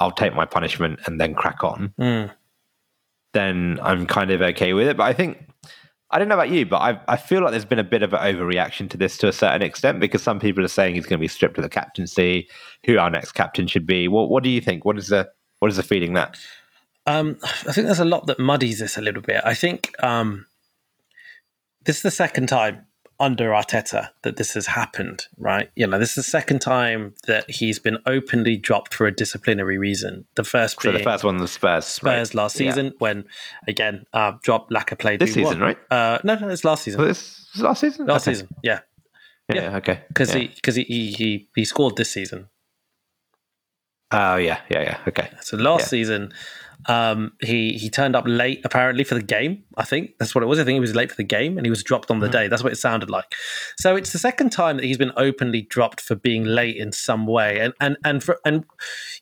I'll 0.00 0.10
take 0.10 0.34
my 0.34 0.44
punishment 0.44 1.00
and 1.06 1.20
then 1.20 1.34
crack 1.34 1.62
on," 1.62 1.94
Mm. 1.98 2.30
then 3.32 3.78
I'm 3.82 4.06
kind 4.06 4.30
of 4.30 4.42
okay 4.42 4.72
with 4.72 4.88
it. 4.88 4.96
But 4.96 5.04
I 5.04 5.12
think 5.12 5.48
I 6.14 6.18
don't 6.20 6.28
know 6.28 6.36
about 6.36 6.50
you, 6.50 6.64
but 6.64 6.76
I 6.76 7.00
I 7.08 7.16
feel 7.16 7.42
like 7.42 7.50
there's 7.50 7.64
been 7.64 7.80
a 7.80 7.84
bit 7.84 8.04
of 8.04 8.12
an 8.12 8.20
overreaction 8.20 8.88
to 8.90 8.96
this 8.96 9.18
to 9.18 9.28
a 9.28 9.32
certain 9.32 9.62
extent 9.62 9.98
because 9.98 10.22
some 10.22 10.38
people 10.38 10.64
are 10.64 10.68
saying 10.68 10.94
he's 10.94 11.06
going 11.06 11.18
to 11.18 11.20
be 11.20 11.26
stripped 11.26 11.58
of 11.58 11.64
the 11.64 11.68
captaincy, 11.68 12.48
who 12.86 12.98
our 12.98 13.10
next 13.10 13.32
captain 13.32 13.66
should 13.66 13.84
be. 13.84 14.06
What 14.06 14.30
what 14.30 14.44
do 14.44 14.48
you 14.48 14.60
think? 14.60 14.84
What 14.84 14.96
is 14.96 15.08
the 15.08 15.28
what 15.58 15.72
is 15.72 15.76
the 15.76 15.82
feeling 15.82 16.14
that? 16.14 16.38
Um, 17.06 17.36
I 17.42 17.72
think 17.72 17.86
there's 17.86 17.98
a 17.98 18.04
lot 18.04 18.28
that 18.28 18.38
muddies 18.38 18.78
this 18.78 18.96
a 18.96 19.02
little 19.02 19.22
bit. 19.22 19.42
I 19.44 19.54
think 19.54 19.92
um, 20.02 20.46
this 21.84 21.96
is 21.96 22.02
the 22.02 22.10
second 22.12 22.48
time 22.48 22.86
under 23.24 23.50
Arteta 23.50 24.10
that 24.22 24.36
this 24.36 24.52
has 24.54 24.66
happened, 24.66 25.26
right? 25.38 25.70
You 25.74 25.86
know, 25.86 25.98
this 25.98 26.10
is 26.10 26.14
the 26.16 26.30
second 26.38 26.60
time 26.60 27.14
that 27.26 27.48
he's 27.50 27.78
been 27.78 27.98
openly 28.06 28.56
dropped 28.56 28.92
for 28.94 29.06
a 29.06 29.14
disciplinary 29.14 29.78
reason. 29.78 30.26
The 30.34 30.44
first 30.44 30.80
So 30.82 30.92
the 30.92 30.98
first 30.98 31.24
one 31.24 31.38
was 31.38 31.52
Spurs. 31.52 31.86
Spurs 31.86 32.28
right? 32.30 32.34
last 32.42 32.60
Yeah. 32.60 32.70
season 32.70 32.92
when, 32.98 33.24
again, 33.66 34.04
uh, 34.12 34.32
dropped 34.42 34.70
Laca 34.70 34.98
played 34.98 35.20
This 35.20 35.34
season, 35.34 35.58
won. 35.60 35.68
right? 35.68 35.78
Uh, 35.90 36.18
no, 36.24 36.34
no, 36.36 36.48
it's 36.48 36.64
last 36.64 36.82
season. 36.84 37.00
Was 37.00 37.18
this 37.54 37.62
last 37.62 37.80
season? 37.80 38.06
Last 38.06 38.28
Okay. 38.28 38.34
season, 38.34 38.48
yeah, 38.62 38.80
Yeah, 39.48 39.62
Yeah. 39.70 39.76
okay. 39.78 40.02
because 40.08 40.34
yeah. 40.34 40.40
he 40.40 40.46
because 40.48 40.74
he, 40.76 40.84
he 40.84 41.12
he 41.12 41.48
he 41.54 41.64
scored 41.64 41.96
this 41.96 42.10
season. 42.10 42.48
Oh 44.10 44.36
yeah, 44.36 44.60
yeah, 44.70 44.82
yeah. 44.82 44.98
Okay. 45.08 45.28
So 45.40 45.56
last 45.56 45.82
Yeah. 45.82 45.86
season, 45.96 46.32
um, 46.86 47.32
he 47.40 47.72
he 47.72 47.88
turned 47.88 48.14
up 48.14 48.24
late 48.26 48.60
apparently 48.64 49.04
for 49.04 49.14
the 49.14 49.22
game. 49.22 49.64
I 49.76 49.84
think 49.84 50.18
that's 50.18 50.34
what 50.34 50.44
it 50.44 50.46
was. 50.46 50.58
I 50.58 50.64
think 50.64 50.74
he 50.74 50.80
was 50.80 50.94
late 50.94 51.10
for 51.10 51.16
the 51.16 51.24
game 51.24 51.56
and 51.56 51.66
he 51.66 51.70
was 51.70 51.82
dropped 51.82 52.10
on 52.10 52.20
the 52.20 52.28
day. 52.28 52.48
That's 52.48 52.62
what 52.62 52.72
it 52.72 52.76
sounded 52.76 53.10
like. 53.10 53.34
So 53.78 53.96
it's 53.96 54.12
the 54.12 54.18
second 54.18 54.50
time 54.50 54.76
that 54.76 54.84
he's 54.84 54.98
been 54.98 55.12
openly 55.16 55.62
dropped 55.62 56.00
for 56.00 56.14
being 56.14 56.44
late 56.44 56.76
in 56.76 56.92
some 56.92 57.26
way. 57.26 57.58
And 57.60 57.72
and 57.80 57.96
and 58.04 58.22
for 58.22 58.38
and 58.44 58.64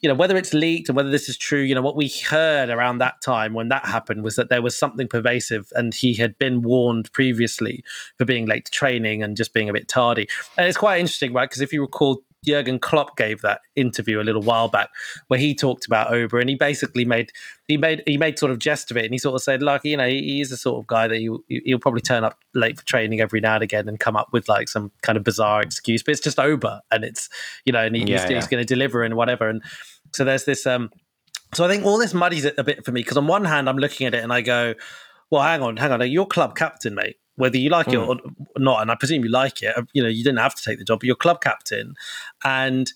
you 0.00 0.08
know 0.08 0.14
whether 0.14 0.36
it's 0.36 0.52
leaked 0.52 0.88
and 0.88 0.96
whether 0.96 1.10
this 1.10 1.28
is 1.28 1.36
true. 1.36 1.60
You 1.60 1.74
know 1.74 1.82
what 1.82 1.96
we 1.96 2.08
heard 2.08 2.68
around 2.68 2.98
that 2.98 3.20
time 3.22 3.54
when 3.54 3.68
that 3.68 3.86
happened 3.86 4.24
was 4.24 4.36
that 4.36 4.48
there 4.48 4.62
was 4.62 4.76
something 4.76 5.08
pervasive 5.08 5.72
and 5.74 5.94
he 5.94 6.14
had 6.14 6.38
been 6.38 6.62
warned 6.62 7.12
previously 7.12 7.84
for 8.18 8.24
being 8.24 8.46
late 8.46 8.64
to 8.66 8.70
training 8.70 9.22
and 9.22 9.36
just 9.36 9.54
being 9.54 9.68
a 9.68 9.72
bit 9.72 9.88
tardy. 9.88 10.28
And 10.56 10.66
it's 10.66 10.78
quite 10.78 11.00
interesting, 11.00 11.32
right? 11.32 11.48
Because 11.48 11.62
if 11.62 11.72
you 11.72 11.82
recall. 11.82 12.22
Jurgen 12.44 12.78
Klopp 12.78 13.16
gave 13.16 13.40
that 13.42 13.60
interview 13.76 14.20
a 14.20 14.22
little 14.24 14.42
while 14.42 14.68
back 14.68 14.90
where 15.28 15.38
he 15.38 15.54
talked 15.54 15.86
about 15.86 16.10
Auba 16.10 16.40
and 16.40 16.48
he 16.50 16.56
basically 16.56 17.04
made 17.04 17.30
he 17.68 17.76
made 17.76 18.02
he 18.06 18.16
made 18.18 18.38
sort 18.38 18.50
of 18.50 18.58
jest 18.58 18.90
of 18.90 18.96
it 18.96 19.04
and 19.04 19.14
he 19.14 19.18
sort 19.18 19.34
of 19.34 19.42
said 19.42 19.62
like 19.62 19.84
you 19.84 19.96
know 19.96 20.08
he- 20.08 20.22
he's 20.38 20.50
the 20.50 20.56
sort 20.56 20.78
of 20.82 20.86
guy 20.88 21.06
that 21.06 21.20
you 21.20 21.44
he'll 21.48 21.78
probably 21.78 22.00
turn 22.00 22.24
up 22.24 22.38
late 22.54 22.78
for 22.78 22.84
training 22.84 23.20
every 23.20 23.40
now 23.40 23.54
and 23.54 23.62
again 23.62 23.88
and 23.88 24.00
come 24.00 24.16
up 24.16 24.28
with 24.32 24.48
like 24.48 24.68
some 24.68 24.90
kind 25.02 25.16
of 25.16 25.22
bizarre 25.24 25.62
excuse 25.62 26.02
but 26.02 26.12
it's 26.12 26.20
just 26.20 26.38
Auba 26.38 26.80
and 26.90 27.04
it's 27.04 27.28
you 27.64 27.72
know 27.72 27.84
and 27.84 27.94
he, 27.94 28.02
Yeah, 28.02 28.20
he's, 28.20 28.30
yeah. 28.30 28.36
he's 28.36 28.48
going 28.48 28.60
to 28.64 28.66
deliver 28.74 29.02
and 29.04 29.14
whatever 29.14 29.48
and 29.48 29.62
so 30.12 30.24
there's 30.24 30.44
this 30.44 30.66
um 30.66 30.90
so 31.54 31.64
I 31.64 31.68
think 31.68 31.84
all 31.84 31.98
this 31.98 32.12
muddies 32.14 32.44
it 32.44 32.54
a 32.58 32.64
bit 32.64 32.84
for 32.84 32.90
me 32.92 33.00
because 33.02 33.16
on 33.16 33.26
one 33.28 33.44
hand 33.44 33.68
I'm 33.68 33.78
looking 33.78 34.06
at 34.06 34.14
it 34.14 34.24
and 34.24 34.32
I 34.32 34.40
go 34.40 34.74
well 35.30 35.42
hang 35.42 35.62
on 35.62 35.76
hang 35.76 35.92
on 35.92 36.10
you're 36.10 36.26
club 36.26 36.56
captain 36.56 36.94
mate 36.96 37.16
whether 37.36 37.56
you 37.56 37.70
like 37.70 37.88
it 37.88 37.96
or 37.96 38.16
not 38.58 38.82
and 38.82 38.90
I 38.90 38.94
presume 38.94 39.24
you 39.24 39.30
like 39.30 39.62
it 39.62 39.74
you 39.92 40.02
know 40.02 40.08
you 40.08 40.22
didn't 40.22 40.38
have 40.38 40.54
to 40.54 40.62
take 40.62 40.78
the 40.78 40.84
job 40.84 41.00
but 41.00 41.06
you're 41.06 41.16
club 41.16 41.40
captain 41.40 41.94
and 42.44 42.90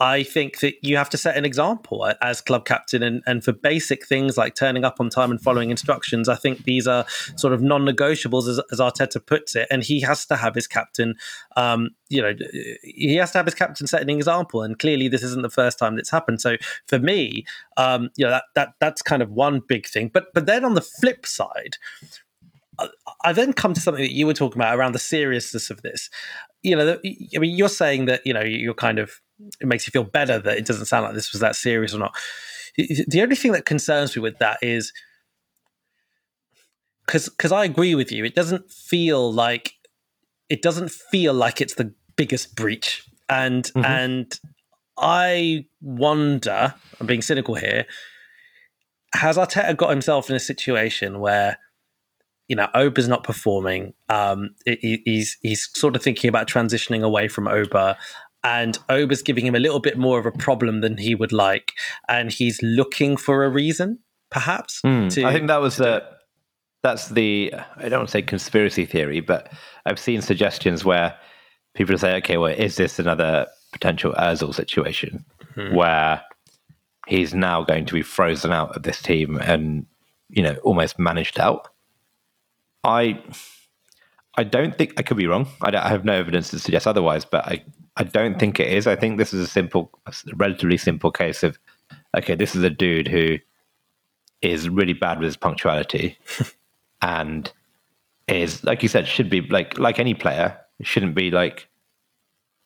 I 0.00 0.24
think 0.24 0.58
that 0.60 0.74
you 0.82 0.96
have 0.96 1.08
to 1.10 1.16
set 1.16 1.36
an 1.36 1.44
example 1.44 2.12
as 2.20 2.40
club 2.40 2.64
captain, 2.64 3.02
and, 3.02 3.22
and 3.26 3.44
for 3.44 3.52
basic 3.52 4.06
things 4.06 4.36
like 4.36 4.54
turning 4.54 4.84
up 4.84 4.96
on 4.98 5.08
time 5.08 5.30
and 5.30 5.40
following 5.40 5.70
instructions. 5.70 6.28
I 6.28 6.34
think 6.34 6.64
these 6.64 6.88
are 6.88 7.06
sort 7.36 7.52
of 7.52 7.62
non-negotiables, 7.62 8.48
as, 8.48 8.60
as 8.72 8.80
Arteta 8.80 9.24
puts 9.24 9.54
it, 9.54 9.68
and 9.70 9.82
he 9.84 10.00
has 10.00 10.26
to 10.26 10.36
have 10.36 10.56
his 10.56 10.66
captain. 10.66 11.14
Um, 11.56 11.90
you 12.08 12.20
know, 12.20 12.34
he 12.82 13.14
has 13.16 13.30
to 13.32 13.38
have 13.38 13.46
his 13.46 13.54
captain 13.54 13.86
set 13.86 14.02
an 14.02 14.10
example, 14.10 14.62
and 14.62 14.78
clearly 14.78 15.06
this 15.06 15.22
isn't 15.22 15.42
the 15.42 15.50
first 15.50 15.78
time 15.78 15.94
that's 15.94 16.10
happened. 16.10 16.40
So 16.40 16.56
for 16.88 16.98
me, 16.98 17.46
um, 17.76 18.10
you 18.16 18.24
know, 18.24 18.30
that 18.30 18.44
that 18.56 18.74
that's 18.80 19.00
kind 19.00 19.22
of 19.22 19.30
one 19.30 19.60
big 19.60 19.86
thing. 19.86 20.10
But 20.12 20.34
but 20.34 20.46
then 20.46 20.64
on 20.64 20.74
the 20.74 20.82
flip 20.82 21.24
side, 21.24 21.76
I- 22.78 22.88
I 23.26 23.32
then 23.32 23.52
come 23.52 23.72
to 23.74 23.80
something 23.80 24.02
that 24.02 24.12
you 24.12 24.26
were 24.26 24.34
talking 24.34 24.60
about 24.60 24.76
around 24.76 24.92
the 24.92 24.98
seriousness 24.98 25.70
of 25.70 25.82
this. 25.82 26.10
You 26.62 26.76
know, 26.76 26.98
I 27.04 27.38
mean, 27.38 27.56
you're 27.56 27.68
saying 27.68 28.06
that 28.06 28.26
you 28.26 28.32
know 28.34 28.42
you're 28.42 28.74
kind 28.74 28.98
of 28.98 29.20
it 29.60 29.66
makes 29.66 29.86
you 29.86 29.90
feel 29.90 30.04
better 30.04 30.38
that 30.38 30.58
it 30.58 30.64
doesn't 30.66 30.86
sound 30.86 31.04
like 31.04 31.14
this 31.14 31.32
was 31.32 31.40
that 31.40 31.56
serious 31.56 31.94
or 31.94 31.98
not. 31.98 32.14
The 32.76 33.20
only 33.22 33.36
thing 33.36 33.52
that 33.52 33.64
concerns 33.66 34.16
me 34.16 34.22
with 34.22 34.38
that 34.38 34.58
is 34.62 34.92
because 37.06 37.28
because 37.28 37.52
I 37.52 37.64
agree 37.64 37.94
with 37.94 38.10
you. 38.12 38.24
It 38.24 38.34
doesn't 38.34 38.70
feel 38.70 39.32
like 39.32 39.74
it 40.48 40.62
doesn't 40.62 40.90
feel 40.90 41.34
like 41.34 41.60
it's 41.60 41.74
the 41.74 41.92
biggest 42.16 42.54
breach, 42.56 43.02
and 43.28 43.64
Mhm. 43.74 43.84
and 43.84 44.40
I 44.96 45.66
wonder. 45.80 46.74
I'm 47.00 47.06
being 47.06 47.22
cynical 47.22 47.54
here. 47.56 47.86
Has 49.14 49.36
Arteta 49.36 49.76
got 49.76 49.90
himself 49.90 50.28
in 50.30 50.36
a 50.36 50.40
situation 50.40 51.20
where? 51.20 51.58
You 52.48 52.56
know, 52.56 52.68
Auba's 52.74 53.08
not 53.08 53.24
performing. 53.24 53.94
Um, 54.08 54.54
he- 54.66 55.02
he's 55.04 55.38
he's 55.42 55.68
sort 55.74 55.96
of 55.96 56.02
thinking 56.02 56.28
about 56.28 56.46
transitioning 56.46 57.02
away 57.02 57.28
from 57.28 57.48
Ober, 57.48 57.96
and 58.42 58.78
Auba's 58.90 59.22
giving 59.22 59.46
him 59.46 59.54
a 59.54 59.58
little 59.58 59.80
bit 59.80 59.96
more 59.96 60.18
of 60.18 60.26
a 60.26 60.32
problem 60.32 60.80
than 60.82 60.98
he 60.98 61.14
would 61.14 61.32
like, 61.32 61.72
and 62.08 62.30
he's 62.30 62.60
looking 62.62 63.16
for 63.16 63.44
a 63.44 63.48
reason, 63.48 63.98
perhaps. 64.30 64.80
Hmm. 64.82 65.08
to- 65.08 65.24
I 65.24 65.32
think 65.32 65.48
that 65.48 65.60
was 65.60 65.76
the 65.76 66.04
that's 66.82 67.08
the 67.08 67.52
I 67.78 67.88
don't 67.88 68.00
want 68.00 68.08
to 68.08 68.12
say 68.12 68.22
conspiracy 68.22 68.84
theory, 68.84 69.20
but 69.20 69.50
I've 69.86 69.98
seen 69.98 70.20
suggestions 70.20 70.84
where 70.84 71.16
people 71.74 71.96
say, 71.98 72.14
okay, 72.16 72.36
well, 72.36 72.52
is 72.52 72.76
this 72.76 72.98
another 72.98 73.46
potential 73.72 74.12
Özil 74.12 74.54
situation 74.54 75.24
mm-hmm. 75.56 75.74
where 75.74 76.22
he's 77.08 77.34
now 77.34 77.62
going 77.64 77.86
to 77.86 77.94
be 77.94 78.02
frozen 78.02 78.52
out 78.52 78.76
of 78.76 78.82
this 78.82 79.00
team 79.02 79.38
and 79.38 79.86
you 80.28 80.42
know 80.42 80.56
almost 80.62 80.98
managed 80.98 81.40
out? 81.40 81.68
I 82.84 83.22
I 84.36 84.44
don't 84.44 84.76
think 84.76 84.94
I 84.98 85.02
could 85.02 85.16
be 85.16 85.26
wrong. 85.26 85.48
I, 85.62 85.76
I 85.76 85.88
have 85.88 86.04
no 86.04 86.12
evidence 86.12 86.50
to 86.50 86.58
suggest 86.58 86.86
otherwise, 86.86 87.24
but 87.24 87.46
I 87.46 87.64
I 87.96 88.04
don't 88.04 88.38
think 88.38 88.60
it 88.60 88.68
is. 88.68 88.86
I 88.86 88.96
think 88.96 89.18
this 89.18 89.32
is 89.32 89.40
a 89.40 89.50
simple, 89.50 89.90
a 90.06 90.12
relatively 90.34 90.76
simple 90.76 91.10
case 91.10 91.42
of 91.42 91.58
okay, 92.16 92.34
this 92.34 92.54
is 92.54 92.62
a 92.62 92.70
dude 92.70 93.08
who 93.08 93.38
is 94.42 94.68
really 94.68 94.92
bad 94.92 95.18
with 95.18 95.26
his 95.26 95.36
punctuality 95.36 96.18
and 97.02 97.50
is 98.28 98.62
like 98.64 98.82
you 98.82 98.88
said 98.88 99.06
should 99.06 99.30
be 99.30 99.40
like 99.42 99.78
like 99.78 99.98
any 99.98 100.14
player 100.14 100.58
shouldn't 100.82 101.14
be 101.14 101.30
like 101.30 101.68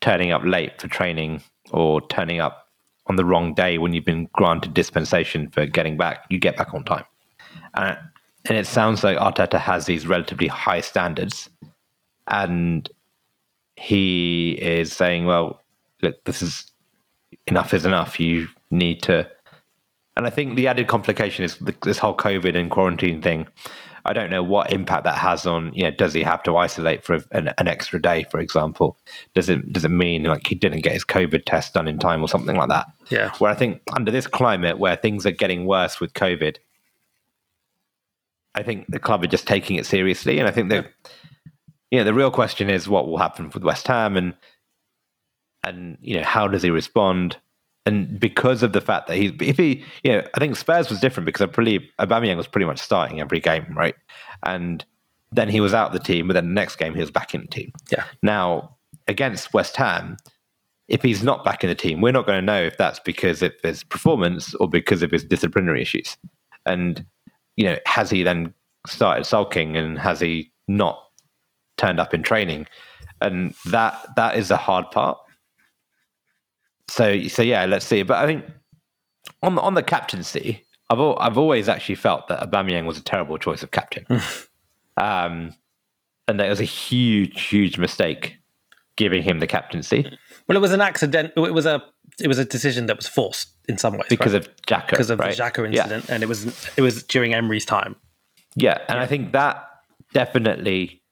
turning 0.00 0.32
up 0.32 0.42
late 0.44 0.80
for 0.80 0.88
training 0.88 1.42
or 1.70 2.00
turning 2.08 2.40
up 2.40 2.68
on 3.06 3.16
the 3.16 3.24
wrong 3.24 3.54
day 3.54 3.78
when 3.78 3.92
you've 3.92 4.04
been 4.04 4.28
granted 4.32 4.72
dispensation 4.74 5.48
for 5.50 5.66
getting 5.66 5.96
back 5.96 6.24
you 6.30 6.38
get 6.38 6.56
back 6.56 6.72
on 6.74 6.84
time 6.84 7.04
and, 7.74 7.98
and 8.46 8.56
it 8.56 8.66
sounds 8.66 9.04
like 9.04 9.18
Arteta 9.18 9.58
has 9.58 9.86
these 9.86 10.06
relatively 10.06 10.46
high 10.46 10.80
standards 10.80 11.50
and 12.26 12.88
he 13.76 14.58
is 14.60 14.92
saying 14.92 15.26
well 15.26 15.62
look 16.02 16.22
this 16.24 16.42
is 16.42 16.70
enough 17.46 17.72
is 17.74 17.86
enough 17.86 18.18
you 18.18 18.48
need 18.70 19.02
to 19.02 19.28
and 20.18 20.26
I 20.26 20.30
think 20.30 20.56
the 20.56 20.66
added 20.66 20.88
complication 20.88 21.44
is 21.44 21.56
this 21.84 21.98
whole 21.98 22.16
COVID 22.16 22.56
and 22.56 22.72
quarantine 22.72 23.22
thing. 23.22 23.46
I 24.04 24.12
don't 24.12 24.30
know 24.30 24.42
what 24.42 24.72
impact 24.72 25.04
that 25.04 25.16
has 25.16 25.46
on. 25.46 25.72
You 25.74 25.84
know, 25.84 25.90
does 25.92 26.12
he 26.12 26.24
have 26.24 26.42
to 26.42 26.56
isolate 26.56 27.04
for 27.04 27.20
an, 27.30 27.52
an, 27.56 27.68
extra 27.68 28.02
day, 28.02 28.26
for 28.28 28.40
example? 28.40 28.98
Does 29.34 29.48
it 29.48 29.72
does 29.72 29.84
it 29.84 29.90
mean 29.90 30.24
like 30.24 30.44
he 30.48 30.56
didn't 30.56 30.80
get 30.80 30.92
his 30.92 31.04
COVID 31.04 31.44
test 31.44 31.74
done 31.74 31.86
in 31.86 32.00
time 32.00 32.20
or 32.20 32.28
something 32.28 32.56
like 32.56 32.68
that? 32.68 32.86
Yeah. 33.10 33.30
Where 33.38 33.52
I 33.52 33.54
think 33.54 33.80
under 33.94 34.10
this 34.10 34.26
climate 34.26 34.80
where 34.80 34.96
things 34.96 35.24
are 35.24 35.30
getting 35.30 35.66
worse 35.66 36.00
with 36.00 36.14
COVID, 36.14 36.56
I 38.58 38.62
think 38.62 38.86
the 38.88 38.98
club 38.98 39.22
are 39.22 39.28
just 39.28 39.46
taking 39.46 39.76
it 39.76 39.86
seriously, 39.86 40.38
and 40.38 40.48
I 40.48 40.50
think 40.50 40.70
that 40.70 40.92
you 41.90 41.98
know 41.98 42.04
the 42.04 42.14
real 42.14 42.30
question 42.30 42.68
is 42.68 42.88
what 42.88 43.08
will 43.08 43.18
happen 43.18 43.50
with 43.54 43.64
West 43.64 43.86
Ham 43.86 44.16
and 44.16 44.34
and 45.64 45.96
you 46.00 46.16
know 46.16 46.24
how 46.24 46.48
does 46.48 46.62
he 46.62 46.70
respond? 46.70 47.36
and 47.88 48.20
because 48.20 48.62
of 48.62 48.72
the 48.72 48.80
fact 48.80 49.08
that 49.08 49.16
he's 49.16 49.32
if 49.40 49.56
he 49.56 49.82
you 50.04 50.12
know 50.12 50.22
I 50.34 50.38
think 50.38 50.56
Spurs 50.56 50.90
was 50.90 51.00
different 51.00 51.24
because 51.24 51.42
I 51.42 51.46
believe 51.46 51.82
Aubameyang 51.98 52.36
was 52.36 52.46
pretty 52.46 52.66
much 52.66 52.78
starting 52.78 53.20
every 53.20 53.40
game 53.40 53.66
right? 53.74 53.94
And 54.44 54.84
then 55.32 55.48
he 55.48 55.60
was 55.60 55.74
out 55.74 55.88
of 55.88 55.92
the 55.94 56.04
team 56.04 56.28
but 56.28 56.34
then 56.34 56.48
the 56.48 56.52
next 56.52 56.76
game 56.76 56.94
he 56.94 57.00
was 57.00 57.10
back 57.10 57.34
in 57.34 57.40
the 57.40 57.46
team. 57.46 57.72
Yeah. 57.90 58.04
Now 58.22 58.76
against 59.06 59.54
West 59.54 59.76
Ham 59.76 60.18
if 60.86 61.02
he's 61.02 61.22
not 61.22 61.44
back 61.44 61.64
in 61.64 61.68
the 61.68 61.74
team 61.74 62.00
we're 62.00 62.12
not 62.12 62.26
going 62.26 62.38
to 62.38 62.44
know 62.44 62.62
if 62.62 62.76
that's 62.76 63.00
because 63.00 63.42
of 63.42 63.52
his 63.62 63.84
performance 63.84 64.54
or 64.56 64.68
because 64.68 65.02
of 65.02 65.10
his 65.10 65.24
disciplinary 65.24 65.80
issues. 65.80 66.16
And 66.66 67.06
you 67.58 67.64
know 67.64 67.76
has 67.84 68.08
he 68.08 68.22
then 68.22 68.54
started 68.86 69.24
sulking 69.24 69.76
and 69.76 69.98
has 69.98 70.20
he 70.20 70.50
not 70.66 71.02
turned 71.76 72.00
up 72.00 72.14
in 72.14 72.22
training 72.22 72.66
and 73.20 73.54
that 73.66 73.94
that 74.16 74.36
is 74.36 74.48
the 74.48 74.56
hard 74.56 74.90
part 74.90 75.18
so 76.88 77.22
so 77.28 77.42
yeah, 77.42 77.66
let's 77.66 77.86
see. 77.86 78.02
But 78.02 78.18
I 78.18 78.26
think 78.26 78.44
on 79.42 79.54
the, 79.54 79.60
on 79.60 79.74
the 79.74 79.82
captaincy, 79.82 80.64
I've 80.90 81.00
I've 81.00 81.38
always 81.38 81.68
actually 81.68 81.94
felt 81.94 82.28
that 82.28 82.40
Aubameyang 82.40 82.86
was 82.86 82.98
a 82.98 83.02
terrible 83.02 83.38
choice 83.38 83.62
of 83.62 83.70
captain, 83.70 84.06
um, 84.96 85.54
and 86.26 86.40
that 86.40 86.46
it 86.46 86.50
was 86.50 86.60
a 86.60 86.64
huge 86.64 87.42
huge 87.42 87.78
mistake 87.78 88.36
giving 88.96 89.22
him 89.22 89.38
the 89.38 89.46
captaincy. 89.46 90.18
Well, 90.48 90.56
it 90.56 90.60
was 90.60 90.72
an 90.72 90.80
accident. 90.80 91.32
It 91.36 91.54
was 91.54 91.66
a 91.66 91.84
it 92.20 92.28
was 92.28 92.38
a 92.38 92.44
decision 92.44 92.86
that 92.86 92.96
was 92.96 93.06
forced 93.06 93.48
in 93.68 93.78
some 93.78 93.94
ways 93.94 94.06
because 94.08 94.32
right? 94.32 94.46
of 94.46 94.56
Xhaka, 94.66 94.90
because 94.90 95.10
of 95.10 95.18
right? 95.18 95.36
the 95.36 95.42
Xhaka 95.42 95.66
incident, 95.66 96.06
yeah. 96.08 96.14
and 96.14 96.22
it 96.22 96.26
was 96.26 96.68
it 96.76 96.82
was 96.82 97.02
during 97.02 97.34
Emery's 97.34 97.64
time. 97.64 97.96
Yeah, 98.54 98.78
and 98.88 98.96
yeah. 98.96 99.02
I 99.02 99.06
think 99.06 99.32
that 99.32 99.68
definitely 100.12 101.02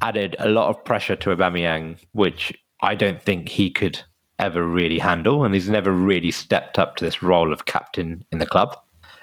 added 0.00 0.36
a 0.38 0.48
lot 0.48 0.68
of 0.68 0.84
pressure 0.84 1.16
to 1.16 1.30
Aubameyang, 1.30 1.98
which 2.12 2.52
I 2.80 2.94
don't 2.94 3.22
think 3.22 3.48
he 3.48 3.70
could 3.70 4.00
ever 4.38 4.66
really 4.66 4.98
handle, 4.98 5.44
and 5.44 5.54
he's 5.54 5.68
never 5.68 5.92
really 5.92 6.30
stepped 6.30 6.78
up 6.78 6.96
to 6.96 7.04
this 7.04 7.22
role 7.22 7.52
of 7.52 7.66
captain 7.66 8.24
in 8.32 8.38
the 8.38 8.46
club. 8.46 8.76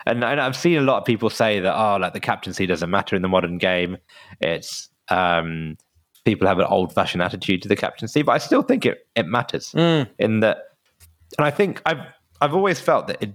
And, 0.05 0.23
and 0.23 0.41
I've 0.41 0.55
seen 0.55 0.77
a 0.77 0.81
lot 0.81 0.97
of 0.97 1.05
people 1.05 1.29
say 1.29 1.59
that, 1.59 1.75
oh, 1.75 1.97
like 1.97 2.13
the 2.13 2.19
captaincy 2.19 2.65
doesn't 2.65 2.89
matter 2.89 3.15
in 3.15 3.21
the 3.21 3.27
modern 3.27 3.57
game. 3.57 3.97
It's 4.39 4.89
um, 5.09 5.77
people 6.25 6.47
have 6.47 6.59
an 6.59 6.65
old 6.65 6.93
fashioned 6.93 7.21
attitude 7.21 7.61
to 7.63 7.67
the 7.67 7.75
captaincy, 7.75 8.21
but 8.21 8.31
I 8.31 8.37
still 8.39 8.63
think 8.63 8.85
it, 8.85 9.07
it 9.15 9.27
matters 9.27 9.71
mm. 9.73 10.09
in 10.17 10.39
that. 10.41 10.57
And 11.37 11.45
I 11.45 11.51
think 11.51 11.81
I've 11.85 12.01
I've 12.41 12.53
always 12.53 12.79
felt 12.79 13.07
that 13.07 13.21
it, 13.21 13.33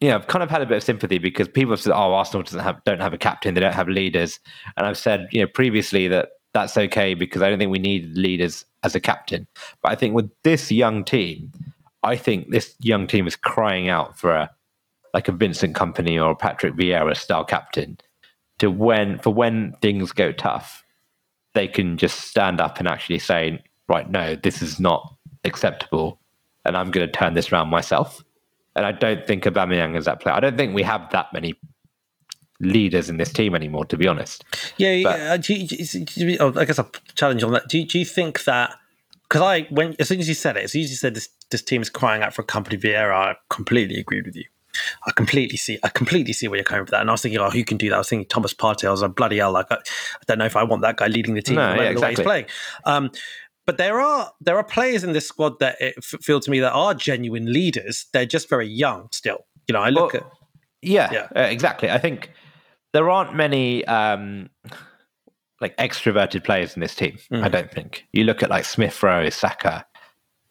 you 0.00 0.08
know, 0.08 0.16
I've 0.16 0.26
kind 0.26 0.42
of 0.42 0.50
had 0.50 0.62
a 0.62 0.66
bit 0.66 0.76
of 0.76 0.82
sympathy 0.82 1.18
because 1.18 1.48
people 1.48 1.72
have 1.72 1.80
said, 1.80 1.92
"Oh, 1.92 2.12
Arsenal 2.14 2.42
doesn't 2.42 2.60
have 2.60 2.82
don't 2.84 3.00
have 3.00 3.12
a 3.12 3.18
captain, 3.18 3.54
they 3.54 3.60
don't 3.60 3.74
have 3.74 3.88
leaders," 3.88 4.40
and 4.76 4.86
I've 4.86 4.98
said, 4.98 5.28
you 5.32 5.40
know, 5.40 5.46
previously 5.46 6.08
that 6.08 6.30
that's 6.54 6.76
okay 6.76 7.14
because 7.14 7.42
I 7.42 7.48
don't 7.48 7.58
think 7.58 7.72
we 7.72 7.78
need 7.78 8.16
leaders 8.16 8.64
as 8.82 8.94
a 8.94 9.00
captain. 9.00 9.46
But 9.82 9.92
I 9.92 9.94
think 9.94 10.14
with 10.14 10.30
this 10.44 10.70
young 10.70 11.04
team, 11.04 11.52
I 12.02 12.16
think 12.16 12.50
this 12.50 12.74
young 12.80 13.06
team 13.06 13.26
is 13.26 13.36
crying 13.36 13.88
out 13.88 14.18
for 14.18 14.32
a 14.32 14.50
like 15.14 15.28
a 15.28 15.32
Vincent 15.32 15.76
Kompany 15.76 16.22
or 16.22 16.32
a 16.32 16.36
Patrick 16.36 16.74
Vieira 16.74 17.16
style 17.16 17.44
captain 17.44 17.98
to 18.58 18.70
when 18.70 19.18
for 19.18 19.32
when 19.32 19.72
things 19.82 20.12
go 20.12 20.32
tough, 20.32 20.84
they 21.54 21.68
can 21.68 21.96
just 21.96 22.20
stand 22.20 22.60
up 22.60 22.78
and 22.78 22.88
actually 22.88 23.18
say, 23.18 23.62
right, 23.88 24.10
no, 24.10 24.36
this 24.36 24.62
is 24.62 24.78
not 24.80 25.14
acceptable, 25.44 26.20
and 26.64 26.76
I'm 26.76 26.90
going 26.90 27.06
to 27.06 27.12
turn 27.12 27.34
this 27.34 27.52
around 27.52 27.68
myself. 27.68 28.22
And 28.74 28.86
I 28.86 28.92
don't 28.92 29.26
think 29.26 29.44
Aubameyang 29.44 29.96
is 29.96 30.06
that 30.06 30.20
player. 30.20 30.34
I 30.34 30.40
don't 30.40 30.56
think 30.56 30.74
we 30.74 30.82
have 30.82 31.10
that 31.10 31.32
many 31.32 31.54
leaders 32.60 33.10
in 33.10 33.16
this 33.16 33.32
team 33.32 33.54
anymore, 33.54 33.84
to 33.86 33.96
be 33.96 34.06
honest. 34.06 34.44
Yeah, 34.76 35.02
but, 35.02 35.18
yeah. 35.18 35.36
Do 35.36 35.54
you, 35.54 35.66
do 35.66 36.26
you, 36.26 36.36
oh, 36.40 36.54
I 36.56 36.64
guess 36.64 36.78
I'll 36.78 36.90
challenge 37.14 37.42
you 37.42 37.48
on 37.48 37.54
that. 37.54 37.68
Do 37.68 37.78
you, 37.78 37.86
do 37.86 37.98
you 37.98 38.04
think 38.04 38.44
that? 38.44 38.74
Because 39.28 39.42
I, 39.42 39.62
when 39.70 39.96
as 39.98 40.08
soon 40.08 40.20
as 40.20 40.28
you 40.28 40.34
said 40.34 40.56
it, 40.56 40.64
as 40.64 40.72
soon 40.72 40.82
as 40.82 40.90
you 40.90 40.96
said 40.96 41.14
this, 41.14 41.28
this 41.50 41.62
team 41.62 41.82
is 41.82 41.90
crying 41.90 42.22
out 42.22 42.32
for 42.34 42.42
a 42.42 42.46
Kompany 42.46 42.80
Vieira, 42.80 43.14
I 43.14 43.36
completely 43.50 43.98
agreed 43.98 44.26
with 44.26 44.36
you. 44.36 44.44
I 45.06 45.10
completely 45.12 45.58
see. 45.58 45.78
I 45.82 45.88
completely 45.88 46.32
see 46.32 46.48
where 46.48 46.56
you're 46.56 46.64
coming 46.64 46.86
from 46.86 46.92
that. 46.92 47.02
And 47.02 47.10
I 47.10 47.12
was 47.12 47.20
thinking, 47.20 47.40
oh, 47.40 47.50
who 47.50 47.62
can 47.62 47.76
do 47.76 47.90
that? 47.90 47.96
I 47.96 47.98
was 47.98 48.08
thinking 48.08 48.28
Thomas 48.28 48.54
Partey. 48.54 48.86
I 48.86 48.90
was 48.90 49.02
like, 49.02 49.14
bloody 49.14 49.38
hell! 49.38 49.52
Like, 49.52 49.66
I, 49.70 49.74
I 49.74 50.24
don't 50.26 50.38
know 50.38 50.46
if 50.46 50.56
I 50.56 50.62
want 50.62 50.80
that 50.80 50.96
guy 50.96 51.08
leading 51.08 51.34
the 51.34 51.42
team 51.42 51.56
no, 51.56 51.76
the, 51.76 51.82
yeah, 51.82 51.90
exactly. 51.90 52.24
the 52.24 52.28
way 52.28 52.38
he's 52.38 52.46
playing. 52.46 52.46
Um, 52.84 53.10
but 53.66 53.78
there 53.78 54.00
are 54.00 54.32
there 54.40 54.56
are 54.56 54.64
players 54.64 55.04
in 55.04 55.12
this 55.12 55.28
squad 55.28 55.58
that 55.60 55.76
it 55.80 56.02
feel 56.02 56.40
to 56.40 56.50
me 56.50 56.60
that 56.60 56.72
are 56.72 56.94
genuine 56.94 57.52
leaders. 57.52 58.06
They're 58.12 58.26
just 58.26 58.48
very 58.48 58.68
young 58.68 59.08
still. 59.12 59.46
You 59.68 59.74
know, 59.74 59.80
I 59.80 59.90
look 59.90 60.14
well, 60.14 60.22
at 60.22 60.32
yeah, 60.82 61.10
yeah. 61.12 61.28
Uh, 61.36 61.48
exactly. 61.48 61.90
I 61.90 61.98
think 61.98 62.30
there 62.92 63.08
aren't 63.08 63.34
many 63.34 63.84
um, 63.86 64.50
like 65.60 65.76
extroverted 65.76 66.44
players 66.44 66.74
in 66.74 66.80
this 66.80 66.94
team. 66.94 67.18
Mm. 67.30 67.44
I 67.44 67.48
don't 67.48 67.70
think. 67.70 68.04
You 68.12 68.24
look 68.24 68.42
at 68.42 68.50
like 68.50 68.64
Smith 68.64 69.00
Rowe, 69.02 69.30
Saka, 69.30 69.86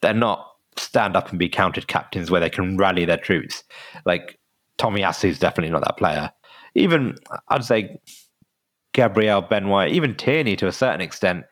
they're 0.02 0.14
not 0.14 0.48
stand 0.78 1.18
up 1.18 1.30
and 1.30 1.38
be 1.38 1.50
counted 1.50 1.88
captains 1.88 2.32
where 2.32 2.40
they 2.40 2.50
can 2.50 2.78
rally 2.78 3.04
their 3.04 3.18
troops. 3.18 3.64
Like 4.06 4.40
Tomiyasu 4.80 5.26
is 5.26 5.40
definitely 5.40 5.72
not 5.72 5.84
that 5.84 5.98
player. 5.98 6.32
Even 6.76 7.18
I'd 7.50 7.66
say 7.66 8.00
Gabriel 8.94 9.42
Ben 9.42 9.68
White, 9.68 9.92
even 9.92 10.16
Tierney 10.16 10.56
to 10.56 10.68
a 10.68 10.72
certain 10.72 11.02
extent 11.02 11.44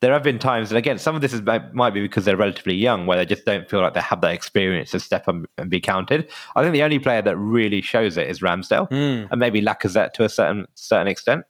there 0.00 0.12
have 0.12 0.22
been 0.22 0.38
times, 0.38 0.70
and 0.70 0.78
again, 0.78 0.98
some 0.98 1.16
of 1.16 1.22
this 1.22 1.32
is, 1.32 1.42
might 1.42 1.90
be 1.90 2.00
because 2.00 2.24
they're 2.24 2.36
relatively 2.36 2.74
young, 2.74 3.06
where 3.06 3.18
they 3.18 3.26
just 3.26 3.44
don't 3.44 3.68
feel 3.68 3.80
like 3.80 3.94
they 3.94 4.00
have 4.00 4.20
that 4.20 4.32
experience 4.32 4.92
to 4.92 5.00
step 5.00 5.26
up 5.26 5.36
and 5.56 5.70
be 5.70 5.80
counted. 5.80 6.30
I 6.54 6.62
think 6.62 6.72
the 6.72 6.84
only 6.84 7.00
player 7.00 7.20
that 7.22 7.36
really 7.36 7.80
shows 7.80 8.16
it 8.16 8.28
is 8.28 8.40
Ramsdale, 8.40 8.88
mm. 8.90 9.28
and 9.30 9.40
maybe 9.40 9.60
Lacazette 9.60 10.12
to 10.14 10.24
a 10.24 10.28
certain 10.28 10.66
certain 10.74 11.08
extent. 11.08 11.44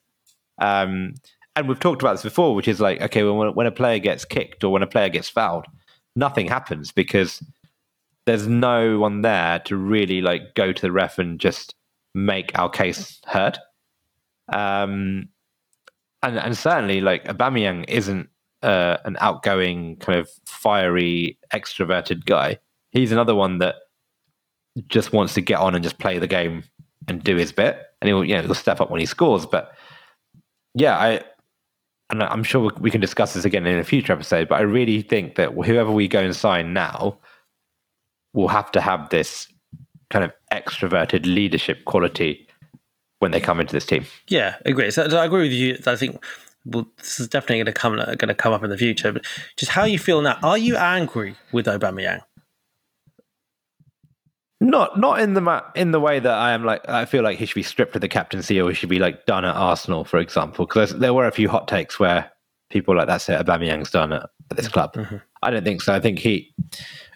Um, 0.60 1.14
and 1.56 1.68
we've 1.68 1.80
talked 1.80 2.02
about 2.02 2.12
this 2.12 2.22
before, 2.22 2.54
which 2.54 2.68
is 2.68 2.80
like, 2.80 3.02
okay, 3.02 3.22
when 3.22 3.54
when 3.54 3.66
a 3.66 3.72
player 3.72 3.98
gets 3.98 4.24
kicked 4.24 4.64
or 4.64 4.72
when 4.72 4.82
a 4.82 4.86
player 4.86 5.10
gets 5.10 5.28
fouled, 5.28 5.66
nothing 6.16 6.48
happens 6.48 6.90
because 6.90 7.42
there's 8.24 8.46
no 8.46 8.98
one 8.98 9.22
there 9.22 9.58
to 9.60 9.76
really 9.76 10.20
like 10.22 10.54
go 10.54 10.72
to 10.72 10.82
the 10.82 10.92
ref 10.92 11.18
and 11.18 11.38
just 11.38 11.74
make 12.14 12.58
our 12.58 12.70
case 12.70 13.20
heard. 13.26 13.58
Um, 14.50 15.28
and 16.22 16.38
and 16.38 16.56
certainly 16.56 17.02
like 17.02 17.24
Aubameyang 17.24 17.84
isn't 17.88 18.28
uh, 18.62 18.98
an 19.04 19.16
outgoing, 19.20 19.96
kind 19.96 20.18
of 20.18 20.28
fiery, 20.46 21.38
extroverted 21.52 22.24
guy. 22.24 22.58
He's 22.90 23.12
another 23.12 23.34
one 23.34 23.58
that 23.58 23.76
just 24.88 25.12
wants 25.12 25.34
to 25.34 25.40
get 25.40 25.58
on 25.58 25.74
and 25.74 25.82
just 25.82 25.98
play 25.98 26.18
the 26.18 26.26
game 26.26 26.64
and 27.06 27.22
do 27.22 27.36
his 27.36 27.52
bit, 27.52 27.80
and 28.00 28.08
he'll 28.08 28.24
you 28.24 28.34
know 28.34 28.42
he'll 28.42 28.54
step 28.54 28.80
up 28.80 28.90
when 28.90 29.00
he 29.00 29.06
scores. 29.06 29.46
But 29.46 29.72
yeah, 30.74 30.96
I 30.96 31.22
and 32.10 32.22
I'm 32.22 32.42
sure 32.42 32.70
we 32.80 32.90
can 32.90 33.00
discuss 33.00 33.34
this 33.34 33.44
again 33.44 33.66
in 33.66 33.78
a 33.78 33.84
future 33.84 34.12
episode. 34.12 34.48
But 34.48 34.56
I 34.56 34.62
really 34.62 35.02
think 35.02 35.36
that 35.36 35.52
whoever 35.52 35.90
we 35.90 36.08
go 36.08 36.20
and 36.20 36.34
sign 36.34 36.72
now 36.72 37.18
will 38.32 38.48
have 38.48 38.70
to 38.72 38.80
have 38.80 39.10
this 39.10 39.48
kind 40.10 40.24
of 40.24 40.32
extroverted 40.52 41.26
leadership 41.26 41.84
quality 41.84 42.48
when 43.18 43.30
they 43.30 43.40
come 43.40 43.60
into 43.60 43.72
this 43.72 43.84
team. 43.84 44.06
Yeah, 44.28 44.56
agree. 44.64 44.90
So, 44.90 45.08
so 45.08 45.18
I 45.18 45.26
agree 45.26 45.42
with 45.42 45.52
you. 45.52 45.76
I 45.86 45.96
think 45.96 46.24
well, 46.64 46.86
this 46.98 47.20
is 47.20 47.28
definitely 47.28 47.56
going 47.56 47.66
to 47.66 47.72
come 47.72 47.96
going 47.96 48.28
to 48.28 48.34
come 48.34 48.52
up 48.52 48.64
in 48.64 48.70
the 48.70 48.78
future. 48.78 49.12
But 49.12 49.24
just 49.56 49.72
how 49.72 49.84
you 49.84 49.98
feel 49.98 50.20
now? 50.22 50.38
Are 50.42 50.58
you 50.58 50.76
angry 50.76 51.36
with 51.52 51.66
Aubameyang? 51.66 52.22
Not 54.60 54.98
not 54.98 55.20
in 55.20 55.34
the 55.34 55.64
in 55.76 55.92
the 55.92 56.00
way 56.00 56.18
that 56.18 56.34
I 56.34 56.52
am 56.52 56.64
like 56.64 56.86
I 56.88 57.04
feel 57.04 57.22
like 57.22 57.38
he 57.38 57.46
should 57.46 57.54
be 57.54 57.62
stripped 57.62 57.94
of 57.94 58.00
the 58.00 58.08
captaincy 58.08 58.60
or 58.60 58.68
he 58.68 58.74
should 58.74 58.88
be 58.88 58.98
like 58.98 59.24
done 59.26 59.44
at 59.44 59.54
Arsenal, 59.54 60.04
for 60.04 60.18
example. 60.18 60.66
Because 60.66 60.98
there 60.98 61.14
were 61.14 61.26
a 61.26 61.32
few 61.32 61.48
hot 61.48 61.68
takes 61.68 62.00
where 62.00 62.30
people 62.70 62.96
like 62.96 63.06
that's 63.06 63.28
it, 63.28 63.44
Aubameyang's 63.44 63.90
done 63.90 64.12
at, 64.12 64.28
at 64.50 64.56
this 64.56 64.68
club. 64.68 64.94
Mm-hmm. 64.94 65.16
I 65.42 65.50
don't 65.50 65.64
think 65.64 65.82
so. 65.82 65.94
I 65.94 66.00
think 66.00 66.18
he, 66.18 66.52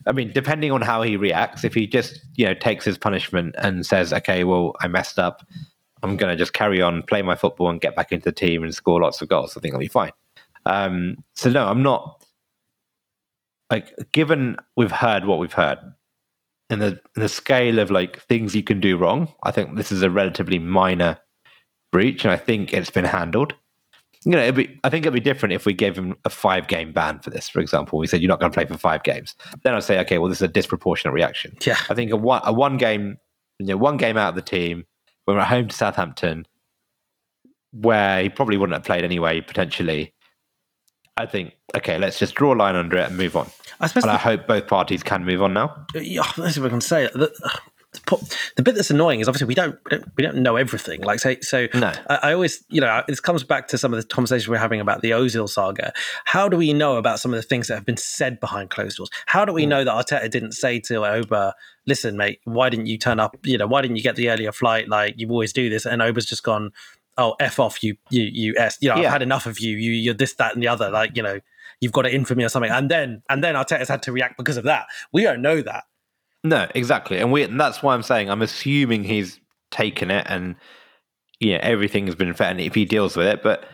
I 0.07 0.12
mean, 0.12 0.30
depending 0.32 0.70
on 0.70 0.80
how 0.80 1.03
he 1.03 1.16
reacts, 1.16 1.64
if 1.64 1.74
he 1.74 1.86
just 1.86 2.20
you 2.36 2.47
know 2.47 2.55
takes 2.55 2.84
his 2.84 2.99
punishment 2.99 3.55
and 3.59 3.84
says, 3.84 4.12
okay, 4.12 4.45
well, 4.45 4.74
I 4.80 4.88
messed 4.88 5.18
up, 5.18 5.43
I'm 6.03 6.16
going 6.16 6.30
to 6.30 6.36
just 6.36 6.53
carry 6.53 6.82
on, 6.82 7.03
play 7.03 7.22
my 7.22 7.34
football, 7.34 7.68
and 7.70 7.80
get 7.80 7.96
back 7.96 8.12
into 8.12 8.24
the 8.24 8.32
team 8.32 8.62
and 8.62 8.74
score 8.74 9.00
lots 9.00 9.22
of 9.22 9.28
goals. 9.28 9.57
I 9.57 9.61
think 9.61 9.74
I'll 9.74 9.80
be 9.80 9.88
fine. 9.88 10.12
Um, 10.66 11.16
so 11.34 11.50
no, 11.50 11.66
I'm 11.66 11.82
not. 11.82 12.24
Like, 13.70 13.94
given 14.12 14.57
we've 14.76 14.92
heard 14.92 15.24
what 15.24 15.38
we've 15.38 15.53
heard, 15.53 15.78
in 16.70 16.78
the 16.78 17.00
the 17.14 17.28
scale 17.28 17.78
of 17.78 17.90
like 17.90 18.20
things 18.22 18.55
you 18.55 18.62
can 18.62 18.80
do 18.80 18.96
wrong, 18.96 19.32
I 19.44 19.50
think 19.50 19.76
this 19.76 19.92
is 19.92 20.03
a 20.03 20.11
relatively 20.11 20.59
minor 20.59 21.18
breach, 21.92 22.24
and 22.24 22.32
I 22.32 22.36
think 22.36 22.72
it's 22.72 22.90
been 22.90 23.05
handled. 23.05 23.55
You 24.24 24.32
know, 24.32 24.38
it'd 24.38 24.55
be, 24.55 24.78
I 24.84 24.88
think 24.88 25.05
it'd 25.05 25.14
be 25.14 25.20
different 25.20 25.53
if 25.53 25.66
we 25.66 25.74
gave 25.74 25.96
him 25.96 26.14
a 26.24 26.30
five 26.30 26.68
game 26.68 26.92
ban 26.92 27.18
for 27.18 27.30
this, 27.30 27.48
for 27.48 27.61
example. 27.61 27.98
We 27.98 28.07
said 28.07 28.20
you're 28.20 28.28
not 28.28 28.38
going 28.38 28.53
to 28.53 28.55
play 28.55 28.64
for 28.64 28.78
five 28.78 29.03
games. 29.03 29.34
Then 29.64 29.74
I'd 29.74 29.82
say, 29.82 29.98
okay, 30.00 30.18
well, 30.18 30.28
this 30.28 30.38
is 30.38 30.42
a 30.42 30.48
disproportionate 30.48 31.12
reaction. 31.12 31.57
Yeah, 31.66 31.76
I 31.90 31.94
think 31.94 32.12
a 32.12 32.16
one 32.16 32.40
a 32.44 32.53
one 32.53 32.76
game, 32.76 33.16
you 33.59 33.66
know, 33.66 33.76
one 33.76 33.96
game 33.96 34.16
out 34.16 34.30
of 34.30 34.34
the 34.34 34.42
team 34.42 34.84
when 35.25 35.37
we're 35.37 35.43
at 35.43 35.49
home 35.49 35.68
to 35.68 35.77
Southampton, 35.77 36.47
where 37.73 38.23
he 38.23 38.29
probably 38.29 38.57
wouldn't 38.57 38.75
have 38.75 38.85
played 38.85 39.05
anyway, 39.05 39.41
potentially. 39.41 40.12
I 41.16 41.27
think, 41.27 41.55
okay, 41.77 41.99
let's 41.99 42.18
just 42.18 42.35
draw 42.35 42.55
a 42.55 42.57
line 42.57 42.75
under 42.75 42.97
it 42.97 43.09
and 43.09 43.16
move 43.16 43.37
on. 43.37 43.49
I 43.81 43.87
suppose. 43.87 44.05
and 44.05 44.12
I 44.12 44.16
hope 44.16 44.47
both 44.47 44.66
parties 44.66 45.03
can 45.03 45.25
move 45.25 45.43
on 45.43 45.53
now. 45.53 45.87
Yeah, 45.95 46.31
that's 46.37 46.59
what 46.59 46.66
I 46.66 46.70
can 46.70 46.81
say. 46.81 47.09
The, 47.12 47.33
the, 48.57 48.62
bit 48.62 48.74
that's 48.74 48.90
annoying 48.90 49.20
is 49.20 49.28
obviously 49.28 49.47
we 49.47 49.55
don't, 49.55 49.78
we 49.84 49.90
don't 49.90 50.12
we 50.16 50.22
don't 50.22 50.36
know 50.36 50.57
everything. 50.57 51.03
Like 51.03 51.20
say, 51.20 51.40
so 51.40 51.68
no. 51.74 51.93
I, 52.09 52.18
I, 52.22 52.32
always 52.32 52.64
you 52.68 52.80
know 52.80 53.03
this 53.07 53.20
comes 53.20 53.45
back 53.45 53.68
to 53.68 53.78
some 53.78 53.93
of 53.93 54.01
the 54.01 54.07
conversations 54.07 54.49
we're 54.49 54.57
having 54.57 54.80
about 54.80 55.03
the 55.03 55.11
Ozil 55.11 55.49
saga. 55.49 55.93
How 56.24 56.49
do 56.49 56.57
we 56.57 56.72
know 56.72 56.97
about 56.97 57.20
some 57.20 57.34
of 57.34 57.36
the 57.36 57.47
things 57.47 57.68
that 57.68 57.74
have 57.74 57.84
been 57.84 57.99
said 57.99 58.40
behind 58.40 58.70
closed 58.70 58.97
doors? 58.97 59.11
How 59.26 59.45
do 59.45 59.53
we 59.53 59.64
mm. 59.64 59.68
know 59.68 59.84
that 59.84 59.93
Arteta 59.93 60.30
didn't 60.30 60.53
say 60.53 60.80
to 60.80 60.95
Auba, 60.95 61.53
"Listen, 61.86 62.16
mate, 62.16 62.40
why 62.45 62.70
didn't 62.70 62.86
you 62.86 62.97
turn 62.97 63.20
up? 63.20 63.36
You 63.45 63.59
know, 63.59 63.66
why 63.66 63.82
didn't 63.82 63.97
you 63.97 64.03
get 64.03 64.16
the 64.16 64.30
earlier 64.30 64.53
flight? 64.53 64.88
Like 64.88 65.14
you 65.18 65.28
always 65.28 65.53
do 65.53 65.68
this." 65.68 65.84
And 65.84 66.01
Auba's 66.01 66.26
just 66.26 66.45
gone, 66.45 66.72
"Oh, 67.18 67.34
f 67.40 67.61
off, 67.61 67.82
you 67.82 67.97
you 68.09 68.22
you 68.22 68.55
s. 68.57 68.78
You 68.80 68.88
know, 68.88 68.97
yeah. 68.97 69.09
I've 69.09 69.12
had 69.12 69.22
enough 69.22 69.45
of 69.45 69.59
you. 69.59 69.76
You 69.76 69.93
you're 69.93 70.14
this 70.14 70.34
that 70.34 70.55
and 70.55 70.62
the 70.62 70.68
other. 70.68 70.90
Like 70.90 71.16
you 71.16 71.22
know." 71.22 71.40
you've 71.80 71.90
got 71.90 72.07
it 72.07 72.14
in 72.14 72.24
for 72.24 72.36
me 72.36 72.45
or 72.45 72.49
something. 72.49 72.70
And 72.70 72.88
then 72.88 73.24
and 73.28 73.43
then 73.43 73.57
Arteta's 73.57 73.88
had 73.88 74.03
to 74.05 74.12
react 74.12 74.38
because 74.38 74.57
of 74.57 74.62
that. 74.64 74.86
We 75.12 75.24
don't 75.24 75.43
know 75.43 75.61
that. 75.62 75.82
No, 76.45 76.68
exactly. 76.74 77.18
And 77.18 77.32
we 77.32 77.45
and 77.45 77.61
that's 77.61 77.82
why 77.82 77.95
I'm 77.95 78.03
saying 78.03 78.30
I'm 78.30 78.43
assuming 78.43 79.05
he's 79.05 79.40
taken 79.70 80.11
it 80.11 80.26
and 80.28 80.57
yeah, 81.40 81.59
everything 81.59 82.07
has 82.07 82.14
been 82.16 82.34
fair 82.34 82.51
and 82.51 82.61
if 82.61 82.74
he 82.74 82.84
deals 82.84 83.16
with 83.16 83.26
it. 83.26 83.43
But 83.43 83.64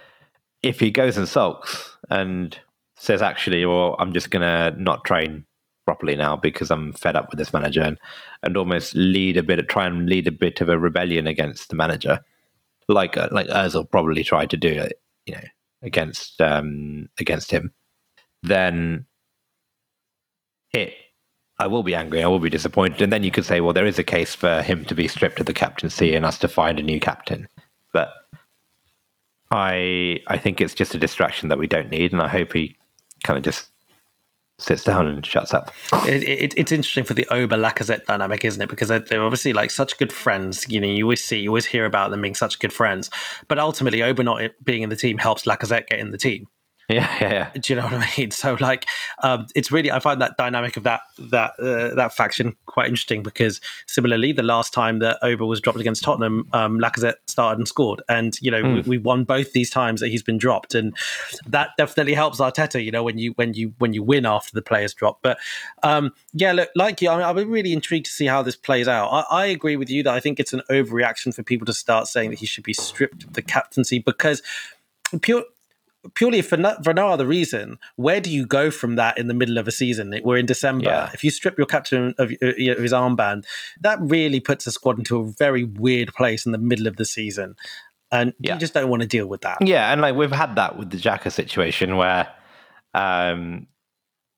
if 0.62 0.80
he 0.80 0.90
goes 0.90 1.16
and 1.16 1.28
sulks 1.28 1.96
and 2.10 2.58
says 2.96 3.22
actually, 3.22 3.64
well, 3.66 3.96
I'm 3.98 4.12
just 4.12 4.30
gonna 4.30 4.72
not 4.78 5.04
train 5.04 5.46
properly 5.86 6.16
now 6.16 6.36
because 6.36 6.70
I'm 6.70 6.92
fed 6.92 7.16
up 7.16 7.30
with 7.30 7.38
this 7.38 7.52
manager 7.52 7.82
and, 7.82 7.98
and 8.42 8.56
almost 8.56 8.94
lead 8.94 9.36
a 9.38 9.42
bit 9.42 9.58
of 9.58 9.68
try 9.68 9.86
and 9.86 10.08
lead 10.08 10.26
a 10.26 10.32
bit 10.32 10.60
of 10.60 10.68
a 10.68 10.78
rebellion 10.78 11.26
against 11.26 11.70
the 11.70 11.76
manager, 11.76 12.20
like 12.88 13.16
uh, 13.16 13.28
like 13.32 13.48
Özil 13.48 13.90
probably 13.90 14.24
tried 14.24 14.50
to 14.50 14.56
do, 14.58 14.80
uh, 14.80 14.88
you 15.26 15.34
know, 15.34 15.42
against 15.82 16.40
um, 16.42 17.08
against 17.18 17.50
him 17.50 17.72
then 18.42 19.06
it 20.72 20.94
I 21.58 21.66
will 21.66 21.82
be 21.82 21.94
angry, 21.94 22.22
I 22.22 22.28
will 22.28 22.38
be 22.38 22.50
disappointed. 22.50 23.02
And 23.02 23.12
then 23.12 23.24
you 23.24 23.30
could 23.30 23.44
say, 23.44 23.60
well, 23.60 23.72
there 23.72 23.86
is 23.86 23.98
a 23.98 24.04
case 24.04 24.34
for 24.34 24.62
him 24.62 24.84
to 24.84 24.94
be 24.94 25.08
stripped 25.08 25.40
of 25.40 25.46
the 25.46 25.52
captaincy 25.52 26.14
and 26.14 26.24
us 26.24 26.38
to 26.38 26.48
find 26.48 26.78
a 26.78 26.82
new 26.82 27.00
captain. 27.00 27.48
But 27.92 28.12
I 29.50 30.20
I 30.26 30.38
think 30.38 30.60
it's 30.60 30.74
just 30.74 30.94
a 30.94 30.98
distraction 30.98 31.48
that 31.48 31.58
we 31.58 31.66
don't 31.66 31.90
need, 31.90 32.12
and 32.12 32.22
I 32.22 32.28
hope 32.28 32.52
he 32.52 32.76
kind 33.24 33.36
of 33.36 33.44
just 33.44 33.68
sits 34.58 34.82
down 34.84 35.06
and 35.06 35.24
shuts 35.24 35.54
up. 35.54 35.72
It, 36.06 36.22
it, 36.24 36.54
it's 36.56 36.72
interesting 36.72 37.04
for 37.04 37.14
the 37.14 37.26
Auba 37.30 37.50
Lacazette 37.50 38.06
dynamic, 38.06 38.44
isn't 38.44 38.60
it? 38.60 38.68
Because 38.68 38.88
they're, 38.88 38.98
they're, 38.98 39.22
obviously 39.22 39.52
like 39.52 39.70
such 39.70 39.96
good 39.98 40.12
friends. 40.12 40.68
You 40.68 40.80
know, 40.80 40.88
you 40.88 41.04
always 41.04 41.22
see, 41.22 41.38
you 41.38 41.50
always 41.50 41.66
hear 41.66 41.84
about 41.84 42.10
them 42.10 42.22
being 42.22 42.34
such 42.34 42.58
good 42.58 42.72
friends. 42.72 43.08
But 43.46 43.58
ultimately, 43.58 44.00
Auba 44.00 44.24
not 44.24 44.42
being 44.64 44.82
in 44.82 44.90
the 44.90 44.96
team 44.96 45.18
helps 45.18 45.44
Lacazette 45.44 45.86
get 45.86 46.00
in 46.00 46.10
the 46.10 46.18
team. 46.18 46.48
Yeah, 46.98 47.18
yeah, 47.20 47.32
yeah. 47.32 47.50
Do 47.60 47.72
you 47.72 47.78
know 47.78 47.84
what 47.84 47.92
I 47.92 48.10
mean? 48.16 48.30
So, 48.38 48.56
like, 48.60 48.86
um, 49.22 49.46
it's 49.54 49.70
really 49.70 49.90
I 49.90 49.98
find 49.98 50.22
that 50.22 50.38
dynamic 50.38 50.78
of 50.78 50.84
that 50.84 51.02
that 51.18 51.52
uh, 51.60 51.94
that 51.94 52.14
faction 52.14 52.56
quite 52.64 52.88
interesting 52.88 53.22
because 53.22 53.60
similarly, 53.86 54.32
the 54.32 54.42
last 54.42 54.72
time 54.72 55.00
that 55.00 55.18
Auba 55.22 55.46
was 55.46 55.60
dropped 55.60 55.78
against 55.80 56.02
Tottenham, 56.02 56.48
um, 56.54 56.78
Lacazette 56.78 57.16
started 57.26 57.58
and 57.58 57.68
scored, 57.68 58.00
and 58.08 58.40
you 58.40 58.50
know 58.50 58.62
mm. 58.62 58.74
we, 58.76 58.96
we, 58.96 58.98
won 58.98 59.24
both 59.24 59.52
these 59.52 59.68
times 59.68 60.00
that 60.00 60.08
he's 60.08 60.22
been 60.22 60.38
dropped, 60.38 60.74
and 60.74 60.96
that 61.46 61.70
definitely 61.76 62.14
helps 62.14 62.40
Arteta. 62.40 62.82
You 62.82 62.90
know 62.90 63.02
when 63.02 63.18
you 63.18 63.32
when 63.32 63.52
you 63.52 63.74
when 63.78 63.92
you 63.92 64.02
win 64.02 64.24
after 64.24 64.52
the 64.54 64.62
players 64.62 64.94
drop. 64.94 65.18
But 65.20 65.36
um, 65.82 66.14
yeah, 66.32 66.52
look, 66.52 66.70
like 66.74 67.02
you, 67.02 67.10
I 67.10 67.16
mean, 67.16 67.24
I'm 67.26 67.50
really 67.50 67.74
intrigued 67.74 68.06
to 68.06 68.12
see 68.12 68.26
how 68.26 68.40
this 68.40 68.56
plays 68.56 68.88
out. 68.88 69.10
I, 69.10 69.42
I 69.42 69.46
agree 69.46 69.76
with 69.76 69.90
you 69.90 70.02
that 70.04 70.14
I 70.14 70.20
think 70.20 70.40
it's 70.40 70.54
an 70.54 70.62
overreaction 70.70 71.34
for 71.34 71.42
people 71.42 71.66
to 71.66 71.74
start 71.74 72.06
saying 72.06 72.30
that 72.30 72.38
he 72.38 72.46
should 72.46 72.64
be 72.64 72.72
stripped 72.72 73.24
of 73.24 73.34
the 73.34 73.42
captaincy 73.42 73.98
because 73.98 74.42
pure 75.20 75.44
purely 76.14 76.42
for 76.42 76.56
no, 76.56 76.76
for 76.82 76.92
no 76.94 77.08
other 77.08 77.26
reason, 77.26 77.78
where 77.96 78.20
do 78.20 78.30
you 78.30 78.46
go 78.46 78.70
from 78.70 78.96
that 78.96 79.18
in 79.18 79.28
the 79.28 79.34
middle 79.34 79.58
of 79.58 79.68
a 79.68 79.72
season? 79.72 80.14
We're 80.22 80.38
in 80.38 80.46
December. 80.46 80.84
Yeah. 80.84 81.10
If 81.12 81.24
you 81.24 81.30
strip 81.30 81.58
your 81.58 81.66
captain 81.66 82.14
of, 82.18 82.30
of, 82.30 82.56
his 82.56 82.92
armband, 82.92 83.44
that 83.80 83.98
really 84.00 84.40
puts 84.40 84.66
a 84.66 84.72
squad 84.72 84.98
into 84.98 85.18
a 85.18 85.26
very 85.26 85.64
weird 85.64 86.14
place 86.14 86.46
in 86.46 86.52
the 86.52 86.58
middle 86.58 86.86
of 86.86 86.96
the 86.96 87.04
season. 87.04 87.56
And 88.10 88.32
yeah. 88.40 88.54
you 88.54 88.60
just 88.60 88.74
don't 88.74 88.88
want 88.88 89.02
to 89.02 89.08
deal 89.08 89.26
with 89.26 89.42
that. 89.42 89.58
Yeah, 89.60 89.92
and 89.92 90.00
like 90.00 90.14
we've 90.14 90.32
had 90.32 90.56
that 90.56 90.78
with 90.78 90.90
the 90.90 90.96
Xhaka 90.96 91.30
situation 91.30 91.96
where, 91.96 92.28
um, 92.94 93.66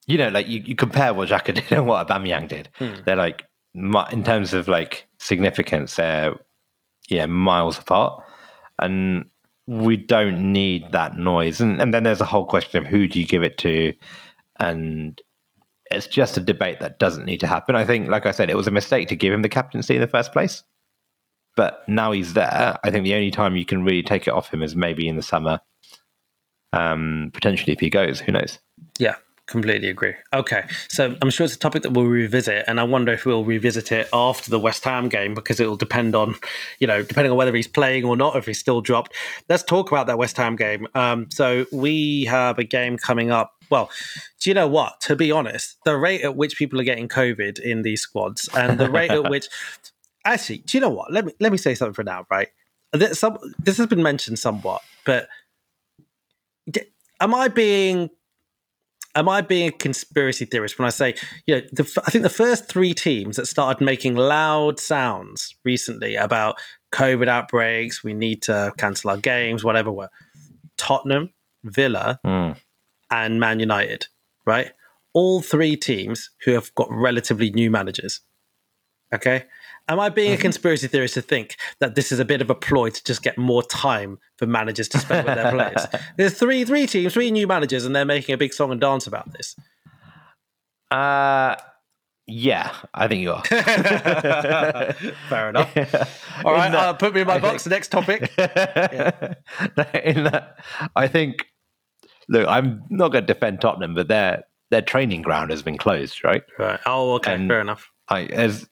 you 0.07 0.18
know, 0.18 0.29
like 0.29 0.49
you, 0.49 0.61
you 0.64 0.75
compare 0.75 1.14
what 1.14 1.29
Xhaka 1.29 1.55
did 1.55 1.71
and 1.71 1.87
what 1.87 2.09
Aubameyang 2.09 2.49
did. 2.49 2.68
Hmm. 2.75 2.95
They're 3.05 3.16
like, 3.16 3.45
in 3.75 4.25
terms 4.25 4.53
of 4.53 4.66
like 4.66 5.07
significance, 5.18 5.97
they're 5.97 6.35
yeah 7.09 7.27
miles 7.27 7.79
apart. 7.79 8.25
And 8.79 9.27
we 9.71 9.97
don't 9.97 10.53
need 10.53 10.91
that 10.91 11.16
noise. 11.16 11.61
And, 11.61 11.81
and 11.81 11.95
then 11.95 12.03
there's 12.03 12.21
a 12.21 12.25
whole 12.25 12.45
question 12.45 12.83
of 12.83 12.91
who 12.91 13.07
do 13.07 13.21
you 13.21 13.27
give 13.27 13.45
it 13.45 13.57
to? 13.59 13.95
And 14.59 15.21
it's 15.93 16.09
just 16.09 16.37
a 16.37 16.41
debate 16.41 16.81
that 16.81 16.99
doesn't 16.99 17.25
need 17.25 17.39
to 17.39 17.47
happen. 17.47 17.77
I 17.77 17.85
think, 17.85 18.09
like 18.09 18.27
I 18.27 18.33
said, 18.33 18.51
it 18.51 18.57
was 18.57 18.66
a 18.66 18.73
mistake 18.73 19.07
to 19.09 19.16
give 19.16 19.33
him 19.33 19.43
the 19.43 19.49
captaincy 19.49 19.95
in 19.95 20.01
the 20.01 20.09
first 20.09 20.33
place. 20.33 20.64
But 21.55 21.89
now 21.89 22.11
he's 22.11 22.35
there. 22.35 22.79
I 22.83 22.91
think 22.91 23.05
the 23.05 23.14
only 23.14 23.31
time 23.31 23.55
you 23.55 23.64
can 23.64 23.85
really 23.85 24.03
take 24.03 24.27
it 24.27 24.35
off 24.35 24.53
him 24.53 24.61
is 24.61 24.75
maybe 24.75 25.07
in 25.07 25.14
the 25.14 25.23
summer. 25.23 25.61
Um, 26.73 27.31
potentially 27.33 27.73
if 27.73 27.79
he 27.79 27.91
goes, 27.91 28.18
who 28.18 28.33
knows? 28.33 28.59
Yeah, 28.99 29.16
Completely 29.51 29.89
agree. 29.89 30.15
Okay, 30.33 30.63
so 30.89 31.17
I'm 31.21 31.29
sure 31.29 31.45
it's 31.45 31.57
a 31.57 31.59
topic 31.59 31.83
that 31.83 31.91
we'll 31.91 32.07
revisit, 32.07 32.65
and 32.69 32.79
I 32.79 32.85
wonder 32.85 33.13
if 33.13 33.27
we'll 33.27 33.45
revisit 33.45 33.91
it 33.91 34.09
after 34.13 34.49
the 34.49 34.61
West 34.61 34.85
Ham 34.85 35.09
game 35.09 35.35
because 35.35 35.59
it 35.59 35.67
will 35.67 35.75
depend 35.75 36.15
on, 36.15 36.37
you 36.79 36.87
know, 36.87 37.03
depending 37.03 37.33
on 37.33 37.37
whether 37.37 37.53
he's 37.57 37.67
playing 37.67 38.05
or 38.05 38.17
not, 38.17 38.37
if 38.37 38.47
he's 38.47 38.61
still 38.61 38.81
dropped. 38.81 39.13
Let's 39.49 39.65
talk 39.65 39.91
about 39.91 40.07
that 40.07 40.19
West 40.19 40.37
Ham 40.37 40.55
game. 40.55 40.87
Um, 40.95 41.27
so 41.33 41.67
we 41.73 42.27
have 42.27 42.61
a 42.61 42.65
game 42.65 42.97
coming 42.97 43.33
up. 43.33 43.55
Well, 43.71 43.91
do 44.39 44.51
you 44.51 44.55
know 44.55 44.69
what? 44.69 45.01
To 45.01 45.17
be 45.17 45.33
honest, 45.33 45.79
the 45.85 45.97
rate 45.97 46.23
at 46.23 46.37
which 46.37 46.57
people 46.57 46.81
are 46.81 46.85
getting 46.85 47.09
COVID 47.09 47.59
in 47.59 47.83
these 47.83 48.03
squads, 48.03 48.49
and 48.55 48.79
the 48.79 48.89
rate 48.89 49.11
at 49.11 49.29
which, 49.29 49.49
actually, 50.25 50.59
do 50.59 50.77
you 50.77 50.81
know 50.81 50.91
what? 50.91 51.13
Let 51.13 51.25
me 51.25 51.33
let 51.41 51.51
me 51.51 51.59
say 51.59 51.75
something 51.75 51.95
for 51.95 52.05
now, 52.05 52.25
right? 52.31 52.51
This, 52.93 53.19
some, 53.19 53.37
this 53.59 53.79
has 53.79 53.89
been 53.89 54.03
mentioned 54.05 54.39
somewhat, 54.39 54.83
but 55.05 55.29
am 57.21 57.35
I 57.35 57.49
being 57.49 58.11
am 59.15 59.29
I 59.29 59.41
being 59.41 59.69
a 59.69 59.73
conspiracy 59.73 60.45
theorist 60.45 60.79
when 60.79 60.87
I 60.87 60.91
say, 60.91 61.15
you 61.47 61.57
know, 61.57 61.63
the, 61.73 62.03
I 62.07 62.11
think 62.11 62.23
the 62.23 62.29
first 62.29 62.69
three 62.69 62.95
teams 62.95 63.37
that 63.37 63.47
started 63.47 63.85
making 63.85 64.15
loud 64.15 64.79
sounds 64.79 65.55
recently 65.65 66.17
about 66.17 66.61
COVID 66.93 67.29
outbreaks, 67.29 68.05
we 68.05 68.15
need 68.15 68.43
to 68.43 68.73
cancel 68.79 69.11
our 69.11 69.17
games, 69.17 69.65
whatever, 69.65 69.91
were 69.91 70.11
Tottenham, 70.77 71.33
Villa, 71.65 72.21
mm. 72.25 72.57
and 73.11 73.41
Man 73.41 73.61
United, 73.61 74.07
right? 74.45 74.73
All 75.13 75.41
three 75.41 75.77
teams 75.77 76.31
who 76.45 76.53
have 76.53 76.75
got 76.75 76.89
relatively 76.91 77.51
new 77.51 77.71
managers. 77.71 78.21
Okay. 79.13 79.45
Am 79.91 79.99
I 79.99 80.09
being 80.09 80.30
a 80.30 80.34
mm-hmm. 80.34 80.43
conspiracy 80.43 80.86
theorist 80.86 81.14
to 81.14 81.22
think 81.22 81.57
that 81.80 81.97
this 81.97 82.12
is 82.12 82.20
a 82.20 82.24
bit 82.24 82.41
of 82.41 82.49
a 82.49 82.55
ploy 82.55 82.91
to 82.91 83.05
just 83.05 83.24
get 83.24 83.36
more 83.36 83.64
time 83.64 84.18
for 84.36 84.47
managers 84.47 84.88
to 84.91 84.99
spend 84.99 85.26
with 85.26 85.34
their 85.34 85.51
players? 85.51 85.84
There's 86.16 86.34
three 86.34 86.64
three 86.64 86.86
teams, 86.86 87.12
three 87.12 87.32
new 87.32 87.49
managers, 87.49 87.84
and 87.84 87.95
they're 87.95 88.05
making 88.05 88.32
a 88.32 88.38
big 88.38 88.55
song 88.55 88.70
and 88.70 88.80
dance 88.80 89.09
about 89.09 89.32
this. 89.32 89.57
Uh 90.93 91.57
Yeah, 92.28 92.72
I 92.95 93.09
think 93.09 93.22
you 93.22 93.32
are. 93.32 93.43
Fair 95.28 95.49
enough. 95.49 95.76
All 96.45 96.53
right, 96.53 96.72
uh, 96.72 96.93
put 96.93 97.12
me 97.12 97.22
in 97.22 97.26
my 97.26 97.34
I 97.34 97.38
box. 97.41 97.64
Think, 97.64 97.70
the 97.70 97.70
next 97.70 97.88
topic. 97.88 98.30
yeah. 98.38 99.34
In 100.05 100.22
that, 100.24 100.57
I 100.95 101.09
think. 101.09 101.47
Look, 102.28 102.47
I'm 102.47 102.84
not 102.91 103.11
going 103.11 103.26
to 103.26 103.34
defend 103.34 103.61
Tottenham, 103.61 103.97
but 103.97 104.07
their 104.07 104.45
their 104.70 104.82
training 104.82 105.22
ground 105.22 105.51
has 105.51 105.62
been 105.62 105.76
closed, 105.76 106.22
right? 106.22 106.45
Right. 106.61 106.78
Oh, 106.86 107.14
okay. 107.14 107.34
And 107.34 107.49
Fair 107.49 107.61
enough. 107.61 107.91
I 108.09 108.26
as 108.26 108.68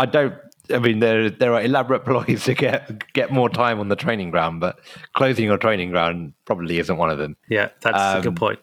I 0.00 0.06
don't. 0.06 0.34
I 0.72 0.78
mean, 0.78 1.00
there 1.00 1.28
there 1.28 1.52
are 1.52 1.62
elaborate 1.62 2.04
ploys 2.06 2.44
to 2.44 2.54
get 2.54 3.12
get 3.12 3.30
more 3.30 3.50
time 3.50 3.78
on 3.80 3.88
the 3.88 3.96
training 3.96 4.30
ground, 4.30 4.60
but 4.60 4.80
closing 5.12 5.44
your 5.44 5.58
training 5.58 5.90
ground 5.90 6.32
probably 6.46 6.78
isn't 6.78 6.96
one 6.96 7.10
of 7.10 7.18
them. 7.18 7.36
Yeah, 7.48 7.68
that's 7.82 8.00
um, 8.00 8.18
a 8.18 8.22
good 8.22 8.28
um, 8.28 8.34
point. 8.34 8.60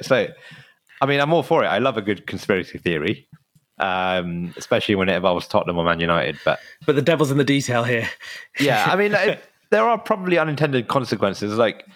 so, 0.04 0.26
I 1.00 1.06
mean, 1.06 1.20
I'm 1.20 1.32
all 1.32 1.44
for 1.44 1.62
it. 1.62 1.68
I 1.68 1.78
love 1.78 1.96
a 1.96 2.02
good 2.02 2.26
conspiracy 2.26 2.78
theory, 2.78 3.28
um, 3.78 4.52
especially 4.56 4.96
when 4.96 5.08
it 5.08 5.14
involves 5.14 5.46
Tottenham 5.46 5.78
or 5.78 5.84
Man 5.84 6.00
United. 6.00 6.38
But 6.44 6.58
but 6.84 6.96
the 6.96 7.02
devil's 7.02 7.30
in 7.30 7.38
the 7.38 7.44
detail 7.44 7.84
here. 7.84 8.10
yeah, 8.58 8.86
I 8.90 8.96
mean, 8.96 9.14
it, 9.14 9.44
there 9.70 9.84
are 9.84 9.98
probably 9.98 10.36
unintended 10.36 10.88
consequences. 10.88 11.56
Like 11.56 11.86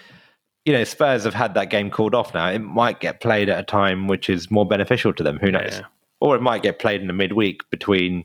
you 0.65 0.73
know, 0.73 0.85
Spurs 0.85 1.25
have 1.25 1.35
had 1.35 1.55
that 1.55 1.71
game 1.71 1.91
called 1.91 2.15
off 2.15 2.33
now. 2.33 2.49
It 2.49 2.61
might 2.61 3.01
get 3.01 3.21
played 3.21 3.49
at 3.49 3.59
a 3.59 3.65
time 3.65 4.07
which 4.07 4.31
is 4.31 4.49
more 4.49 4.65
beneficial 4.65 5.13
to 5.15 5.25
them. 5.25 5.39
Who 5.41 5.51
knows? 5.51 5.73
Yeah. 5.73 5.87
Or 6.21 6.37
it 6.37 6.41
might 6.41 6.63
get 6.63 6.79
played 6.79 7.01
in 7.01 7.09
the 7.09 7.13
midweek 7.13 7.69
between 7.71 8.25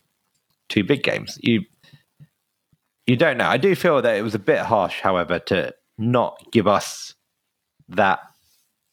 two 0.69 0.83
big 0.83 1.03
games. 1.03 1.37
You 1.41 1.61
you 3.05 3.15
don't 3.15 3.37
know. 3.37 3.47
I 3.47 3.57
do 3.57 3.75
feel 3.75 4.01
that 4.01 4.15
it 4.15 4.21
was 4.21 4.35
a 4.35 4.39
bit 4.39 4.59
harsh, 4.59 5.01
however, 5.01 5.39
to 5.39 5.73
not 5.97 6.37
give 6.51 6.67
us 6.67 7.15
that 7.89 8.19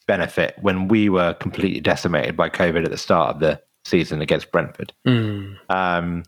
benefit 0.07 0.55
when 0.61 0.89
we 0.89 1.09
were 1.09 1.35
completely 1.35 1.81
decimated 1.81 2.37
by 2.37 2.49
COVID 2.49 2.85
at 2.85 2.91
the 2.91 2.97
start 2.97 3.35
of 3.35 3.41
the 3.41 3.61
season 3.85 4.22
against 4.22 4.51
Brentford. 4.51 4.93
Mm. 5.07 5.59
Um, 5.68 6.22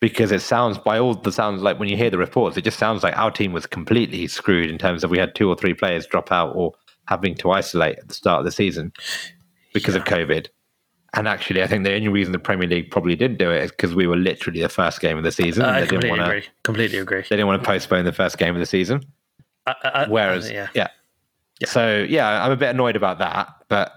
because 0.00 0.30
it 0.30 0.42
sounds, 0.42 0.76
by 0.76 0.98
all 0.98 1.14
the 1.14 1.32
sounds 1.32 1.62
like 1.62 1.78
when 1.78 1.88
you 1.88 1.96
hear 1.96 2.10
the 2.10 2.18
reports, 2.18 2.56
it 2.56 2.64
just 2.64 2.78
sounds 2.78 3.02
like 3.02 3.16
our 3.16 3.30
team 3.30 3.52
was 3.52 3.66
completely 3.66 4.26
screwed 4.26 4.70
in 4.70 4.76
terms 4.76 5.02
of 5.02 5.10
we 5.10 5.18
had 5.18 5.34
two 5.34 5.48
or 5.48 5.56
three 5.56 5.74
players 5.74 6.06
drop 6.06 6.30
out 6.30 6.54
or 6.54 6.72
having 7.08 7.34
to 7.36 7.50
isolate 7.50 7.98
at 7.98 8.08
the 8.08 8.14
start 8.14 8.40
of 8.40 8.44
the 8.44 8.52
season 8.52 8.92
because 9.72 9.94
yeah. 9.94 10.02
of 10.02 10.06
COVID. 10.06 10.48
And 11.16 11.26
actually, 11.26 11.62
I 11.62 11.66
think 11.66 11.84
the 11.84 11.94
only 11.94 12.08
reason 12.08 12.32
the 12.32 12.38
Premier 12.38 12.68
League 12.68 12.90
probably 12.90 13.16
didn't 13.16 13.38
do 13.38 13.50
it 13.50 13.64
is 13.64 13.70
because 13.70 13.94
we 13.94 14.06
were 14.06 14.16
literally 14.16 14.60
the 14.60 14.68
first 14.68 15.00
game 15.00 15.16
of 15.16 15.24
the 15.24 15.32
season. 15.32 15.64
Uh, 15.64 15.70
I 15.70 15.80
completely 15.86 16.10
wanna, 16.10 16.24
agree. 16.24 16.44
Completely 16.62 16.98
agree. 16.98 17.22
They 17.22 17.36
didn't 17.36 17.46
want 17.46 17.62
to 17.62 17.66
postpone 17.66 18.04
the 18.04 18.12
first 18.12 18.36
game 18.36 18.54
of 18.54 18.60
the 18.60 18.66
season. 18.66 19.02
Uh, 19.66 19.72
uh, 19.82 19.88
uh 19.88 20.06
Whereas, 20.08 20.50
yeah. 20.50 20.68
yeah. 20.74 20.88
Yeah. 21.60 21.68
So 21.68 22.06
yeah, 22.08 22.44
I'm 22.44 22.52
a 22.52 22.56
bit 22.56 22.68
annoyed 22.68 22.96
about 22.96 23.18
that, 23.18 23.48
but 23.68 23.92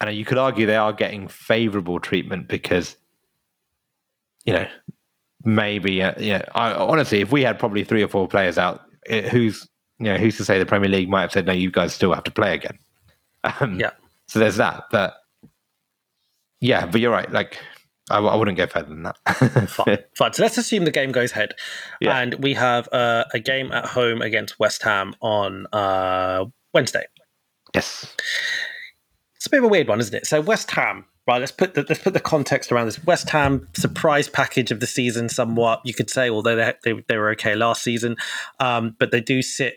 and 0.00 0.14
you 0.16 0.24
could 0.24 0.38
argue 0.38 0.66
they 0.66 0.76
are 0.76 0.92
getting 0.92 1.28
favourable 1.28 2.00
treatment 2.00 2.48
because 2.48 2.96
you 4.46 4.54
know 4.54 4.66
maybe 5.44 6.02
uh, 6.02 6.14
yeah. 6.18 6.42
I, 6.54 6.72
honestly, 6.72 7.20
if 7.20 7.30
we 7.30 7.42
had 7.42 7.58
probably 7.58 7.84
three 7.84 8.02
or 8.02 8.08
four 8.08 8.28
players 8.28 8.56
out, 8.56 8.80
it, 9.04 9.28
who's 9.28 9.68
you 9.98 10.06
know 10.06 10.16
who's 10.16 10.38
to 10.38 10.44
say 10.44 10.58
the 10.58 10.64
Premier 10.64 10.88
League 10.88 11.10
might 11.10 11.20
have 11.20 11.32
said 11.32 11.46
no, 11.46 11.52
you 11.52 11.70
guys 11.70 11.92
still 11.92 12.14
have 12.14 12.24
to 12.24 12.30
play 12.30 12.54
again. 12.54 12.78
Um, 13.60 13.78
yeah. 13.78 13.90
So 14.26 14.40
there's 14.40 14.56
that, 14.56 14.86
but 14.90 15.14
yeah, 16.60 16.86
but 16.86 17.00
you're 17.00 17.12
right. 17.12 17.30
Like 17.30 17.58
I, 18.10 18.18
I 18.18 18.36
wouldn't 18.36 18.56
go 18.56 18.66
further 18.66 18.88
than 18.88 19.02
that. 19.02 19.18
Fine. 19.68 19.98
Fine. 20.14 20.30
So 20.34 20.42
let's 20.42 20.58
assume 20.58 20.84
the 20.84 20.90
game 20.90 21.12
goes 21.12 21.32
ahead, 21.32 21.54
yeah. 22.00 22.18
and 22.18 22.34
we 22.34 22.54
have 22.54 22.88
uh, 22.92 23.24
a 23.32 23.38
game 23.38 23.72
at 23.72 23.86
home 23.86 24.22
against 24.22 24.58
West 24.58 24.82
Ham 24.82 25.14
on 25.20 25.66
uh, 25.72 26.44
Wednesday. 26.72 27.04
Yes. 27.74 28.14
It's 29.36 29.46
a 29.46 29.50
bit 29.50 29.58
of 29.58 29.64
a 29.64 29.68
weird 29.68 29.88
one, 29.88 30.00
isn't 30.00 30.14
it? 30.14 30.26
So 30.26 30.40
West 30.40 30.70
Ham, 30.72 31.04
right? 31.26 31.38
Let's 31.38 31.52
put 31.52 31.74
the, 31.74 31.84
let's 31.88 32.02
put 32.02 32.14
the 32.14 32.20
context 32.20 32.72
around 32.72 32.86
this. 32.86 33.04
West 33.04 33.30
Ham 33.30 33.68
surprise 33.74 34.28
package 34.28 34.70
of 34.70 34.80
the 34.80 34.86
season, 34.86 35.28
somewhat 35.28 35.80
you 35.84 35.94
could 35.94 36.10
say, 36.10 36.30
although 36.30 36.56
they 36.56 36.72
they, 36.84 37.04
they 37.08 37.16
were 37.16 37.30
okay 37.30 37.54
last 37.54 37.82
season, 37.82 38.16
um, 38.60 38.96
but 38.98 39.10
they 39.10 39.20
do 39.20 39.42
sit 39.42 39.74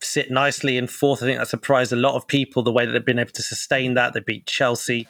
sit 0.00 0.30
nicely 0.30 0.76
in 0.76 0.86
fourth. 0.86 1.22
I 1.22 1.26
think 1.26 1.38
that 1.38 1.48
surprised 1.48 1.92
a 1.92 1.96
lot 1.96 2.14
of 2.14 2.26
people 2.26 2.62
the 2.62 2.72
way 2.72 2.86
that 2.86 2.92
they've 2.92 3.04
been 3.04 3.18
able 3.18 3.32
to 3.32 3.42
sustain 3.42 3.94
that. 3.94 4.12
They 4.12 4.20
beat 4.20 4.46
Chelsea. 4.46 5.06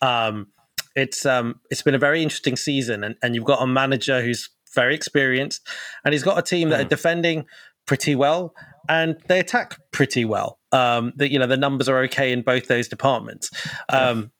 Um, 0.00 0.48
it's 0.96 1.24
um, 1.24 1.60
it's 1.70 1.82
been 1.82 1.94
a 1.94 1.98
very 1.98 2.22
interesting 2.22 2.56
season, 2.56 3.04
and, 3.04 3.14
and 3.22 3.34
you've 3.34 3.44
got 3.44 3.62
a 3.62 3.66
manager 3.66 4.22
who's 4.22 4.50
very 4.74 4.94
experienced, 4.94 5.66
and 6.04 6.12
he's 6.12 6.24
got 6.24 6.38
a 6.38 6.42
team 6.42 6.70
that 6.70 6.80
mm. 6.80 6.86
are 6.86 6.88
defending 6.88 7.46
pretty 7.86 8.16
well 8.16 8.52
and 8.88 9.16
they 9.28 9.38
attack 9.38 9.78
pretty 9.92 10.24
well. 10.24 10.58
Um, 10.72 11.12
that 11.16 11.30
you 11.30 11.38
know 11.38 11.46
the 11.46 11.56
numbers 11.56 11.88
are 11.88 11.98
okay 12.04 12.32
in 12.32 12.42
both 12.42 12.68
those 12.68 12.88
departments. 12.88 13.50
Um, 13.88 14.30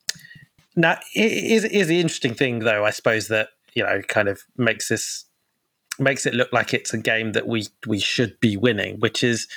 now, 0.74 0.98
is 1.14 1.64
is 1.64 1.88
the 1.88 2.00
interesting 2.00 2.34
thing 2.34 2.61
though? 2.61 2.84
I 2.84 2.90
suppose 2.90 3.28
that 3.28 3.48
you 3.74 3.82
know 3.82 4.02
kind 4.02 4.28
of 4.28 4.42
makes 4.57 4.88
this 4.88 5.24
makes 5.98 6.26
it 6.26 6.34
look 6.34 6.52
like 6.52 6.74
it's 6.74 6.92
a 6.92 6.98
game 6.98 7.32
that 7.32 7.46
we 7.46 7.66
we 7.86 7.98
should 7.98 8.38
be 8.40 8.57
winning, 8.57 9.00
which 9.00 9.24
is 9.24 9.48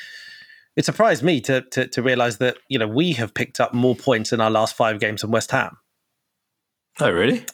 it 0.76 0.86
surprised 0.86 1.24
me 1.24 1.42
to 1.42 1.62
to, 1.62 1.88
to 1.88 2.02
realize 2.02 2.38
that 2.38 2.58
you 2.70 2.80
know 2.80 2.88
we 2.88 3.14
have 3.14 3.34
picked 3.34 3.60
up 3.60 3.74
more 3.74 3.96
points 3.96 4.32
in 4.32 4.40
our 4.40 4.52
last 4.52 4.76
five 4.76 5.00
games 5.00 5.22
than 5.22 5.32
West 5.32 5.52
Ham. 5.52 5.78
Oh, 7.00 7.12
really? 7.12 7.46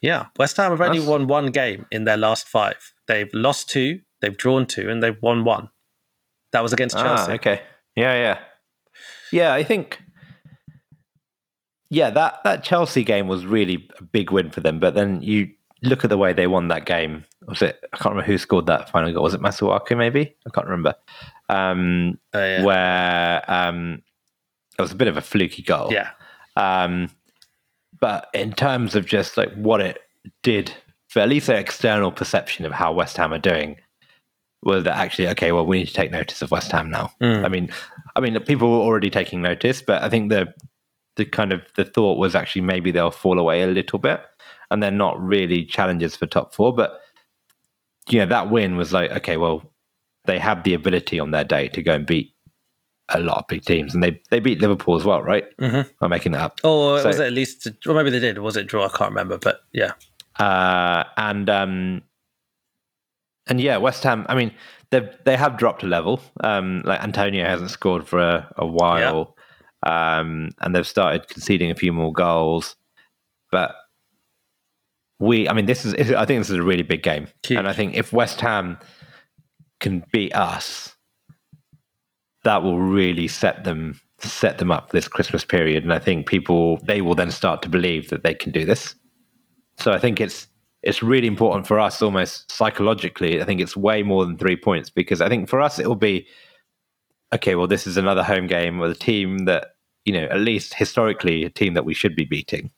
Yeah, 0.00 0.26
West 0.38 0.56
Ham 0.56 0.70
have 0.70 0.80
only 0.80 0.98
That's... 0.98 1.10
won 1.10 1.26
one 1.26 1.46
game 1.50 1.86
in 1.90 2.04
their 2.04 2.16
last 2.16 2.48
five. 2.48 2.94
They've 3.06 3.32
lost 3.32 3.68
two, 3.68 4.00
they've 4.20 4.36
drawn 4.36 4.66
two, 4.66 4.88
and 4.88 5.02
they've 5.02 5.20
won 5.20 5.44
one. 5.44 5.70
That 6.52 6.62
was 6.62 6.72
against 6.72 6.96
ah, 6.96 7.02
Chelsea. 7.02 7.32
Ah, 7.32 7.34
okay. 7.34 7.62
Yeah, 7.96 8.14
yeah. 8.14 8.38
Yeah, 9.32 9.52
I 9.52 9.64
think 9.64 10.00
yeah, 11.90 12.10
that, 12.10 12.40
that 12.44 12.64
Chelsea 12.64 13.02
game 13.02 13.28
was 13.28 13.46
really 13.46 13.88
a 13.98 14.02
big 14.02 14.30
win 14.30 14.50
for 14.50 14.60
them. 14.60 14.78
But 14.78 14.94
then 14.94 15.22
you 15.22 15.50
look 15.82 16.04
at 16.04 16.10
the 16.10 16.18
way 16.18 16.32
they 16.32 16.46
won 16.46 16.68
that 16.68 16.86
game. 16.86 17.24
Was 17.46 17.62
it? 17.62 17.78
I 17.92 17.96
can't 17.96 18.14
remember 18.14 18.26
who 18.26 18.38
scored 18.38 18.66
that 18.66 18.90
final 18.90 19.12
goal. 19.12 19.22
Was 19.22 19.34
it 19.34 19.40
Masuaku? 19.40 19.96
Maybe 19.96 20.34
I 20.46 20.50
can't 20.50 20.66
remember. 20.66 20.94
Um, 21.48 22.18
oh, 22.34 22.44
yeah. 22.44 22.62
Where 22.62 23.50
um, 23.50 24.02
it 24.78 24.82
was 24.82 24.92
a 24.92 24.96
bit 24.96 25.08
of 25.08 25.16
a 25.16 25.22
fluky 25.22 25.62
goal. 25.62 25.90
Yeah. 25.92 26.10
Um, 26.56 27.10
but 28.00 28.28
in 28.34 28.52
terms 28.52 28.94
of 28.94 29.06
just 29.06 29.36
like 29.36 29.52
what 29.54 29.80
it 29.80 29.98
did 30.42 30.72
for 31.08 31.20
at 31.20 31.28
least 31.28 31.46
the 31.46 31.56
external 31.56 32.12
perception 32.12 32.64
of 32.64 32.72
how 32.72 32.92
West 32.92 33.16
Ham 33.16 33.32
are 33.32 33.38
doing, 33.38 33.76
was 34.62 34.84
that 34.84 34.96
actually 34.96 35.28
okay? 35.28 35.52
Well, 35.52 35.66
we 35.66 35.78
need 35.78 35.88
to 35.88 35.94
take 35.94 36.10
notice 36.10 36.42
of 36.42 36.50
West 36.50 36.70
Ham 36.72 36.90
now. 36.90 37.12
Mm. 37.22 37.44
I 37.44 37.48
mean, 37.48 37.70
I 38.16 38.20
mean, 38.20 38.38
people 38.40 38.70
were 38.70 38.84
already 38.84 39.10
taking 39.10 39.40
notice, 39.40 39.82
but 39.82 40.02
I 40.02 40.08
think 40.08 40.30
the 40.30 40.52
the 41.16 41.24
kind 41.24 41.52
of 41.52 41.62
the 41.76 41.84
thought 41.84 42.18
was 42.18 42.34
actually 42.34 42.62
maybe 42.62 42.90
they'll 42.90 43.10
fall 43.10 43.38
away 43.38 43.62
a 43.62 43.66
little 43.66 43.98
bit, 43.98 44.20
and 44.70 44.82
they're 44.82 44.90
not 44.90 45.20
really 45.20 45.64
challenges 45.64 46.16
for 46.16 46.26
top 46.26 46.54
four. 46.54 46.74
But 46.74 47.00
you 48.08 48.18
know, 48.18 48.26
that 48.26 48.50
win 48.50 48.76
was 48.76 48.92
like 48.92 49.10
okay, 49.12 49.36
well, 49.36 49.62
they 50.26 50.38
have 50.38 50.64
the 50.64 50.74
ability 50.74 51.18
on 51.20 51.30
their 51.30 51.44
day 51.44 51.68
to 51.68 51.82
go 51.82 51.94
and 51.94 52.06
beat 52.06 52.34
a 53.10 53.20
lot 53.20 53.38
of 53.38 53.46
big 53.46 53.64
teams, 53.64 53.94
and 53.94 54.02
they 54.02 54.20
they 54.30 54.40
beat 54.40 54.60
Liverpool 54.60 54.96
as 54.96 55.04
well, 55.04 55.22
right? 55.22 55.44
Mm-hmm. 55.58 55.88
I'm 56.04 56.10
making 56.10 56.32
that 56.32 56.40
up. 56.40 56.60
Or 56.64 57.00
so, 57.00 57.08
was 57.08 57.18
it 57.18 57.26
at 57.26 57.32
least? 57.32 57.66
Or 57.86 57.94
maybe 57.94 58.10
they 58.10 58.18
did. 58.18 58.38
Was 58.38 58.56
it 58.56 58.66
draw? 58.66 58.86
I 58.86 58.88
can't 58.88 59.10
remember, 59.10 59.38
but 59.38 59.60
yeah. 59.72 59.92
Uh, 60.38 61.04
and 61.16 61.48
um, 61.48 62.02
and 63.46 63.60
yeah, 63.60 63.76
West 63.78 64.02
Ham. 64.04 64.26
I 64.28 64.34
mean, 64.34 64.52
they 64.90 65.10
they 65.24 65.36
have 65.36 65.56
dropped 65.56 65.82
a 65.82 65.86
level. 65.86 66.20
Um, 66.42 66.82
like 66.84 67.02
Antonio 67.02 67.44
hasn't 67.44 67.70
scored 67.70 68.06
for 68.06 68.20
a, 68.20 68.52
a 68.56 68.66
while, 68.66 69.36
yeah. 69.84 70.18
um, 70.18 70.50
and 70.60 70.74
they've 70.74 70.86
started 70.86 71.28
conceding 71.28 71.70
a 71.70 71.74
few 71.74 71.92
more 71.92 72.12
goals. 72.12 72.76
But 73.50 73.74
we, 75.18 75.48
I 75.48 75.52
mean, 75.54 75.66
this 75.66 75.84
is. 75.84 75.94
I 75.94 76.24
think 76.26 76.40
this 76.40 76.50
is 76.50 76.56
a 76.56 76.62
really 76.62 76.82
big 76.82 77.02
game, 77.02 77.28
Huge. 77.44 77.58
and 77.58 77.68
I 77.68 77.72
think 77.72 77.94
if 77.94 78.12
West 78.12 78.40
Ham 78.40 78.78
can 79.80 80.04
beat 80.12 80.34
us, 80.34 80.94
that 82.44 82.62
will 82.62 82.78
really 82.78 83.28
set 83.28 83.64
them 83.64 84.00
set 84.20 84.58
them 84.58 84.70
up 84.70 84.90
this 84.90 85.06
Christmas 85.06 85.44
period. 85.44 85.84
And 85.84 85.92
I 85.92 85.98
think 85.98 86.26
people 86.26 86.78
they 86.78 87.00
will 87.00 87.14
then 87.14 87.30
start 87.30 87.62
to 87.62 87.68
believe 87.68 88.08
that 88.10 88.22
they 88.22 88.34
can 88.34 88.52
do 88.52 88.64
this. 88.64 88.94
So 89.78 89.92
I 89.92 89.98
think 89.98 90.20
it's 90.20 90.48
it's 90.82 91.02
really 91.02 91.26
important 91.26 91.66
for 91.66 91.78
us 91.78 92.00
almost 92.02 92.50
psychologically. 92.50 93.40
I 93.40 93.44
think 93.44 93.60
it's 93.60 93.76
way 93.76 94.02
more 94.02 94.24
than 94.24 94.38
three 94.38 94.56
points 94.56 94.90
because 94.90 95.20
I 95.20 95.28
think 95.28 95.48
for 95.48 95.60
us 95.60 95.78
it 95.78 95.86
will 95.86 95.96
be 95.96 96.26
okay, 97.34 97.54
well, 97.54 97.66
this 97.66 97.86
is 97.86 97.96
another 97.96 98.22
home 98.22 98.46
game 98.46 98.78
with 98.78 98.92
a 98.92 98.94
team 98.94 99.40
that, 99.40 99.74
you 100.04 100.12
know, 100.12 100.24
at 100.24 100.40
least 100.40 100.74
historically 100.74 101.44
a 101.44 101.50
team 101.50 101.74
that 101.74 101.84
we 101.84 101.94
should 101.94 102.16
be 102.16 102.24
beating. 102.24 102.70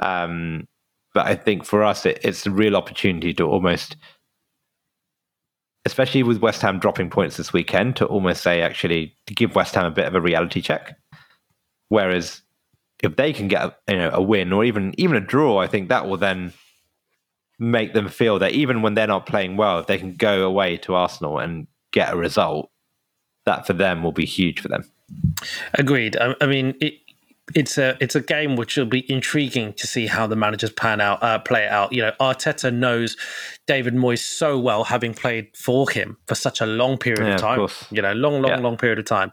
Um, 0.00 0.68
but 1.14 1.26
I 1.26 1.34
think 1.34 1.64
for 1.64 1.82
us 1.82 2.04
it, 2.06 2.18
it's 2.22 2.46
a 2.46 2.50
real 2.50 2.76
opportunity 2.76 3.32
to 3.34 3.44
almost 3.44 3.96
especially 5.86 6.22
with 6.22 6.40
West 6.40 6.62
Ham 6.62 6.78
dropping 6.78 7.10
points 7.10 7.36
this 7.36 7.52
weekend, 7.52 7.96
to 7.96 8.06
almost 8.06 8.42
say 8.42 8.62
actually 8.62 9.14
to 9.26 9.34
give 9.34 9.54
West 9.54 9.74
Ham 9.74 9.86
a 9.86 9.90
bit 9.90 10.06
of 10.06 10.14
a 10.14 10.20
reality 10.20 10.60
check. 10.60 10.96
Whereas 11.88 12.42
if 13.02 13.16
they 13.16 13.32
can 13.32 13.48
get 13.48 13.62
a, 13.62 13.74
you 13.88 13.98
know 13.98 14.10
a 14.12 14.22
win 14.22 14.52
or 14.52 14.64
even 14.64 14.94
even 14.98 15.16
a 15.16 15.20
draw, 15.20 15.58
I 15.58 15.66
think 15.66 15.88
that 15.88 16.06
will 16.06 16.16
then 16.16 16.52
make 17.58 17.92
them 17.92 18.08
feel 18.08 18.38
that 18.38 18.52
even 18.52 18.82
when 18.82 18.94
they're 18.94 19.06
not 19.06 19.26
playing 19.26 19.56
well, 19.56 19.78
if 19.78 19.86
they 19.86 19.98
can 19.98 20.14
go 20.14 20.44
away 20.44 20.76
to 20.78 20.94
Arsenal 20.94 21.38
and 21.38 21.66
get 21.92 22.12
a 22.12 22.16
result, 22.16 22.70
that 23.44 23.66
for 23.66 23.74
them 23.74 24.02
will 24.02 24.12
be 24.12 24.24
huge 24.24 24.60
for 24.60 24.68
them. 24.68 24.84
Agreed. 25.74 26.16
I, 26.16 26.34
I 26.40 26.46
mean, 26.46 26.74
it, 26.80 26.94
it's 27.54 27.78
a 27.78 27.96
it's 28.00 28.14
a 28.14 28.20
game 28.20 28.56
which 28.56 28.76
will 28.76 28.86
be 28.86 29.10
intriguing 29.10 29.72
to 29.74 29.86
see 29.86 30.06
how 30.06 30.26
the 30.26 30.36
managers 30.36 30.70
pan 30.70 31.00
out 31.00 31.22
uh, 31.22 31.38
play 31.38 31.64
it 31.64 31.70
out. 31.70 31.92
You 31.92 32.02
know, 32.02 32.12
Arteta 32.20 32.72
knows 32.72 33.16
David 33.66 33.94
Moyes 33.94 34.18
so 34.22 34.58
well, 34.58 34.84
having 34.84 35.14
played 35.14 35.48
for 35.56 35.88
him 35.90 36.16
for 36.26 36.34
such 36.34 36.60
a 36.60 36.66
long 36.66 36.98
period 36.98 37.20
Yeah, 37.26 37.28
of 37.28 37.34
of 37.34 37.40
time. 37.40 37.58
course. 37.58 37.84
you 37.90 38.02
know, 38.02 38.12
long, 38.12 38.42
long, 38.42 38.50
Yeah. 38.52 38.58
long 38.58 38.76
period 38.76 38.98
of 38.98 39.04
time. 39.04 39.30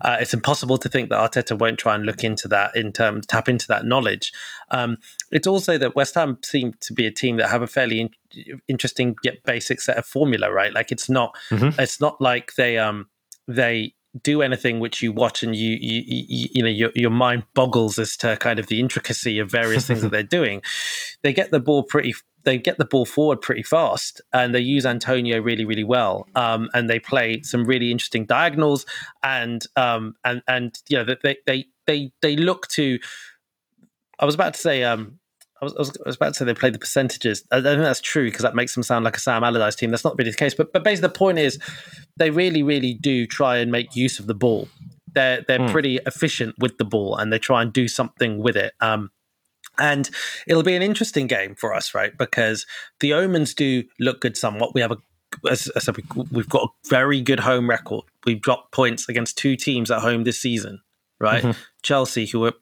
Uh, 0.00 0.16
it's 0.20 0.34
impossible 0.34 0.78
to 0.78 0.88
think 0.88 1.10
that 1.10 1.18
Arteta 1.32 1.58
won't 1.58 1.78
try 1.78 1.94
and 1.94 2.04
look 2.06 2.24
into 2.24 2.48
that 2.48 2.74
in 2.76 2.92
terms 2.92 3.26
tap 3.26 3.48
into 3.48 3.66
that 3.68 3.84
knowledge. 3.84 4.32
Um, 4.70 4.96
it's 5.30 5.46
also 5.46 5.76
that 5.78 5.94
West 5.94 6.14
Ham 6.14 6.38
seem 6.44 6.74
to 6.80 6.92
be 6.92 7.06
a 7.06 7.10
team 7.10 7.36
that 7.36 7.50
have 7.50 7.62
a 7.62 7.66
fairly 7.66 8.00
in- 8.00 8.60
interesting 8.68 9.16
yet 9.22 9.42
basic 9.44 9.80
set 9.80 9.96
of 9.96 10.06
formula, 10.06 10.50
right? 10.50 10.72
Like 10.72 10.90
it's 10.92 11.08
not 11.08 11.36
Mhm. 11.50 11.78
it's 11.78 12.00
not 12.00 12.20
like 12.20 12.54
they 12.56 12.78
um 12.78 13.08
they 13.46 13.94
do 14.22 14.42
anything 14.42 14.80
which 14.80 15.02
you 15.02 15.12
watch 15.12 15.42
and 15.42 15.56
you 15.56 15.76
you 15.80 16.02
you, 16.06 16.48
you 16.52 16.62
know 16.62 16.68
your, 16.68 16.90
your 16.94 17.10
mind 17.10 17.44
boggles 17.54 17.98
as 17.98 18.16
to 18.16 18.36
kind 18.36 18.58
of 18.58 18.68
the 18.68 18.80
intricacy 18.80 19.38
of 19.38 19.50
various 19.50 19.86
things 19.86 20.02
that 20.02 20.10
they're 20.10 20.22
doing. 20.40 20.62
They 21.22 21.32
get 21.32 21.50
the 21.50 21.60
ball 21.60 21.82
pretty 21.82 22.14
they 22.44 22.58
get 22.58 22.78
the 22.78 22.84
ball 22.84 23.06
forward 23.06 23.40
pretty 23.40 23.62
fast 23.62 24.20
and 24.32 24.54
they 24.54 24.60
use 24.60 24.86
antonio 24.86 25.40
really 25.40 25.64
really 25.64 25.84
well 25.84 26.28
um, 26.34 26.68
and 26.74 26.88
they 26.88 26.98
play 26.98 27.40
some 27.42 27.64
really 27.64 27.90
interesting 27.90 28.24
diagonals 28.26 28.86
and 29.22 29.64
um 29.76 30.14
and 30.24 30.42
and 30.46 30.78
you 30.88 30.96
know 30.96 31.14
they 31.22 31.36
they 31.46 31.66
they 31.86 32.12
they 32.20 32.36
look 32.36 32.68
to 32.68 32.98
i 34.18 34.24
was 34.24 34.34
about 34.34 34.54
to 34.54 34.60
say 34.60 34.84
um 34.84 35.18
I 35.72 35.78
was, 35.78 35.90
I, 35.90 36.06
was, 36.06 36.16
about 36.16 36.28
to 36.28 36.34
say 36.34 36.44
they 36.44 36.54
play 36.54 36.70
the 36.70 36.78
percentages. 36.78 37.44
I 37.50 37.56
don't 37.56 37.76
think 37.76 37.84
that's 37.84 38.00
true 38.00 38.26
because 38.26 38.42
that 38.42 38.54
makes 38.54 38.74
them 38.74 38.82
sound 38.82 39.04
like 39.04 39.16
a 39.16 39.20
Sam 39.20 39.42
Allardyce 39.44 39.76
team. 39.76 39.90
That's 39.90 40.04
not 40.04 40.16
really 40.18 40.30
the 40.30 40.36
case. 40.36 40.54
But 40.54 40.72
but 40.72 40.84
basically, 40.84 41.08
the 41.08 41.14
point 41.14 41.38
is, 41.38 41.58
they 42.16 42.30
really, 42.30 42.62
really 42.62 42.94
do 42.94 43.26
try 43.26 43.58
and 43.58 43.70
make 43.72 43.96
use 43.96 44.18
of 44.18 44.26
the 44.26 44.34
ball. 44.34 44.68
They're 45.14 45.44
they're 45.46 45.58
Hmm. 45.66 45.72
pretty 45.72 45.98
efficient 46.06 46.54
with 46.58 46.78
the 46.78 46.84
ball, 46.84 47.16
and 47.16 47.32
they 47.32 47.38
try 47.38 47.62
and 47.62 47.72
do 47.72 47.88
something 47.88 48.38
with 48.42 48.56
it. 48.56 48.72
Um, 48.80 49.10
and 49.78 50.08
it'll 50.46 50.62
be 50.62 50.76
an 50.76 50.82
interesting 50.82 51.26
game 51.26 51.54
for 51.56 51.74
us, 51.74 51.94
right? 51.94 52.16
Because 52.16 52.66
the 53.00 53.12
omens 53.14 53.54
do 53.54 53.84
look 53.98 54.20
good 54.20 54.36
somewhat. 54.36 54.74
We 54.74 54.80
have 54.80 54.92
a 54.92 54.98
as 55.50 55.68
I 55.74 55.80
said, 55.80 55.96
we- 55.96 56.24
we've 56.30 56.48
got 56.48 56.62
a 56.62 56.88
very 56.88 57.20
good 57.20 57.40
home 57.40 57.68
record. 57.68 58.04
We've 58.24 58.40
got 58.40 58.70
points 58.70 59.08
against 59.08 59.36
two 59.36 59.56
teams 59.56 59.90
at 59.90 60.00
home 60.00 60.22
this 60.22 60.40
season, 60.40 60.80
right? 61.18 61.56
Chelsea, 61.82 62.26
who 62.26 62.44
are 62.44 62.52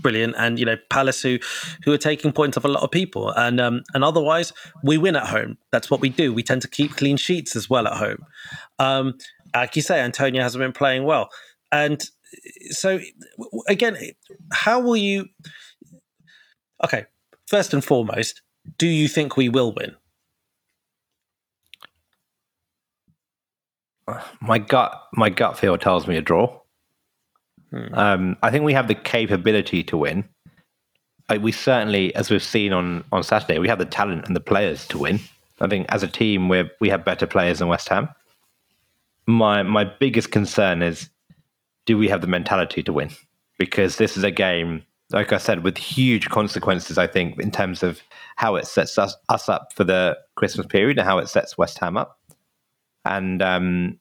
brilliant, 0.00 0.34
and 0.38 0.58
you 0.58 0.64
know 0.64 0.76
Palace, 0.90 1.22
who 1.22 1.38
who 1.84 1.92
are 1.92 1.98
taking 1.98 2.32
points 2.32 2.56
off 2.56 2.64
a 2.64 2.68
lot 2.68 2.82
of 2.82 2.90
people, 2.90 3.30
and 3.30 3.60
um, 3.60 3.82
and 3.94 4.04
otherwise 4.04 4.52
we 4.82 4.98
win 4.98 5.16
at 5.16 5.26
home. 5.26 5.58
That's 5.72 5.90
what 5.90 6.00
we 6.00 6.08
do. 6.08 6.32
We 6.32 6.42
tend 6.42 6.62
to 6.62 6.68
keep 6.68 6.96
clean 6.96 7.16
sheets 7.16 7.56
as 7.56 7.68
well 7.68 7.86
at 7.86 7.96
home. 7.96 8.24
Um, 8.78 9.18
like 9.54 9.76
you 9.76 9.82
say, 9.82 10.00
Antonio 10.00 10.42
hasn't 10.42 10.60
been 10.62 10.72
playing 10.72 11.04
well, 11.04 11.30
and 11.72 12.02
so 12.70 13.00
again, 13.68 13.96
how 14.52 14.80
will 14.80 14.96
you? 14.96 15.26
Okay, 16.82 17.06
first 17.46 17.72
and 17.72 17.84
foremost, 17.84 18.42
do 18.78 18.86
you 18.86 19.08
think 19.08 19.36
we 19.36 19.48
will 19.48 19.72
win? 19.72 19.96
my 24.40 24.58
gut 24.58 25.02
my 25.14 25.30
gut 25.30 25.58
feel 25.58 25.78
tells 25.78 26.06
me 26.06 26.16
a 26.16 26.20
draw. 26.20 26.60
Hmm. 27.74 27.94
Um, 27.94 28.36
I 28.42 28.50
think 28.50 28.64
we 28.64 28.72
have 28.72 28.86
the 28.86 28.94
capability 28.94 29.82
to 29.84 29.96
win. 29.96 30.24
We 31.40 31.52
certainly, 31.52 32.14
as 32.14 32.30
we've 32.30 32.42
seen 32.42 32.72
on 32.72 33.02
on 33.10 33.22
Saturday, 33.22 33.58
we 33.58 33.68
have 33.68 33.78
the 33.78 33.86
talent 33.86 34.26
and 34.26 34.36
the 34.36 34.40
players 34.40 34.86
to 34.88 34.98
win. 34.98 35.20
I 35.60 35.68
think 35.68 35.86
as 35.88 36.02
a 36.02 36.08
team, 36.08 36.48
we 36.48 36.70
we 36.80 36.88
have 36.90 37.04
better 37.04 37.26
players 37.26 37.58
than 37.58 37.68
West 37.68 37.88
Ham. 37.88 38.08
My 39.26 39.62
my 39.62 39.84
biggest 39.84 40.30
concern 40.30 40.82
is, 40.82 41.08
do 41.86 41.98
we 41.98 42.08
have 42.08 42.20
the 42.20 42.26
mentality 42.26 42.82
to 42.82 42.92
win? 42.92 43.10
Because 43.58 43.96
this 43.96 44.16
is 44.16 44.22
a 44.22 44.30
game, 44.30 44.84
like 45.10 45.32
I 45.32 45.38
said, 45.38 45.64
with 45.64 45.78
huge 45.78 46.28
consequences. 46.28 46.98
I 46.98 47.06
think 47.06 47.40
in 47.40 47.50
terms 47.50 47.82
of 47.82 48.02
how 48.36 48.54
it 48.56 48.66
sets 48.66 48.98
us 48.98 49.16
us 49.28 49.48
up 49.48 49.72
for 49.72 49.82
the 49.82 50.18
Christmas 50.36 50.66
period 50.66 50.98
and 50.98 51.06
how 51.06 51.18
it 51.18 51.28
sets 51.28 51.58
West 51.58 51.78
Ham 51.78 51.96
up, 51.96 52.20
and 53.04 53.42
um, 53.42 53.98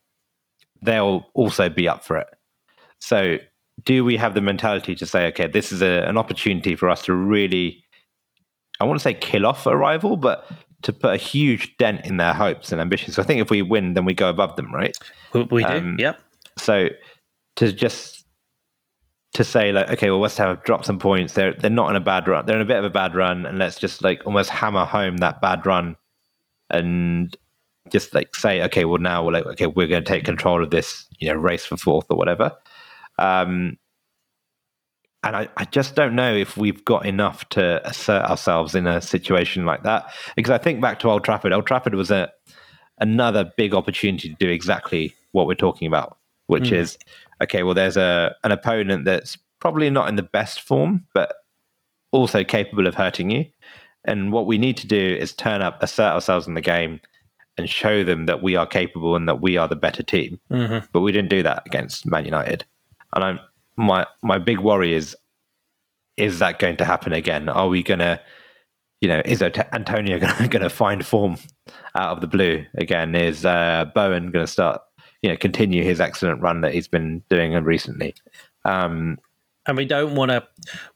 they'll 0.81 1.25
also 1.33 1.69
be 1.69 1.87
up 1.87 2.03
for 2.03 2.17
it. 2.17 2.27
So, 2.99 3.37
do 3.83 4.05
we 4.05 4.17
have 4.17 4.33
the 4.33 4.41
mentality 4.41 4.95
to 4.95 5.05
say, 5.05 5.27
okay, 5.27 5.47
this 5.47 5.71
is 5.71 5.81
a, 5.81 6.07
an 6.07 6.17
opportunity 6.17 6.75
for 6.75 6.89
us 6.89 7.03
to 7.05 7.13
really, 7.13 7.83
I 8.79 8.85
want 8.85 8.99
to 8.99 9.03
say 9.03 9.13
kill 9.13 9.45
off 9.45 9.65
a 9.65 9.75
rival, 9.75 10.17
but 10.17 10.47
to 10.83 10.93
put 10.93 11.13
a 11.13 11.17
huge 11.17 11.75
dent 11.77 12.05
in 12.05 12.17
their 12.17 12.33
hopes 12.33 12.71
and 12.71 12.79
ambitions? 12.79 13.15
So 13.15 13.21
I 13.21 13.25
think 13.25 13.41
if 13.41 13.49
we 13.49 13.61
win, 13.61 13.93
then 13.93 14.05
we 14.05 14.13
go 14.13 14.29
above 14.29 14.55
them, 14.55 14.73
right? 14.73 14.95
We, 15.33 15.43
we 15.43 15.63
do. 15.63 15.69
Um, 15.69 15.95
yep. 15.99 16.19
So, 16.57 16.89
to 17.55 17.71
just 17.71 18.25
to 19.33 19.43
say 19.43 19.71
like, 19.71 19.89
okay, 19.89 20.11
well, 20.11 20.19
West 20.19 20.37
Ham 20.37 20.49
have 20.49 20.63
dropped 20.63 20.85
some 20.85 20.99
points. 20.99 21.33
They're 21.33 21.53
they're 21.53 21.69
not 21.69 21.89
in 21.89 21.95
a 21.95 22.01
bad 22.01 22.27
run. 22.27 22.45
They're 22.45 22.55
in 22.55 22.61
a 22.61 22.65
bit 22.65 22.77
of 22.77 22.83
a 22.83 22.89
bad 22.89 23.15
run, 23.15 23.45
and 23.45 23.57
let's 23.57 23.79
just 23.79 24.03
like 24.03 24.21
almost 24.25 24.49
hammer 24.49 24.85
home 24.85 25.17
that 25.17 25.41
bad 25.41 25.65
run, 25.65 25.95
and 26.69 27.35
just 27.89 28.13
like 28.13 28.35
say, 28.35 28.61
okay, 28.63 28.85
well 28.85 28.99
now 28.99 29.25
we're 29.25 29.33
like, 29.33 29.45
okay, 29.45 29.67
we're 29.67 29.87
going 29.87 30.03
to 30.03 30.09
take 30.09 30.23
control 30.23 30.63
of 30.63 30.69
this, 30.69 31.05
you 31.19 31.27
know, 31.27 31.35
race 31.35 31.65
for 31.65 31.77
fourth 31.77 32.05
or 32.09 32.17
whatever. 32.17 32.51
Um, 33.17 33.77
and 35.23 35.35
I, 35.37 35.47
I 35.55 35.65
just 35.65 35.95
don't 35.95 36.15
know 36.15 36.33
if 36.33 36.57
we've 36.57 36.83
got 36.83 37.05
enough 37.05 37.47
to 37.49 37.85
assert 37.87 38.23
ourselves 38.23 38.75
in 38.75 38.85
a 38.87 39.01
situation 39.01 39.65
like 39.65 39.83
that. 39.83 40.11
Because 40.35 40.51
I 40.51 40.57
think 40.57 40.81
back 40.81 40.99
to 40.99 41.09
Old 41.09 41.23
Trafford. 41.23 41.53
Old 41.53 41.65
Trafford 41.65 41.95
was 41.95 42.11
a 42.11 42.31
another 42.99 43.51
big 43.57 43.73
opportunity 43.73 44.29
to 44.29 44.35
do 44.35 44.49
exactly 44.49 45.15
what 45.31 45.47
we're 45.47 45.55
talking 45.55 45.87
about, 45.87 46.17
which 46.47 46.69
Mm. 46.71 46.77
is 46.77 46.97
okay. 47.41 47.63
Well, 47.63 47.73
there's 47.73 47.97
a 47.97 48.35
an 48.43 48.51
opponent 48.51 49.05
that's 49.05 49.37
probably 49.59 49.89
not 49.89 50.09
in 50.09 50.17
the 50.17 50.23
best 50.23 50.61
form, 50.61 51.05
but 51.13 51.35
also 52.11 52.43
capable 52.43 52.85
of 52.85 52.95
hurting 52.95 53.29
you. 53.29 53.45
And 54.03 54.33
what 54.33 54.45
we 54.45 54.57
need 54.57 54.75
to 54.77 54.87
do 54.87 55.15
is 55.17 55.31
turn 55.33 55.61
up, 55.61 55.81
assert 55.81 56.11
ourselves 56.11 56.47
in 56.47 56.53
the 56.53 56.61
game, 56.61 56.99
and 57.57 57.69
show 57.69 58.03
them 58.03 58.25
that 58.25 58.43
we 58.43 58.57
are 58.57 58.67
capable 58.67 59.15
and 59.15 59.27
that 59.29 59.41
we 59.41 59.55
are 59.57 59.67
the 59.67 59.75
better 59.75 60.03
team 60.03 60.39
hmm 60.49 60.79
but 60.91 61.01
we 61.01 61.11
didn't 61.11 61.29
do 61.29 61.43
that 61.43 61.63
against 61.65 62.05
Man 62.05 62.25
United. 62.25 62.65
And 63.15 63.23
I'm 63.23 63.39
my 63.75 64.05
my 64.21 64.37
big 64.37 64.59
worry 64.59 64.93
is 64.93 65.15
is 66.17 66.39
that 66.39 66.59
going 66.59 66.77
to 66.77 66.85
happen 66.85 67.13
again? 67.13 67.49
Are 67.49 67.67
we 67.67 67.83
gonna 67.83 68.21
you 69.01 69.09
know, 69.09 69.21
is 69.25 69.41
Antonio 69.41 70.17
gonna, 70.19 70.47
gonna 70.47 70.69
find 70.69 71.05
form 71.05 71.35
out 71.97 72.11
of 72.11 72.21
the 72.21 72.27
blue 72.27 72.65
again? 72.75 73.15
Is 73.15 73.45
uh, 73.45 73.85
Bowen 73.93 74.31
gonna 74.31 74.47
start 74.47 74.81
you 75.21 75.29
know 75.29 75.37
continue 75.37 75.83
his 75.83 75.99
excellent 75.99 76.41
run 76.41 76.61
that 76.61 76.73
he's 76.73 76.87
been 76.87 77.21
doing 77.29 77.53
recently? 77.53 78.15
Um, 78.65 79.17
and 79.65 79.77
we 79.77 79.85
don't 79.85 80.15
want 80.15 80.29
to 80.31 80.45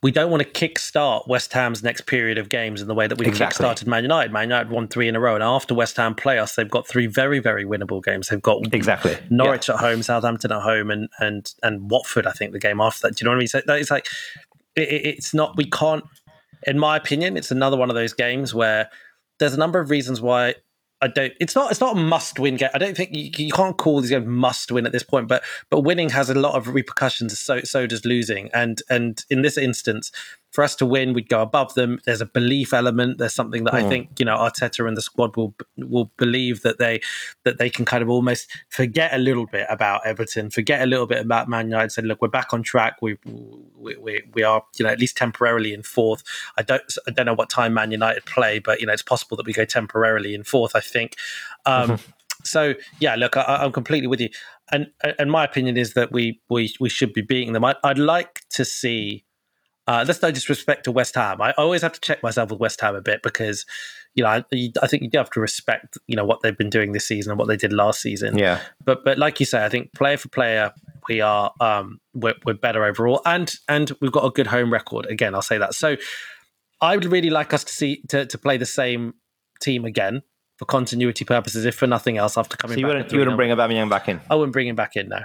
we 0.04 0.12
don't 0.12 0.30
want 0.30 0.44
to 0.44 0.50
kickstart 0.50 1.28
West 1.28 1.54
Ham's 1.54 1.84
next 1.84 2.06
period 2.06 2.38
of 2.38 2.50
games 2.50 2.82
in 2.82 2.88
the 2.88 2.94
way 2.94 3.08
that 3.08 3.18
we 3.18 3.26
Exactly. 3.26 3.66
kickstarted 3.66 3.88
Man 3.88 4.04
United. 4.04 4.32
Man 4.34 4.44
United 4.44 4.70
won 4.70 4.88
three 4.88 5.08
in 5.08 5.16
a 5.16 5.20
row, 5.20 5.36
and 5.36 5.44
after 5.44 5.74
West 5.74 5.96
Ham 5.98 6.16
play 6.16 6.38
us, 6.40 6.56
they've 6.56 6.70
got 6.70 6.88
three 6.88 7.08
very 7.08 7.40
very 7.40 7.64
winnable 7.66 8.04
games. 8.04 8.28
They've 8.28 8.42
got 8.42 8.74
exactly. 8.74 9.18
Norwich 9.30 9.70
at 9.70 9.78
home, 9.78 10.04
Southampton 10.04 10.52
at 10.52 10.62
home, 10.62 10.92
and 10.92 11.08
and 11.20 11.52
and 11.64 11.90
Watford. 11.90 12.28
I 12.28 12.32
think 12.32 12.52
the 12.52 12.60
game 12.60 12.82
after 12.82 13.08
that. 13.08 13.16
Do 13.16 13.24
you 13.24 13.26
know 13.26 13.32
what 13.32 13.38
I 13.38 13.40
mean? 13.40 13.48
So 13.48 13.62
it's 13.68 13.92
like 13.92 14.08
it- 14.76 15.06
it's 15.06 15.34
not. 15.34 15.56
We 15.58 15.66
can't. 15.70 16.04
In 16.66 16.78
my 16.80 16.98
opinion, 16.98 17.38
it's 17.38 17.52
another 17.52 17.78
one 17.78 17.90
of 17.90 17.96
those 17.96 18.14
games 18.14 18.54
where 18.54 18.90
there's 19.40 19.54
a 19.54 19.58
number 19.58 19.80
of 19.80 19.90
reasons 19.90 20.20
why 20.22 20.56
I 21.02 21.08
don't. 21.08 21.34
It's 21.40 21.56
not. 21.56 21.70
It's 21.70 21.80
not 21.80 21.96
a 21.96 22.00
must-win 22.00 22.56
game. 22.56 22.70
I 22.74 22.80
don't 22.80 22.98
think 22.98 23.14
you, 23.14 23.30
you 23.38 23.52
can't 23.52 23.78
call 23.78 24.02
these 24.02 24.10
games 24.10 24.26
must-win 24.26 24.86
at 24.86 24.92
this 24.92 25.04
point. 25.04 25.28
But 25.28 25.44
but 25.70 25.82
winning 25.82 26.10
has 26.10 26.30
a 26.30 26.34
lot 26.34 26.56
of 26.56 26.70
repercussions. 26.70 27.38
So 27.40 27.62
so 27.62 27.86
does 27.86 28.04
losing. 28.04 28.50
And 28.54 28.82
and 28.90 29.24
in 29.30 29.44
this 29.44 29.58
instance, 29.58 30.12
for 30.52 30.64
us 30.64 30.76
to 30.78 30.86
win, 30.86 31.14
we'd 31.14 31.30
go 31.30 31.42
above 31.42 31.74
them. 31.76 32.00
There's 32.06 32.22
a 32.22 32.26
belief 32.26 32.74
element. 32.74 33.18
There's 33.18 33.34
something 33.36 33.66
that 33.66 33.74
I 33.74 33.84
Hmm. 33.84 33.90
think 33.90 34.10
you 34.20 34.26
know 34.26 34.38
Arteta 34.38 34.88
and 34.88 34.96
the 34.98 35.02
squad 35.02 35.36
will 35.36 35.54
will 35.78 36.12
believe 36.18 36.62
that 36.64 36.80
they 36.80 37.02
that 37.44 37.58
they 37.58 37.70
can 37.70 37.86
kind 37.86 38.02
of 38.02 38.10
almost 38.10 38.50
forget 38.70 39.14
a 39.14 39.18
little 39.18 39.46
bit 39.46 39.68
about 39.70 40.06
Everton, 40.06 40.50
forget 40.50 40.82
a 40.82 40.86
little 40.86 41.06
bit 41.06 41.20
about 41.24 41.48
Man 41.50 41.68
United. 41.68 41.92
Say, 41.92 42.02
look, 42.02 42.22
we're 42.22 42.28
back 42.30 42.54
on 42.54 42.64
track. 42.64 42.98
We 43.02 43.18
we, 43.26 43.96
we 43.98 44.22
we 44.34 44.44
are 44.44 44.64
you 44.78 44.86
know 44.86 44.92
at 44.92 45.00
least 45.00 45.18
temporarily 45.18 45.74
in 45.74 45.84
fourth. 45.84 46.24
I 46.58 46.64
don't 46.64 46.82
I 47.08 47.12
don't 47.12 47.26
know 47.26 47.34
what 47.36 47.50
time 47.50 47.74
Man 47.74 47.92
United 47.92 48.26
play, 48.26 48.60
but 48.60 48.80
you 48.80 48.88
know 48.88 48.94
it's 48.94 49.02
possible 49.04 49.38
that 49.38 49.46
we 49.46 49.54
go 49.54 49.66
temporarily 49.66 50.34
in 50.34 50.44
fourth. 50.44 50.76
I 50.76 50.80
think. 50.82 51.16
Um, 51.66 52.00
So 52.44 52.76
yeah, 53.00 53.16
look, 53.16 53.36
I, 53.36 53.44
I'm 53.64 53.72
completely 53.74 54.08
with 54.08 54.22
you. 54.22 54.30
And 54.72 54.88
and 55.20 55.30
my 55.32 55.44
opinion 55.44 55.76
is 55.76 55.96
that 55.96 56.12
we 56.14 56.40
we 56.50 56.74
we 56.80 56.88
should 56.88 57.12
be 57.12 57.22
beating 57.22 57.52
them. 57.54 57.66
I, 57.66 57.76
I'd 57.84 57.98
like 57.98 58.44
to 58.52 58.64
see. 58.64 59.26
Uh, 59.88 60.04
that's 60.04 60.22
no 60.22 60.32
disrespect 60.32 60.84
to 60.84 60.92
West 60.92 61.16
Ham. 61.16 61.42
I 61.42 61.54
always 61.54 61.82
have 61.82 61.94
to 61.94 62.02
check 62.02 62.22
myself 62.22 62.52
with 62.52 62.60
West 62.60 62.82
Ham 62.82 62.94
a 62.96 63.02
bit 63.02 63.24
because, 63.24 63.66
you 64.16 64.24
know, 64.24 64.30
I, 64.30 64.44
I 64.82 64.88
think 64.88 65.04
you 65.04 65.10
do 65.10 65.18
have 65.18 65.30
to 65.32 65.40
respect, 65.40 65.98
you 66.08 66.16
know, 66.16 66.26
what 66.26 66.42
they've 66.42 66.58
been 66.58 66.70
doing 66.70 66.92
this 66.92 67.08
season 67.08 67.32
and 67.32 67.40
what 67.40 67.48
they 67.48 67.56
did 67.56 67.72
last 67.72 68.02
season. 68.02 68.38
Yeah, 68.38 68.60
But 68.84 69.06
but 69.06 69.18
like 69.18 69.40
you 69.40 69.46
say, 69.46 69.64
I 69.64 69.70
think 69.70 69.94
player 69.94 70.18
for 70.18 70.28
player, 70.28 70.74
we 71.08 71.22
are 71.22 71.54
um 71.62 72.02
we're, 72.14 72.36
we're 72.46 72.54
better 72.56 72.84
overall, 72.84 73.22
and 73.26 73.54
and 73.70 73.92
we've 74.02 74.12
got 74.12 74.26
a 74.26 74.30
good 74.30 74.48
home 74.48 74.74
record. 74.74 75.06
Again, 75.06 75.34
I'll 75.34 75.42
say 75.42 75.58
that. 75.58 75.74
So 75.74 75.96
I 76.82 76.96
would 76.96 77.06
really 77.06 77.30
like 77.30 77.54
us 77.54 77.64
to 77.64 77.72
see 77.72 78.02
to, 78.10 78.26
to 78.26 78.38
play 78.38 78.58
the 78.58 78.66
same 78.66 79.14
team 79.62 79.86
again 79.86 80.22
for 80.58 80.66
continuity 80.66 81.24
purposes, 81.24 81.64
if 81.64 81.76
for 81.76 81.88
nothing 81.88 82.18
else. 82.18 82.38
After 82.38 82.58
coming 82.58 82.76
so 82.76 82.82
you 82.82 82.88
wouldn't 82.88 83.12
you 83.12 83.20
wouldn't 83.20 83.38
bring 83.38 83.52
Aubameyang 83.52 83.90
back 83.90 84.10
in? 84.10 84.20
I 84.30 84.36
wouldn't 84.36 84.54
bring 84.54 84.68
him 84.68 84.76
back 84.76 84.98
in 84.98 85.08
now. 85.08 85.24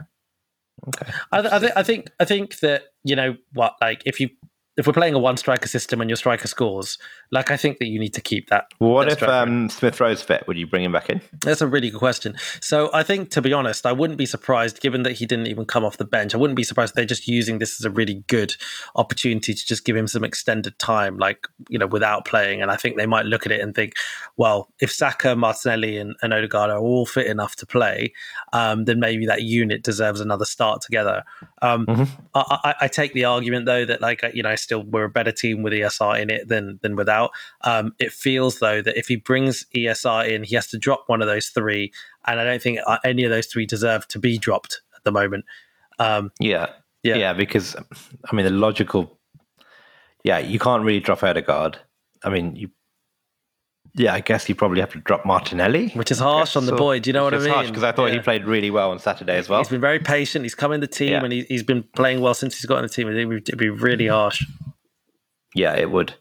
Okay. 0.86 1.12
I, 1.30 1.40
th- 1.42 1.52
I, 1.52 1.58
th- 1.58 1.72
I 1.76 1.82
think 1.82 2.10
I 2.20 2.24
think 2.24 2.58
that 2.60 2.84
you 3.04 3.16
know 3.16 3.36
what, 3.52 3.74
like 3.80 4.02
if 4.06 4.20
you 4.20 4.30
if 4.76 4.86
we're 4.86 4.92
playing 4.92 5.14
a 5.14 5.18
one 5.18 5.36
striker 5.36 5.68
system 5.68 6.00
and 6.00 6.08
your 6.08 6.16
striker 6.16 6.48
scores, 6.48 6.96
like 7.30 7.50
I 7.50 7.56
think 7.56 7.78
that 7.78 7.86
you 7.86 7.98
need 7.98 8.14
to 8.14 8.20
keep 8.20 8.48
that. 8.48 8.66
What 8.78 9.08
that 9.08 9.22
if 9.22 9.22
um, 9.22 9.68
Smith 9.68 10.00
Rowe's 10.00 10.22
fit? 10.22 10.46
Would 10.46 10.56
you 10.56 10.66
bring 10.66 10.84
him 10.84 10.92
back 10.92 11.10
in? 11.10 11.20
That's 11.40 11.60
a 11.60 11.66
really 11.66 11.90
good 11.90 11.98
question. 11.98 12.36
So 12.60 12.88
I 12.94 13.02
think, 13.02 13.30
to 13.30 13.42
be 13.42 13.52
honest, 13.52 13.84
I 13.84 13.92
wouldn't 13.92 14.18
be 14.18 14.24
surprised, 14.26 14.80
given 14.80 15.02
that 15.02 15.12
he 15.12 15.26
didn't 15.26 15.48
even 15.48 15.66
come 15.66 15.84
off 15.84 15.98
the 15.98 16.04
bench. 16.06 16.34
I 16.34 16.38
wouldn't 16.38 16.56
be 16.56 16.64
surprised 16.64 16.92
if 16.92 16.96
they're 16.96 17.04
just 17.04 17.28
using 17.28 17.58
this 17.58 17.80
as 17.80 17.84
a 17.84 17.90
really 17.90 18.24
good 18.28 18.54
opportunity 18.96 19.52
to 19.52 19.66
just 19.66 19.84
give 19.84 19.96
him 19.96 20.06
some 20.06 20.24
extended 20.24 20.78
time, 20.78 21.18
like 21.18 21.46
you 21.68 21.78
know, 21.78 21.86
without 21.86 22.24
playing. 22.24 22.62
And 22.62 22.70
I 22.70 22.76
think 22.76 22.96
they 22.96 23.06
might 23.06 23.26
look 23.26 23.44
at 23.44 23.52
it 23.52 23.60
and 23.60 23.74
think, 23.74 23.94
well, 24.36 24.70
if 24.80 24.90
Saka, 24.90 25.36
Martinelli, 25.36 25.98
and, 25.98 26.16
and 26.22 26.32
Odegaard 26.32 26.70
are 26.70 26.78
all 26.78 27.04
fit 27.04 27.26
enough 27.26 27.56
to 27.56 27.66
play, 27.66 28.12
um, 28.52 28.86
then 28.86 29.00
maybe 29.00 29.26
that 29.26 29.42
unit 29.42 29.82
deserves 29.82 30.20
another 30.20 30.44
start 30.46 30.80
together. 30.80 31.24
Um, 31.60 31.86
Mhm. 31.86 32.08
I, 32.34 32.58
I, 32.64 32.74
I 32.82 32.88
take 32.88 33.12
the 33.12 33.24
argument 33.24 33.66
though 33.66 33.84
that 33.84 34.00
like 34.00 34.24
you 34.34 34.42
know, 34.42 34.54
still 34.62 34.82
we're 34.82 35.04
a 35.04 35.10
better 35.10 35.32
team 35.32 35.62
with 35.62 35.72
ESR 35.72 36.20
in 36.20 36.30
it 36.30 36.48
than 36.48 36.78
than 36.82 36.96
without. 36.96 37.30
Um, 37.62 37.94
it 37.98 38.12
feels 38.12 38.58
though 38.58 38.82
that 38.82 38.96
if 38.96 39.08
he 39.08 39.16
brings 39.16 39.66
ESR 39.74 40.28
in, 40.28 40.44
he 40.44 40.54
has 40.54 40.68
to 40.68 40.78
drop 40.78 41.04
one 41.06 41.20
of 41.20 41.28
those 41.28 41.48
three, 41.48 41.92
and 42.26 42.40
I 42.40 42.44
don't 42.44 42.62
think 42.62 42.78
uh, 42.86 42.98
any 43.04 43.24
of 43.24 43.30
those 43.30 43.46
three 43.46 43.66
deserve 43.66 44.06
to 44.08 44.18
be 44.18 44.38
dropped 44.38 44.80
at 44.96 45.04
the 45.04 45.12
moment. 45.12 45.44
Um, 45.98 46.30
Yeah. 46.40 46.70
Yeah. 47.02 47.16
yeah. 47.16 47.32
because 47.32 47.76
I 47.76 48.34
mean 48.34 48.44
the 48.44 48.52
logical 48.52 49.18
yeah, 50.24 50.38
you 50.38 50.58
can't 50.58 50.84
really 50.84 51.00
drop 51.00 51.22
Odegaard. 51.22 51.78
I 52.24 52.30
mean 52.30 52.56
you 52.56 52.70
yeah, 53.94 54.14
I 54.14 54.20
guess 54.20 54.48
you 54.48 54.54
probably 54.54 54.80
have 54.80 54.92
to 54.92 54.98
drop 55.00 55.24
Martinelli. 55.26 55.88
which 55.90 56.10
is 56.10 56.18
harsh 56.18 56.56
on 56.56 56.64
the 56.66 56.70
So- 56.72 56.76
boy. 56.78 56.98
Do 57.00 57.10
you 57.10 57.14
know 57.14 57.24
what 57.24 57.34
I 57.34 57.38
mean? 57.38 57.50
harsh 57.50 57.68
because 57.68 57.82
I 57.82 57.92
thought 57.92 58.10
he 58.12 58.18
played 58.20 58.44
really 58.44 58.70
well 58.70 58.90
on 58.90 58.98
Saturday 58.98 59.36
as 59.36 59.48
well. 59.48 59.60
He's 59.60 59.68
been 59.68 59.80
very 59.80 59.98
patient. 60.00 60.44
He's 60.44 60.54
come 60.54 60.72
in 60.72 60.80
the 60.80 60.86
team 60.86 61.10
Yeah. 61.10 61.24
and 61.24 61.32
he, 61.32 61.42
he's 61.48 61.62
been 61.62 61.82
playing 61.94 62.20
well 62.20 62.34
since 62.34 62.56
he's 62.56 62.66
got 62.66 62.76
in 62.78 62.82
the 62.82 62.88
team. 62.88 63.08
I 63.08 63.12
think 63.12 63.30
it'd 63.32 63.58
be 63.58 63.68
really 63.70 64.06
harsh. 64.06 64.44
Yeah, 65.54 65.74
it 65.76 65.90
would. 65.90 66.14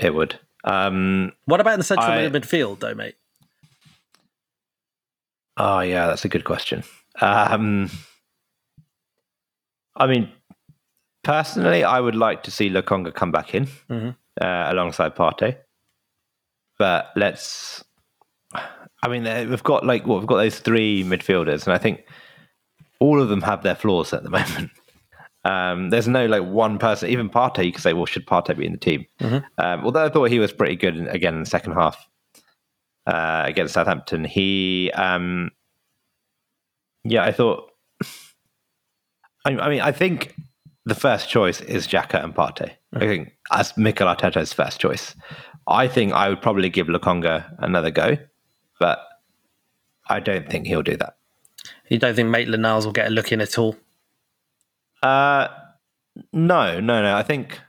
It 0.00 0.14
would. 0.14 0.38
Um 0.64 1.32
What 1.46 1.60
about 1.60 1.74
in 1.74 1.80
the 1.80 1.84
central 1.84 2.10
I- 2.10 2.28
midfield, 2.28 2.80
though, 2.80 2.94
mate? 2.94 3.14
Oh 5.56 5.80
yeah, 5.80 6.06
that's 6.08 6.24
a 6.24 6.28
good 6.28 6.44
question. 6.44 6.82
Um, 7.20 7.88
I 9.96 10.06
mean, 10.08 10.32
personally, 11.22 11.84
I 11.84 12.00
would 12.00 12.16
like 12.16 12.42
to 12.42 12.50
see 12.50 12.68
Lokonga 12.68 13.14
come 13.14 13.30
back 13.30 13.54
in 13.54 13.66
Mhm. 13.88 14.16
uh, 14.40 14.64
alongside 14.72 15.14
Partey. 15.14 15.56
But 16.78 17.10
let's. 17.16 17.84
I 19.02 19.08
mean, 19.08 19.24
we've 19.50 19.62
got 19.62 19.84
like 19.84 20.06
what 20.06 20.18
we've 20.18 20.26
got 20.26 20.36
those 20.36 20.58
three 20.58 21.04
midfielders, 21.04 21.64
and 21.64 21.72
I 21.74 21.78
think 21.78 22.04
all 23.00 23.20
of 23.20 23.28
them 23.28 23.42
have 23.42 23.62
their 23.62 23.74
flaws 23.74 24.12
at 24.12 24.22
the 24.22 24.30
moment. 24.38 24.70
Um, 25.44 25.90
there's 25.90 26.08
no 26.08 26.24
like 26.26 26.42
one 26.42 26.78
person, 26.78 27.10
even 27.10 27.28
Partey. 27.28 27.66
You 27.66 27.72
could 27.72 27.82
say, 27.82 27.92
well, 27.92 28.06
should 28.06 28.26
Partey 28.26 28.56
be 28.56 28.64
in 28.66 28.72
the 28.72 28.78
team? 28.78 29.04
Mhm. 29.20 29.44
Um, 29.58 29.84
although 29.84 30.04
I 30.04 30.08
thought 30.08 30.30
he 30.30 30.38
was 30.38 30.52
pretty 30.52 30.76
good 30.76 30.96
in, 30.96 31.06
again 31.08 31.34
in 31.34 31.40
the 31.40 31.46
second 31.50 31.74
half 31.74 32.08
uh, 33.06 33.42
against 33.44 33.74
Southampton. 33.74 34.24
He, 34.24 34.90
um, 34.94 35.50
yeah, 37.04 37.24
I 37.24 37.32
thought. 37.32 37.70
I, 39.44 39.50
I 39.58 39.68
mean, 39.68 39.82
I 39.82 39.92
think 39.92 40.34
the 40.86 40.94
first 40.94 41.28
choice 41.28 41.60
is 41.60 41.86
Xhaka 41.86 42.24
and 42.24 42.34
Partey. 42.34 42.70
I 42.94 43.00
think 43.00 43.32
as 43.50 43.76
Mikel 43.76 44.06
Arteta's 44.06 44.52
first 44.52 44.80
choice. 44.80 45.14
I 45.66 45.88
think 45.88 46.12
I 46.12 46.28
would 46.28 46.42
probably 46.42 46.68
give 46.68 46.86
Lokonga 46.88 47.54
another 47.58 47.90
go, 47.90 48.16
but 48.78 49.00
I 50.08 50.20
don't 50.20 50.48
think 50.48 50.66
he'll 50.66 50.82
do 50.82 50.96
that. 50.96 51.16
You 51.88 51.98
don't 51.98 52.14
think 52.14 52.28
Maitland 52.28 52.62
Niles 52.62 52.84
will 52.84 52.92
get 52.92 53.06
a 53.06 53.10
look 53.10 53.32
in 53.32 53.40
at 53.40 53.58
all? 53.58 53.76
Uh, 55.02 55.48
no, 56.32 56.80
no, 56.80 57.02
no. 57.02 57.16
I 57.16 57.22
think 57.22 57.60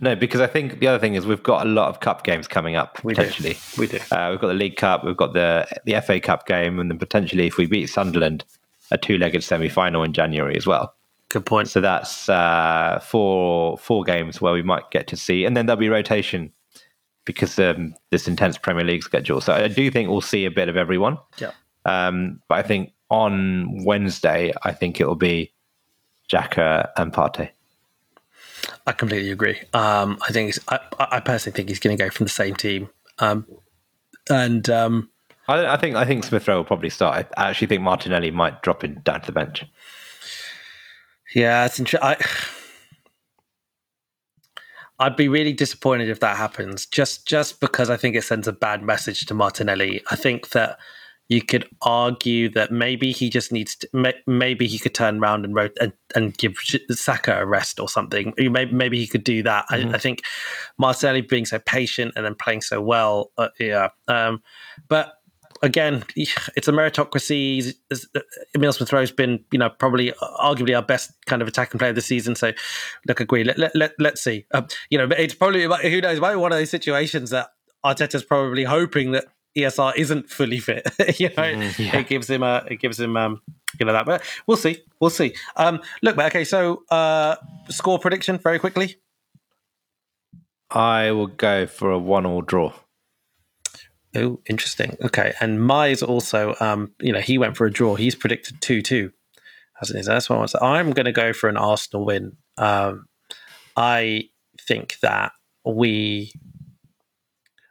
no, 0.00 0.14
because 0.16 0.40
I 0.40 0.46
think 0.46 0.80
the 0.80 0.88
other 0.88 0.98
thing 0.98 1.14
is 1.14 1.26
we've 1.26 1.42
got 1.42 1.64
a 1.66 1.68
lot 1.68 1.88
of 1.88 2.00
cup 2.00 2.24
games 2.24 2.46
coming 2.48 2.76
up 2.76 3.02
We 3.04 3.14
do. 3.14 3.22
potentially. 3.22 3.56
We 3.78 3.86
do. 3.86 3.98
Uh, 4.10 4.28
we've 4.30 4.40
got 4.40 4.48
the 4.48 4.54
League 4.54 4.76
Cup, 4.76 5.04
we've 5.04 5.16
got 5.16 5.32
the 5.34 5.66
the 5.84 6.00
FA 6.00 6.20
Cup 6.20 6.46
game, 6.46 6.78
and 6.78 6.90
then 6.90 6.98
potentially 6.98 7.46
if 7.46 7.56
we 7.56 7.66
beat 7.66 7.86
Sunderland, 7.86 8.44
a 8.90 8.98
two-legged 8.98 9.42
semi-final 9.42 10.02
in 10.02 10.12
January 10.12 10.56
as 10.56 10.66
well. 10.66 10.94
Good 11.28 11.46
point. 11.46 11.68
So 11.68 11.80
that's 11.80 12.28
uh, 12.28 13.00
four 13.02 13.78
four 13.78 14.04
games 14.04 14.40
where 14.40 14.52
we 14.52 14.62
might 14.62 14.90
get 14.90 15.06
to 15.08 15.16
see, 15.16 15.44
and 15.44 15.56
then 15.56 15.66
there'll 15.66 15.80
be 15.80 15.88
rotation 15.88 16.52
because 17.24 17.58
um, 17.58 17.94
this 18.10 18.28
intense 18.28 18.58
Premier 18.58 18.84
League 18.84 19.02
schedule. 19.02 19.40
So 19.40 19.52
I 19.52 19.68
do 19.68 19.90
think 19.90 20.08
we'll 20.08 20.20
see 20.20 20.44
a 20.44 20.50
bit 20.50 20.68
of 20.68 20.76
everyone. 20.76 21.18
Yeah. 21.38 21.52
Um, 21.84 22.40
but 22.48 22.56
I 22.56 22.62
think 22.62 22.92
on 23.10 23.84
Wednesday, 23.84 24.52
I 24.62 24.72
think 24.72 25.00
it 25.00 25.06
will 25.06 25.14
be 25.14 25.52
Xhaka 26.32 26.90
and 26.96 27.12
Partey. 27.12 27.50
I 28.86 28.92
completely 28.92 29.30
agree. 29.30 29.60
Um, 29.72 30.18
I 30.22 30.32
think 30.32 30.50
it's, 30.50 30.60
I, 30.68 30.78
I 30.98 31.20
personally 31.20 31.54
think 31.56 31.68
he's 31.68 31.78
going 31.78 31.96
to 31.96 32.02
go 32.02 32.10
from 32.10 32.24
the 32.24 32.30
same 32.30 32.54
team. 32.54 32.88
Um, 33.18 33.46
and 34.30 34.68
um, 34.70 35.10
I, 35.48 35.66
I 35.66 35.76
think 35.76 35.96
I 35.96 36.04
think 36.04 36.24
Smith 36.24 36.48
Rowe 36.48 36.56
will 36.56 36.64
probably 36.64 36.90
start. 36.90 37.28
I 37.36 37.50
actually 37.50 37.66
think 37.66 37.82
Martinelli 37.82 38.30
might 38.30 38.62
drop 38.62 38.84
in 38.84 39.00
down 39.04 39.20
to 39.20 39.26
the 39.26 39.32
bench. 39.32 39.64
yeah, 41.34 41.66
it's 41.66 41.78
interesting. 41.78 42.26
I'd 44.98 45.16
be 45.16 45.28
really 45.28 45.52
disappointed 45.52 46.08
if 46.08 46.20
that 46.20 46.36
happens. 46.36 46.86
Just 46.86 47.26
just 47.26 47.60
because 47.60 47.90
I 47.90 47.96
think 47.96 48.16
it 48.16 48.24
sends 48.24 48.46
a 48.46 48.52
bad 48.52 48.82
message 48.82 49.26
to 49.26 49.34
Martinelli. 49.34 50.02
I 50.10 50.16
think 50.16 50.50
that 50.50 50.78
you 51.28 51.40
could 51.40 51.66
argue 51.82 52.50
that 52.50 52.70
maybe 52.70 53.10
he 53.10 53.30
just 53.30 53.50
needs 53.50 53.76
to. 53.76 54.14
Maybe 54.26 54.66
he 54.66 54.78
could 54.78 54.94
turn 54.94 55.18
around 55.18 55.44
and 55.44 55.54
rot- 55.54 55.76
and, 55.80 55.92
and 56.14 56.36
give 56.36 56.56
Saka 56.90 57.40
a 57.40 57.46
rest 57.46 57.80
or 57.80 57.88
something. 57.88 58.34
Maybe 58.36 58.72
maybe 58.72 58.98
he 58.98 59.06
could 59.06 59.24
do 59.24 59.42
that. 59.42 59.64
I, 59.70 59.90
I 59.94 59.98
think 59.98 60.22
Martinelli 60.78 61.22
being 61.22 61.46
so 61.46 61.58
patient 61.58 62.12
and 62.14 62.24
then 62.24 62.34
playing 62.34 62.60
so 62.60 62.80
well. 62.80 63.32
Uh, 63.38 63.48
yeah, 63.58 63.88
um, 64.06 64.42
but 64.88 65.14
again, 65.64 66.04
it's 66.14 66.68
a 66.68 66.72
meritocracy. 66.72 67.74
He's- 67.90 68.06
Emile 68.54 68.72
Smith 68.72 68.92
Rowe's 68.92 69.10
been, 69.10 69.44
you 69.50 69.58
know, 69.58 69.70
probably 69.70 70.12
uh, 70.12 70.14
arguably 70.40 70.76
our 70.76 70.82
best 70.82 71.10
kind 71.26 71.42
of 71.42 71.48
attacking 71.48 71.78
player 71.78 71.92
this 71.92 72.06
season. 72.06 72.34
So, 72.36 72.52
look, 73.08 73.20
agree. 73.20 73.42
Let, 73.44 73.58
let, 73.58 73.74
let, 73.74 73.92
let's 73.98 74.22
see. 74.22 74.46
Um, 74.52 74.66
you 74.90 74.98
know, 74.98 75.08
it's 75.16 75.34
probably, 75.34 75.62
who 75.62 76.00
knows, 76.00 76.20
maybe 76.20 76.36
one 76.36 76.52
of 76.52 76.58
those 76.58 76.70
situations 76.70 77.30
that 77.30 77.48
Arteta's 77.84 78.22
probably 78.24 78.64
hoping 78.64 79.12
that 79.12 79.24
ESR 79.56 79.94
isn't 79.96 80.28
fully 80.30 80.58
fit. 80.60 80.84
you 81.18 81.28
know, 81.30 81.34
Mhm, 81.42 81.78
yeah. 81.78 81.98
it 81.98 82.08
gives 82.08 82.28
him 82.30 82.42
a, 82.42 82.64
it 82.70 82.76
gives 82.80 82.98
him, 83.00 83.16
um, 83.16 83.40
you 83.80 83.86
know, 83.86 83.92
that. 83.92 84.06
But 84.06 84.22
we'll 84.46 84.56
see. 84.56 84.78
We'll 85.00 85.10
see. 85.10 85.34
Um, 85.56 85.80
look, 86.02 86.16
but 86.16 86.26
okay, 86.26 86.44
so 86.44 86.82
uh, 86.90 87.36
score 87.70 87.98
prediction 87.98 88.38
very 88.38 88.58
quickly. 88.58 88.96
I 90.70 91.12
will 91.12 91.28
go 91.28 91.66
for 91.66 91.90
a 91.90 91.98
one-all 91.98 92.42
draw. 92.42 92.72
Oh, 94.16 94.40
interesting. 94.46 94.96
Okay, 95.02 95.34
and 95.40 95.58
Mize 95.58 96.06
also, 96.06 96.54
um, 96.60 96.92
you 97.00 97.12
know, 97.12 97.20
he 97.20 97.38
went 97.38 97.56
for 97.56 97.66
a 97.66 97.72
draw. 97.72 97.96
He's 97.96 98.14
predicted 98.14 98.60
hasn't 99.74 99.98
he? 99.98 100.04
That's 100.04 100.30
what 100.30 100.36
I 100.36 100.38
want 100.38 100.50
to 100.50 100.58
say. 100.58 100.64
I'm 100.64 100.92
going 100.92 101.06
to 101.06 101.12
go 101.12 101.32
for 101.32 101.48
an 101.48 101.56
Arsenal 101.56 102.04
win. 102.04 102.36
Um, 102.58 103.06
I 103.76 104.30
think 104.60 104.98
that 105.00 105.32
we, 105.64 106.32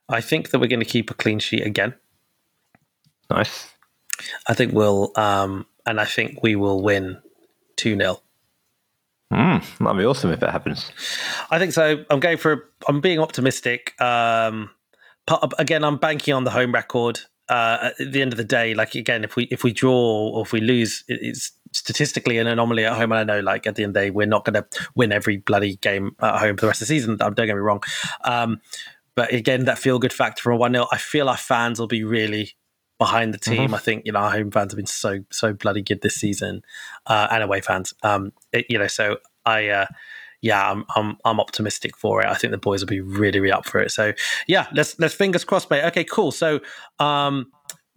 I 0.09 0.21
think 0.21 0.49
that 0.49 0.59
we're 0.59 0.67
going 0.67 0.79
to 0.79 0.85
keep 0.85 1.09
a 1.09 1.13
clean 1.13 1.39
sheet 1.39 1.65
again. 1.65 1.93
Nice. 3.29 3.69
I 4.47 4.53
think 4.53 4.73
we'll, 4.73 5.11
um, 5.15 5.65
and 5.85 5.99
I 5.99 6.05
think 6.05 6.43
we 6.43 6.55
will 6.55 6.81
win 6.81 7.21
two 7.75 7.95
0 7.95 8.19
Mm, 9.31 9.63
that'd 9.79 9.97
be 9.97 10.05
awesome 10.05 10.31
if 10.31 10.43
it 10.43 10.49
happens. 10.51 10.91
I 11.49 11.57
think 11.57 11.73
so. 11.73 12.05
I'm 12.11 12.19
going 12.19 12.37
for. 12.37 12.69
I'm 12.87 13.01
being 13.01 13.17
optimistic. 13.17 13.99
Um, 13.99 14.69
again, 15.57 15.83
I'm 15.83 15.97
banking 15.97 16.33
on 16.33 16.43
the 16.43 16.51
home 16.51 16.73
record. 16.73 17.21
Uh, 17.49 17.91
at 17.99 18.11
the 18.11 18.21
end 18.21 18.31
of 18.31 18.37
the 18.37 18.43
day, 18.43 18.73
like 18.73 18.95
again, 18.95 19.23
if 19.23 19.35
we 19.35 19.43
if 19.45 19.63
we 19.63 19.73
draw 19.73 20.29
or 20.29 20.43
if 20.43 20.53
we 20.53 20.61
lose, 20.61 21.03
it's 21.09 21.51
statistically 21.73 22.37
an 22.37 22.47
anomaly 22.47 22.85
at 22.85 22.93
home. 22.93 23.11
And 23.11 23.19
I 23.19 23.23
know, 23.35 23.41
like 23.41 23.67
at 23.67 23.75
the 23.75 23.83
end 23.83 23.89
of 23.89 23.93
the 23.95 23.99
day, 24.07 24.09
we're 24.11 24.25
not 24.25 24.45
going 24.45 24.53
to 24.53 24.65
win 24.95 25.11
every 25.11 25.37
bloody 25.37 25.75
game 25.77 26.15
at 26.21 26.39
home 26.39 26.55
for 26.55 26.61
the 26.61 26.67
rest 26.67 26.81
of 26.81 26.87
the 26.87 26.93
season. 26.93 27.17
Don't 27.17 27.35
get 27.35 27.47
me 27.47 27.53
wrong. 27.53 27.83
Um, 28.23 28.61
but 29.15 29.33
again, 29.33 29.65
that 29.65 29.77
feel 29.77 29.99
good 29.99 30.13
factor 30.13 30.41
for 30.41 30.51
a 30.51 30.57
one 30.57 30.73
0 30.73 30.87
I 30.91 30.97
feel 30.97 31.27
our 31.27 31.37
fans 31.37 31.79
will 31.79 31.87
be 31.87 32.03
really 32.03 32.53
behind 32.97 33.33
the 33.33 33.37
team. 33.37 33.73
I 33.73 33.77
think 33.77 34.05
you 34.05 34.13
know 34.13 34.19
our 34.19 34.31
home 34.31 34.49
fans 34.49 34.71
have 34.71 34.77
been 34.77 34.85
so 34.85 35.19
so 35.29 35.53
bloody 35.53 35.81
good 35.81 36.01
this 36.01 36.15
season, 36.15 36.61
uh, 37.07 37.27
and 37.29 37.43
away 37.43 37.59
fans. 37.59 37.93
Um, 38.03 38.31
it, 38.51 38.65
you 38.69 38.79
know, 38.79 38.87
so 38.87 39.17
I. 39.45 39.67
Uh, 39.67 39.85
yeah, 40.43 40.69
I'm, 40.69 40.85
I'm 40.95 41.17
I'm 41.23 41.39
optimistic 41.39 41.95
for 41.97 42.21
it. 42.21 42.27
I 42.27 42.33
think 42.33 42.51
the 42.51 42.57
boys 42.57 42.81
will 42.81 42.87
be 42.87 42.99
really 42.99 43.39
really 43.39 43.51
up 43.51 43.65
for 43.65 43.79
it. 43.79 43.91
So 43.91 44.11
yeah, 44.45 44.67
let's 44.73 44.99
let's 44.99 45.15
fingers 45.15 45.45
crossed, 45.45 45.69
mate. 45.69 45.85
Okay, 45.85 46.03
cool. 46.03 46.31
So 46.31 46.59
um, 46.99 47.49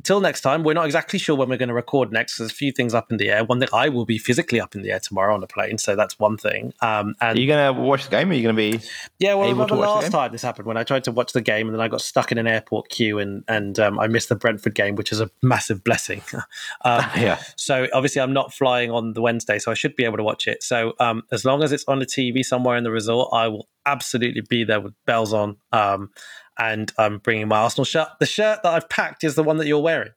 till 0.02 0.20
next 0.20 0.42
time, 0.42 0.62
we're 0.62 0.74
not 0.74 0.86
exactly 0.86 1.18
sure 1.18 1.34
when 1.36 1.48
we're 1.48 1.56
going 1.56 1.68
to 1.68 1.74
record 1.74 2.12
next. 2.12 2.38
There's 2.38 2.50
a 2.50 2.54
few 2.54 2.72
things 2.72 2.94
up 2.94 3.10
in 3.10 3.16
the 3.16 3.30
air. 3.30 3.44
One 3.44 3.58
that 3.60 3.72
I 3.72 3.88
will 3.88 4.04
be 4.04 4.18
physically 4.18 4.60
up 4.60 4.74
in 4.74 4.82
the 4.82 4.90
air 4.92 5.00
tomorrow 5.00 5.34
on 5.34 5.40
the 5.40 5.46
plane, 5.46 5.78
so 5.78 5.96
that's 5.96 6.18
one 6.18 6.36
thing. 6.36 6.72
Um, 6.80 7.14
and 7.20 7.38
Are 7.38 7.40
you 7.40 7.46
going 7.46 7.74
to 7.74 7.80
watch 7.80 8.04
the 8.04 8.10
game? 8.10 8.28
Or 8.28 8.32
are 8.32 8.34
you 8.34 8.42
going 8.42 8.56
to 8.56 8.78
be? 8.78 8.86
yeah, 9.18 9.34
well, 9.34 9.44
able 9.44 9.64
remember 9.64 9.74
to 9.74 9.80
watch 9.80 9.86
the 9.88 9.94
last 9.94 10.12
time 10.12 10.32
this 10.32 10.42
happened 10.42 10.66
when 10.66 10.76
I 10.76 10.84
tried 10.84 11.04
to 11.04 11.12
watch 11.12 11.32
the 11.32 11.40
game 11.40 11.68
and 11.68 11.74
then 11.74 11.80
I 11.80 11.88
got 11.88 12.00
stuck 12.00 12.32
in 12.32 12.38
an 12.38 12.46
airport 12.46 12.88
queue 12.88 13.18
and 13.18 13.44
and 13.48 13.78
um, 13.78 13.98
I 13.98 14.06
missed 14.06 14.28
the 14.28 14.36
Brentford 14.36 14.74
game, 14.74 14.94
which 14.96 15.12
is 15.12 15.20
a 15.20 15.30
massive 15.42 15.82
blessing. 15.84 16.22
um, 16.84 17.04
Yeah. 17.16 17.40
so 17.56 17.86
obviously 17.92 18.20
I'm 18.20 18.32
not 18.32 18.52
flying 18.52 18.90
on 18.90 19.14
the 19.14 19.22
Wednesday, 19.22 19.58
so 19.58 19.70
I 19.70 19.74
should 19.74 19.96
be 19.96 20.04
able 20.04 20.18
to 20.18 20.22
watch 20.22 20.46
it. 20.46 20.62
So 20.62 20.92
um, 21.00 21.22
as 21.32 21.44
long 21.44 21.62
as 21.62 21.72
it's 21.72 21.84
on 21.88 21.98
the 21.98 22.06
TV 22.06 22.44
somewhere 22.44 22.76
in 22.76 22.84
the 22.84 22.90
resort, 22.90 23.30
I 23.32 23.48
will 23.48 23.68
absolutely 23.86 24.42
be 24.42 24.64
there 24.64 24.80
with 24.80 24.94
bells 25.06 25.32
on. 25.32 25.56
And 26.58 26.92
I'm 26.98 27.18
bringing 27.18 27.48
my 27.48 27.58
Arsenal 27.58 27.84
shirt. 27.84 28.08
The 28.18 28.26
shirt 28.26 28.62
that 28.62 28.72
I've 28.72 28.88
packed 28.88 29.24
is 29.24 29.34
the 29.34 29.42
one 29.42 29.58
that 29.58 29.66
you're 29.66 29.80
wearing. 29.82 30.10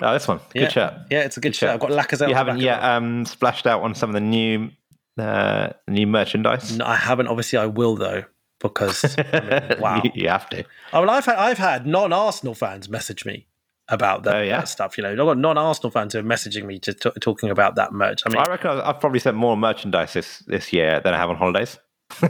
Oh, 0.00 0.12
this 0.12 0.28
one. 0.28 0.40
Good 0.54 0.62
yeah. 0.62 0.68
shirt. 0.68 0.94
Yeah, 1.10 1.20
it's 1.24 1.36
a 1.36 1.40
good, 1.40 1.48
Good 1.48 1.56
shirt. 1.56 1.68
shirt. 1.68 1.74
I've 1.74 1.80
got 1.80 1.90
Lacazette. 1.90 2.22
on 2.24 2.28
You 2.30 2.34
haven't 2.36 2.58
yet 2.58 2.82
um, 2.82 3.24
splashed 3.26 3.66
out 3.66 3.82
on 3.82 3.94
some 3.94 4.10
of 4.10 4.14
the 4.14 4.20
new 4.20 4.70
uh, 5.18 5.70
new 5.88 6.06
merchandise. 6.06 6.76
No, 6.76 6.84
I 6.86 6.96
haven't. 6.96 7.26
Obviously, 7.26 7.58
I 7.58 7.66
will 7.66 7.96
though 7.96 8.24
because 8.60 9.16
I 9.18 9.68
mean, 9.70 9.80
wow. 9.80 10.00
you, 10.04 10.10
you 10.14 10.28
have 10.28 10.48
to. 10.50 10.64
Oh, 10.92 11.00
well, 11.00 11.10
I've 11.10 11.24
had, 11.26 11.36
I've 11.36 11.58
had 11.58 11.86
non-Arsenal 11.86 12.54
fans 12.54 12.88
message 12.88 13.24
me 13.24 13.46
about 13.88 14.22
that, 14.24 14.36
Oh, 14.36 14.42
yeah? 14.42 14.58
that 14.58 14.68
stuff. 14.68 14.96
You 14.98 15.02
know, 15.04 15.10
I've 15.10 15.16
got 15.16 15.38
non-Arsenal 15.38 15.90
fans 15.90 16.12
who 16.12 16.20
are 16.20 16.22
messaging 16.24 16.64
me 16.64 16.78
just 16.78 17.00
t- 17.00 17.10
talking 17.20 17.50
about 17.50 17.74
that 17.76 17.92
merch. 17.92 18.22
I 18.26 18.30
mean, 18.30 18.38
I 18.38 18.44
reckon 18.50 18.70
I've 18.70 18.80
I've 18.80 19.00
probably 19.00 19.20
sent 19.20 19.36
more 19.36 19.56
merchandise 19.56 20.12
this, 20.12 20.38
this 20.46 20.72
year 20.72 21.00
than 21.02 21.14
I 21.14 21.18
have 21.18 21.30
on 21.30 21.36
holidays. 21.36 21.78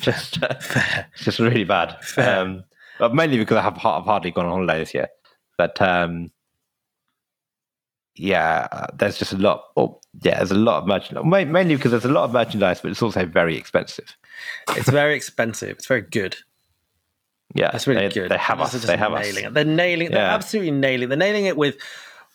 just, 0.00 0.42
uh, 0.42 0.54
it's 1.14 1.24
just 1.24 1.38
really 1.38 1.64
bad. 1.64 1.96
Um, 2.16 2.64
but 2.98 3.14
mainly 3.14 3.38
because 3.38 3.56
I 3.56 3.62
have 3.62 3.74
I've 3.84 4.04
hardly 4.04 4.30
gone 4.30 4.46
on 4.46 4.52
holiday 4.52 4.78
this 4.78 4.94
year. 4.94 5.08
But 5.56 5.80
um, 5.80 6.30
yeah, 8.14 8.68
uh, 8.72 8.86
there's 8.94 9.18
just 9.18 9.32
a 9.32 9.38
lot. 9.38 9.64
Oh, 9.76 10.00
yeah, 10.22 10.36
there's 10.38 10.50
a 10.50 10.54
lot 10.54 10.82
of 10.82 10.86
merchandise. 10.88 11.24
Mainly 11.24 11.76
because 11.76 11.92
there's 11.92 12.04
a 12.04 12.08
lot 12.10 12.24
of 12.24 12.32
merchandise, 12.32 12.80
but 12.80 12.90
it's 12.90 13.02
also 13.02 13.24
very 13.26 13.56
expensive. 13.56 14.16
it's 14.70 14.88
very 14.90 15.14
expensive. 15.14 15.70
It's 15.78 15.86
very 15.86 16.02
good. 16.02 16.36
Yeah, 17.54 17.70
That's 17.72 17.86
really 17.88 18.06
they, 18.06 18.14
good. 18.14 18.30
They 18.30 18.38
have 18.38 18.60
us. 18.60 18.72
They 18.72 18.96
have 18.96 19.12
us. 19.12 19.24
nailing 19.26 19.44
it. 19.46 19.54
They're 19.54 19.64
nailing. 19.64 20.10
They're 20.10 20.20
Yeah. 20.20 20.34
absolutely 20.34 20.70
nailing. 20.70 21.08
They're 21.08 21.18
nailing 21.18 21.46
it 21.46 21.56
with 21.56 21.78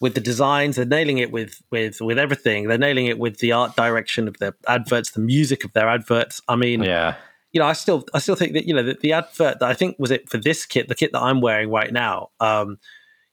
with 0.02 0.14
the 0.14 0.22
designs. 0.22 0.76
They're 0.76 0.86
nailing 0.86 1.18
it 1.18 1.32
with 1.32 1.62
with 1.72 2.02
with 2.02 2.18
everything. 2.20 2.68
They're 2.68 2.78
nailing 2.78 3.08
it 3.08 3.20
with 3.20 3.40
the 3.40 3.52
art 3.52 3.76
direction 3.76 4.28
of 4.28 4.38
their 4.38 4.56
adverts, 4.68 5.12
the 5.12 5.22
music 5.22 5.64
of 5.64 5.74
their 5.74 5.88
adverts. 5.90 6.42
I 6.48 6.56
mean, 6.56 6.84
Yeah, 6.84 7.16
you 7.52 7.60
know, 7.60 7.68
I 7.68 7.74
still 7.74 8.06
I 8.14 8.20
still 8.20 8.36
think 8.36 8.54
that 8.54 8.66
you 8.66 8.74
know 8.74 8.84
the, 8.84 8.98
the 9.00 9.14
advert 9.14 9.60
that 9.60 9.70
I 9.70 9.74
think 9.74 9.98
was 10.00 10.12
it 10.12 10.30
for 10.30 10.38
this 10.38 10.66
kit, 10.66 10.88
the 10.88 10.96
kit 10.96 11.12
that 11.14 11.22
I'm 11.22 11.42
wearing 11.42 11.70
right 11.70 11.92
now. 11.92 12.30
Um, 12.40 12.78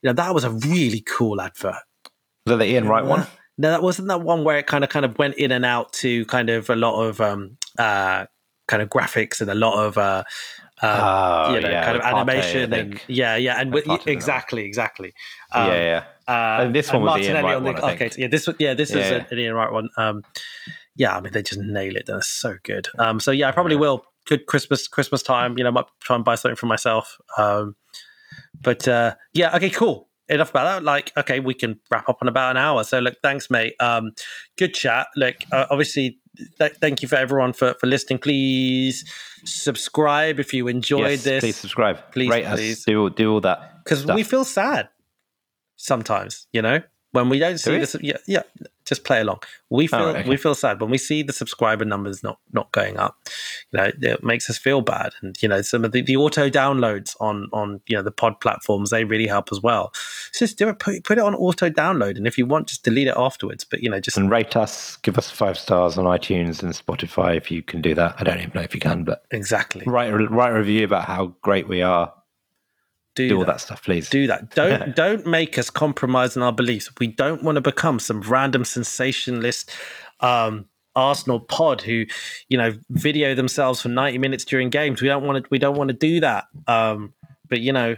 you 0.03 0.09
know, 0.09 0.15
that 0.15 0.35
was 0.35 0.45
a 0.45 0.51
really 0.51 1.01
cool 1.01 1.41
advert. 1.41 1.83
was 2.47 2.53
that 2.53 2.57
the 2.57 2.67
Ian 2.67 2.89
Wright 2.89 3.05
one? 3.05 3.27
No, 3.59 3.71
that 3.71 3.83
wasn't 3.83 4.09
that 4.09 4.23
one 4.23 4.45
where 4.45 4.59
it 4.59 4.67
kind 4.67 4.83
of 4.83 4.91
kind 4.91 5.05
of 5.05 5.19
went 5.19 5.35
in 5.37 5.53
and 5.53 5.65
out 5.65 5.93
to 5.95 6.25
kind 6.27 6.51
of 6.51 6.71
a 6.71 6.77
lot 6.77 7.03
of 7.03 7.21
um 7.21 7.59
uh 7.79 8.27
kind 8.67 8.83
of 8.83 8.89
graphics 8.89 9.41
and 9.41 9.51
a 9.51 9.55
lot 9.55 9.75
of 9.85 9.99
uh 9.99 10.25
uh 10.83 11.47
Oh, 11.49 11.55
you 11.55 11.61
know 11.61 11.69
yeah, 11.71 11.85
kind 11.85 11.97
of 11.97 12.03
Partey, 12.03 12.13
animation 12.13 12.73
and 12.73 13.01
yeah 13.09 13.37
yeah 13.37 13.61
and 13.61 13.73
with, 13.73 13.85
Partey 13.85 13.99
did 13.99 14.07
that. 14.07 14.13
exactly. 14.13 14.65
Exactly 14.65 15.13
um, 15.53 15.69
yeah, 15.69 16.05
yeah. 16.29 16.33
uh, 16.35 16.63
And 16.65 16.75
this 16.75 16.93
one 16.93 17.03
was 17.03 17.15
the 17.21 17.25
Ian 17.27 17.43
Martinelli 17.43 17.55
on 17.57 17.65
the 17.77 17.81
one, 17.83 17.93
okay 17.93 18.11
yeah 18.19 18.29
this 18.29 18.47
was 18.47 18.57
yeah 18.59 18.75
this 18.75 18.91
is 18.91 18.97
Yeah. 18.97 19.15
an 19.19 19.27
an 19.31 19.39
Ian 19.39 19.55
Wright 19.55 19.73
one. 19.73 19.89
Um 19.97 20.23
yeah 20.97 21.17
I 21.17 21.21
mean 21.21 21.33
they 21.33 21.43
just 21.43 21.61
nail 21.61 21.97
it 21.97 22.07
they're 22.07 22.21
so 22.23 22.57
good. 22.65 22.89
Um 22.99 23.21
so 23.21 23.31
yeah 23.31 23.49
I 23.49 23.53
probably 23.53 23.77
will. 23.77 24.05
Good 24.27 24.47
Christmas 24.47 24.89
Christmas 24.89 25.23
time 25.23 25.57
you 25.57 25.65
know 25.65 25.71
I 25.71 25.73
might 25.73 25.87
try 26.01 26.17
and 26.17 26.25
buy 26.25 26.35
something 26.35 26.57
for 26.57 26.67
myself. 26.67 27.17
Um 27.39 27.77
but 28.63 28.87
uh 28.89 29.15
yeah 29.35 29.55
okay 29.57 29.71
cool. 29.71 30.09
Enough 30.29 30.51
about 30.51 30.65
that. 30.65 30.85
Like 30.85 31.13
okay 31.17 31.41
we 31.41 31.55
can 31.55 31.79
wrap 31.91 32.09
up 32.09 32.19
in 32.23 32.29
about 32.29 32.53
an 32.53 32.57
hour. 32.57 32.85
So 32.85 32.99
look 33.01 33.17
thanks 33.23 33.51
mate. 33.51 33.75
Um 33.81 34.13
good 34.59 34.75
chat. 34.75 35.07
Look 35.17 35.37
uh, 35.53 35.67
obviously 35.71 36.19
th- 36.59 36.77
thank 36.81 37.03
you 37.03 37.09
for 37.09 37.17
everyone 37.17 37.53
for 37.53 37.75
for 37.75 37.87
listening 37.87 38.19
please 38.19 39.05
subscribe 39.45 40.39
if 40.41 40.53
you 40.53 40.69
enjoyed 40.69 41.11
yes, 41.11 41.25
this 41.25 41.41
please 41.41 41.57
subscribe. 41.57 41.99
Please, 42.13 42.31
Rate 42.31 42.47
please. 42.47 42.79
us. 42.79 42.85
Do 42.85 43.11
do 43.11 43.33
all 43.33 43.41
that. 43.41 43.85
because 43.85 44.07
we 44.07 44.23
feel 44.23 44.45
sad 44.45 44.89
sometimes 45.77 46.47
you 46.53 46.63
know 46.63 46.81
when 47.13 47.29
we 47.29 47.39
don't 47.39 47.59
see 47.59 47.73
we? 47.73 47.79
this 47.79 47.97
yeah 48.01 48.19
yeah 48.27 48.43
just 48.85 49.05
play 49.05 49.21
along 49.21 49.39
we 49.71 49.87
feel 49.87 50.01
okay. 50.01 50.29
we 50.29 50.37
feel 50.37 50.55
sad 50.55 50.81
when 50.81 50.91
we 50.91 50.99
see 50.99 51.23
the 51.23 51.33
subscriber 51.33 51.85
numbers 51.85 52.23
not 52.23 52.39
not 52.53 52.71
going 52.73 52.97
up 52.97 53.17
you 53.73 53.79
know 53.79 53.91
it 54.01 54.25
makes 54.25 54.49
us 54.49 54.59
feel 54.59 54.81
bad 54.81 55.13
and 55.23 55.41
you 55.43 55.49
know 55.49 55.63
some 55.63 55.85
of 55.85 55.93
the, 55.93 56.03
the 56.03 56.17
auto 56.17 56.49
downloads 56.49 57.15
on 57.21 57.49
on 57.53 57.81
you 57.87 57.97
know 57.97 58.03
the 58.03 58.11
pod 58.11 58.41
platforms 58.41 58.91
they 58.91 59.05
really 59.05 59.27
help 59.27 59.49
as 59.53 59.61
well 59.61 59.93
so 60.33 60.47
just 60.47 60.59
do 60.59 60.69
it 60.69 60.79
put, 60.79 61.05
put 61.05 61.19
it 61.19 61.25
on 61.25 61.35
auto 61.35 61.69
download 61.69 62.17
and 62.17 62.27
if 62.27 62.39
you 62.39 62.47
want 62.47 62.67
just 62.67 62.83
delete 62.83 63.09
it 63.09 63.15
afterwards 63.17 63.65
but 63.65 63.83
you 63.83 63.91
know 63.91 64.01
just 64.01 64.17
and 64.17 64.31
rate 64.31 64.57
us. 64.57 64.97
Give 64.99 65.19
us 65.19 65.31
five 65.31 65.59
stars 65.59 65.99
on 65.99 66.05
iTunes 66.05 66.63
and 66.63 66.73
Spotify 66.73 67.37
if 67.37 67.51
you 67.51 67.63
can 67.63 67.83
do 67.83 67.95
that. 67.95 68.15
I 68.19 68.25
don't 68.25 68.39
even 68.39 68.53
know 68.55 68.63
if 68.63 68.75
you 68.75 68.81
can, 68.81 69.05
but 69.05 69.25
exactly 69.31 69.85
write 69.87 70.13
a, 70.13 70.17
write 70.17 70.51
a 70.51 70.59
review 70.59 70.85
about 70.85 71.05
how 71.05 71.35
great 71.43 71.69
we 71.69 71.83
are. 71.83 72.13
Do, 73.15 73.29
Do 73.29 73.39
all 73.39 73.45
that. 73.45 73.61
stuff, 73.61 73.83
please. 73.85 74.09
do 74.09 74.27
that. 74.27 74.55
Don't 74.55 74.95
don't 74.97 75.27
make 75.27 75.59
us 75.59 75.71
compromise 75.71 76.37
on 76.37 76.43
our 76.43 76.53
beliefs. 76.53 76.91
We 76.99 77.09
don't 77.09 77.43
want 77.43 77.57
to 77.57 77.61
become 77.61 77.99
some 77.99 78.21
random 78.23 78.65
sensationalist 78.65 79.71
um, 80.21 80.67
Arsenal 80.95 81.41
pod 81.41 81.81
who, 81.81 82.05
you 82.49 82.59
know, 82.59 82.73
video 82.91 83.35
themselves 83.35 83.81
for 83.83 83.89
ninety 83.89 84.19
minutes 84.19 84.45
during 84.45 84.71
games. 84.71 85.03
We 85.03 85.09
don't 85.09 85.25
want 85.25 85.45
to. 85.45 85.49
We 85.51 85.59
don't 85.59 85.77
want 85.77 85.89
to 85.89 85.95
do 85.95 86.21
that. 86.21 86.45
Um, 86.67 87.13
but 87.49 87.61
you 87.61 87.73
know, 87.73 87.97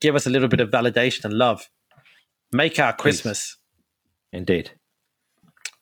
give 0.00 0.14
us 0.14 0.26
a 0.26 0.30
little 0.30 0.48
bit 0.48 0.60
of 0.60 0.70
validation 0.70 1.24
and 1.24 1.34
love. 1.34 1.68
Make 2.52 2.78
our 2.78 2.92
Christmas. 2.92 3.56
Indeed. 4.32 4.70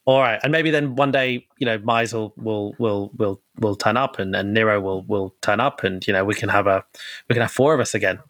All 0.06 0.20
right, 0.20 0.38
and 0.44 0.52
maybe 0.52 0.70
then 0.70 0.94
one 0.94 1.10
day, 1.10 1.48
you 1.58 1.66
know, 1.66 1.78
will 1.78 2.32
will 2.36 2.74
will 2.78 3.10
will 3.16 3.42
will 3.58 3.74
turn 3.74 3.96
up, 3.96 4.20
and, 4.20 4.36
and 4.36 4.54
Nero 4.54 4.80
will 4.80 5.02
will 5.02 5.34
turn 5.42 5.58
up, 5.58 5.82
and 5.82 6.06
you 6.06 6.12
know, 6.12 6.24
we 6.24 6.34
can 6.34 6.48
have 6.48 6.68
a 6.68 6.84
we 7.28 7.34
can 7.34 7.42
have 7.42 7.50
four 7.50 7.74
of 7.74 7.80
us 7.80 7.92
again. 7.92 8.20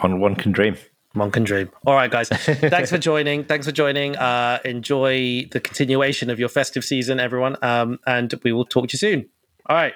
One 0.00 0.20
one 0.20 0.34
can 0.34 0.52
dream. 0.52 0.76
One 1.14 1.30
can 1.30 1.44
dream. 1.44 1.70
All 1.86 1.94
right, 1.94 2.10
guys. 2.10 2.28
Thanks 2.30 2.90
for 2.90 2.98
joining. 2.98 3.44
Thanks 3.44 3.66
for 3.66 3.72
joining. 3.72 4.16
Uh, 4.16 4.58
enjoy 4.64 5.48
the 5.50 5.60
continuation 5.60 6.28
of 6.28 6.38
your 6.38 6.50
festive 6.50 6.84
season, 6.84 7.18
everyone. 7.18 7.56
Um, 7.62 7.98
and 8.06 8.34
we 8.44 8.52
will 8.52 8.66
talk 8.66 8.88
to 8.88 8.94
you 8.94 8.98
soon. 8.98 9.28
All 9.66 9.76
right. 9.76 9.94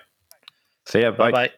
See 0.86 1.02
bye. 1.02 1.10
Bye 1.10 1.30
bye. 1.30 1.50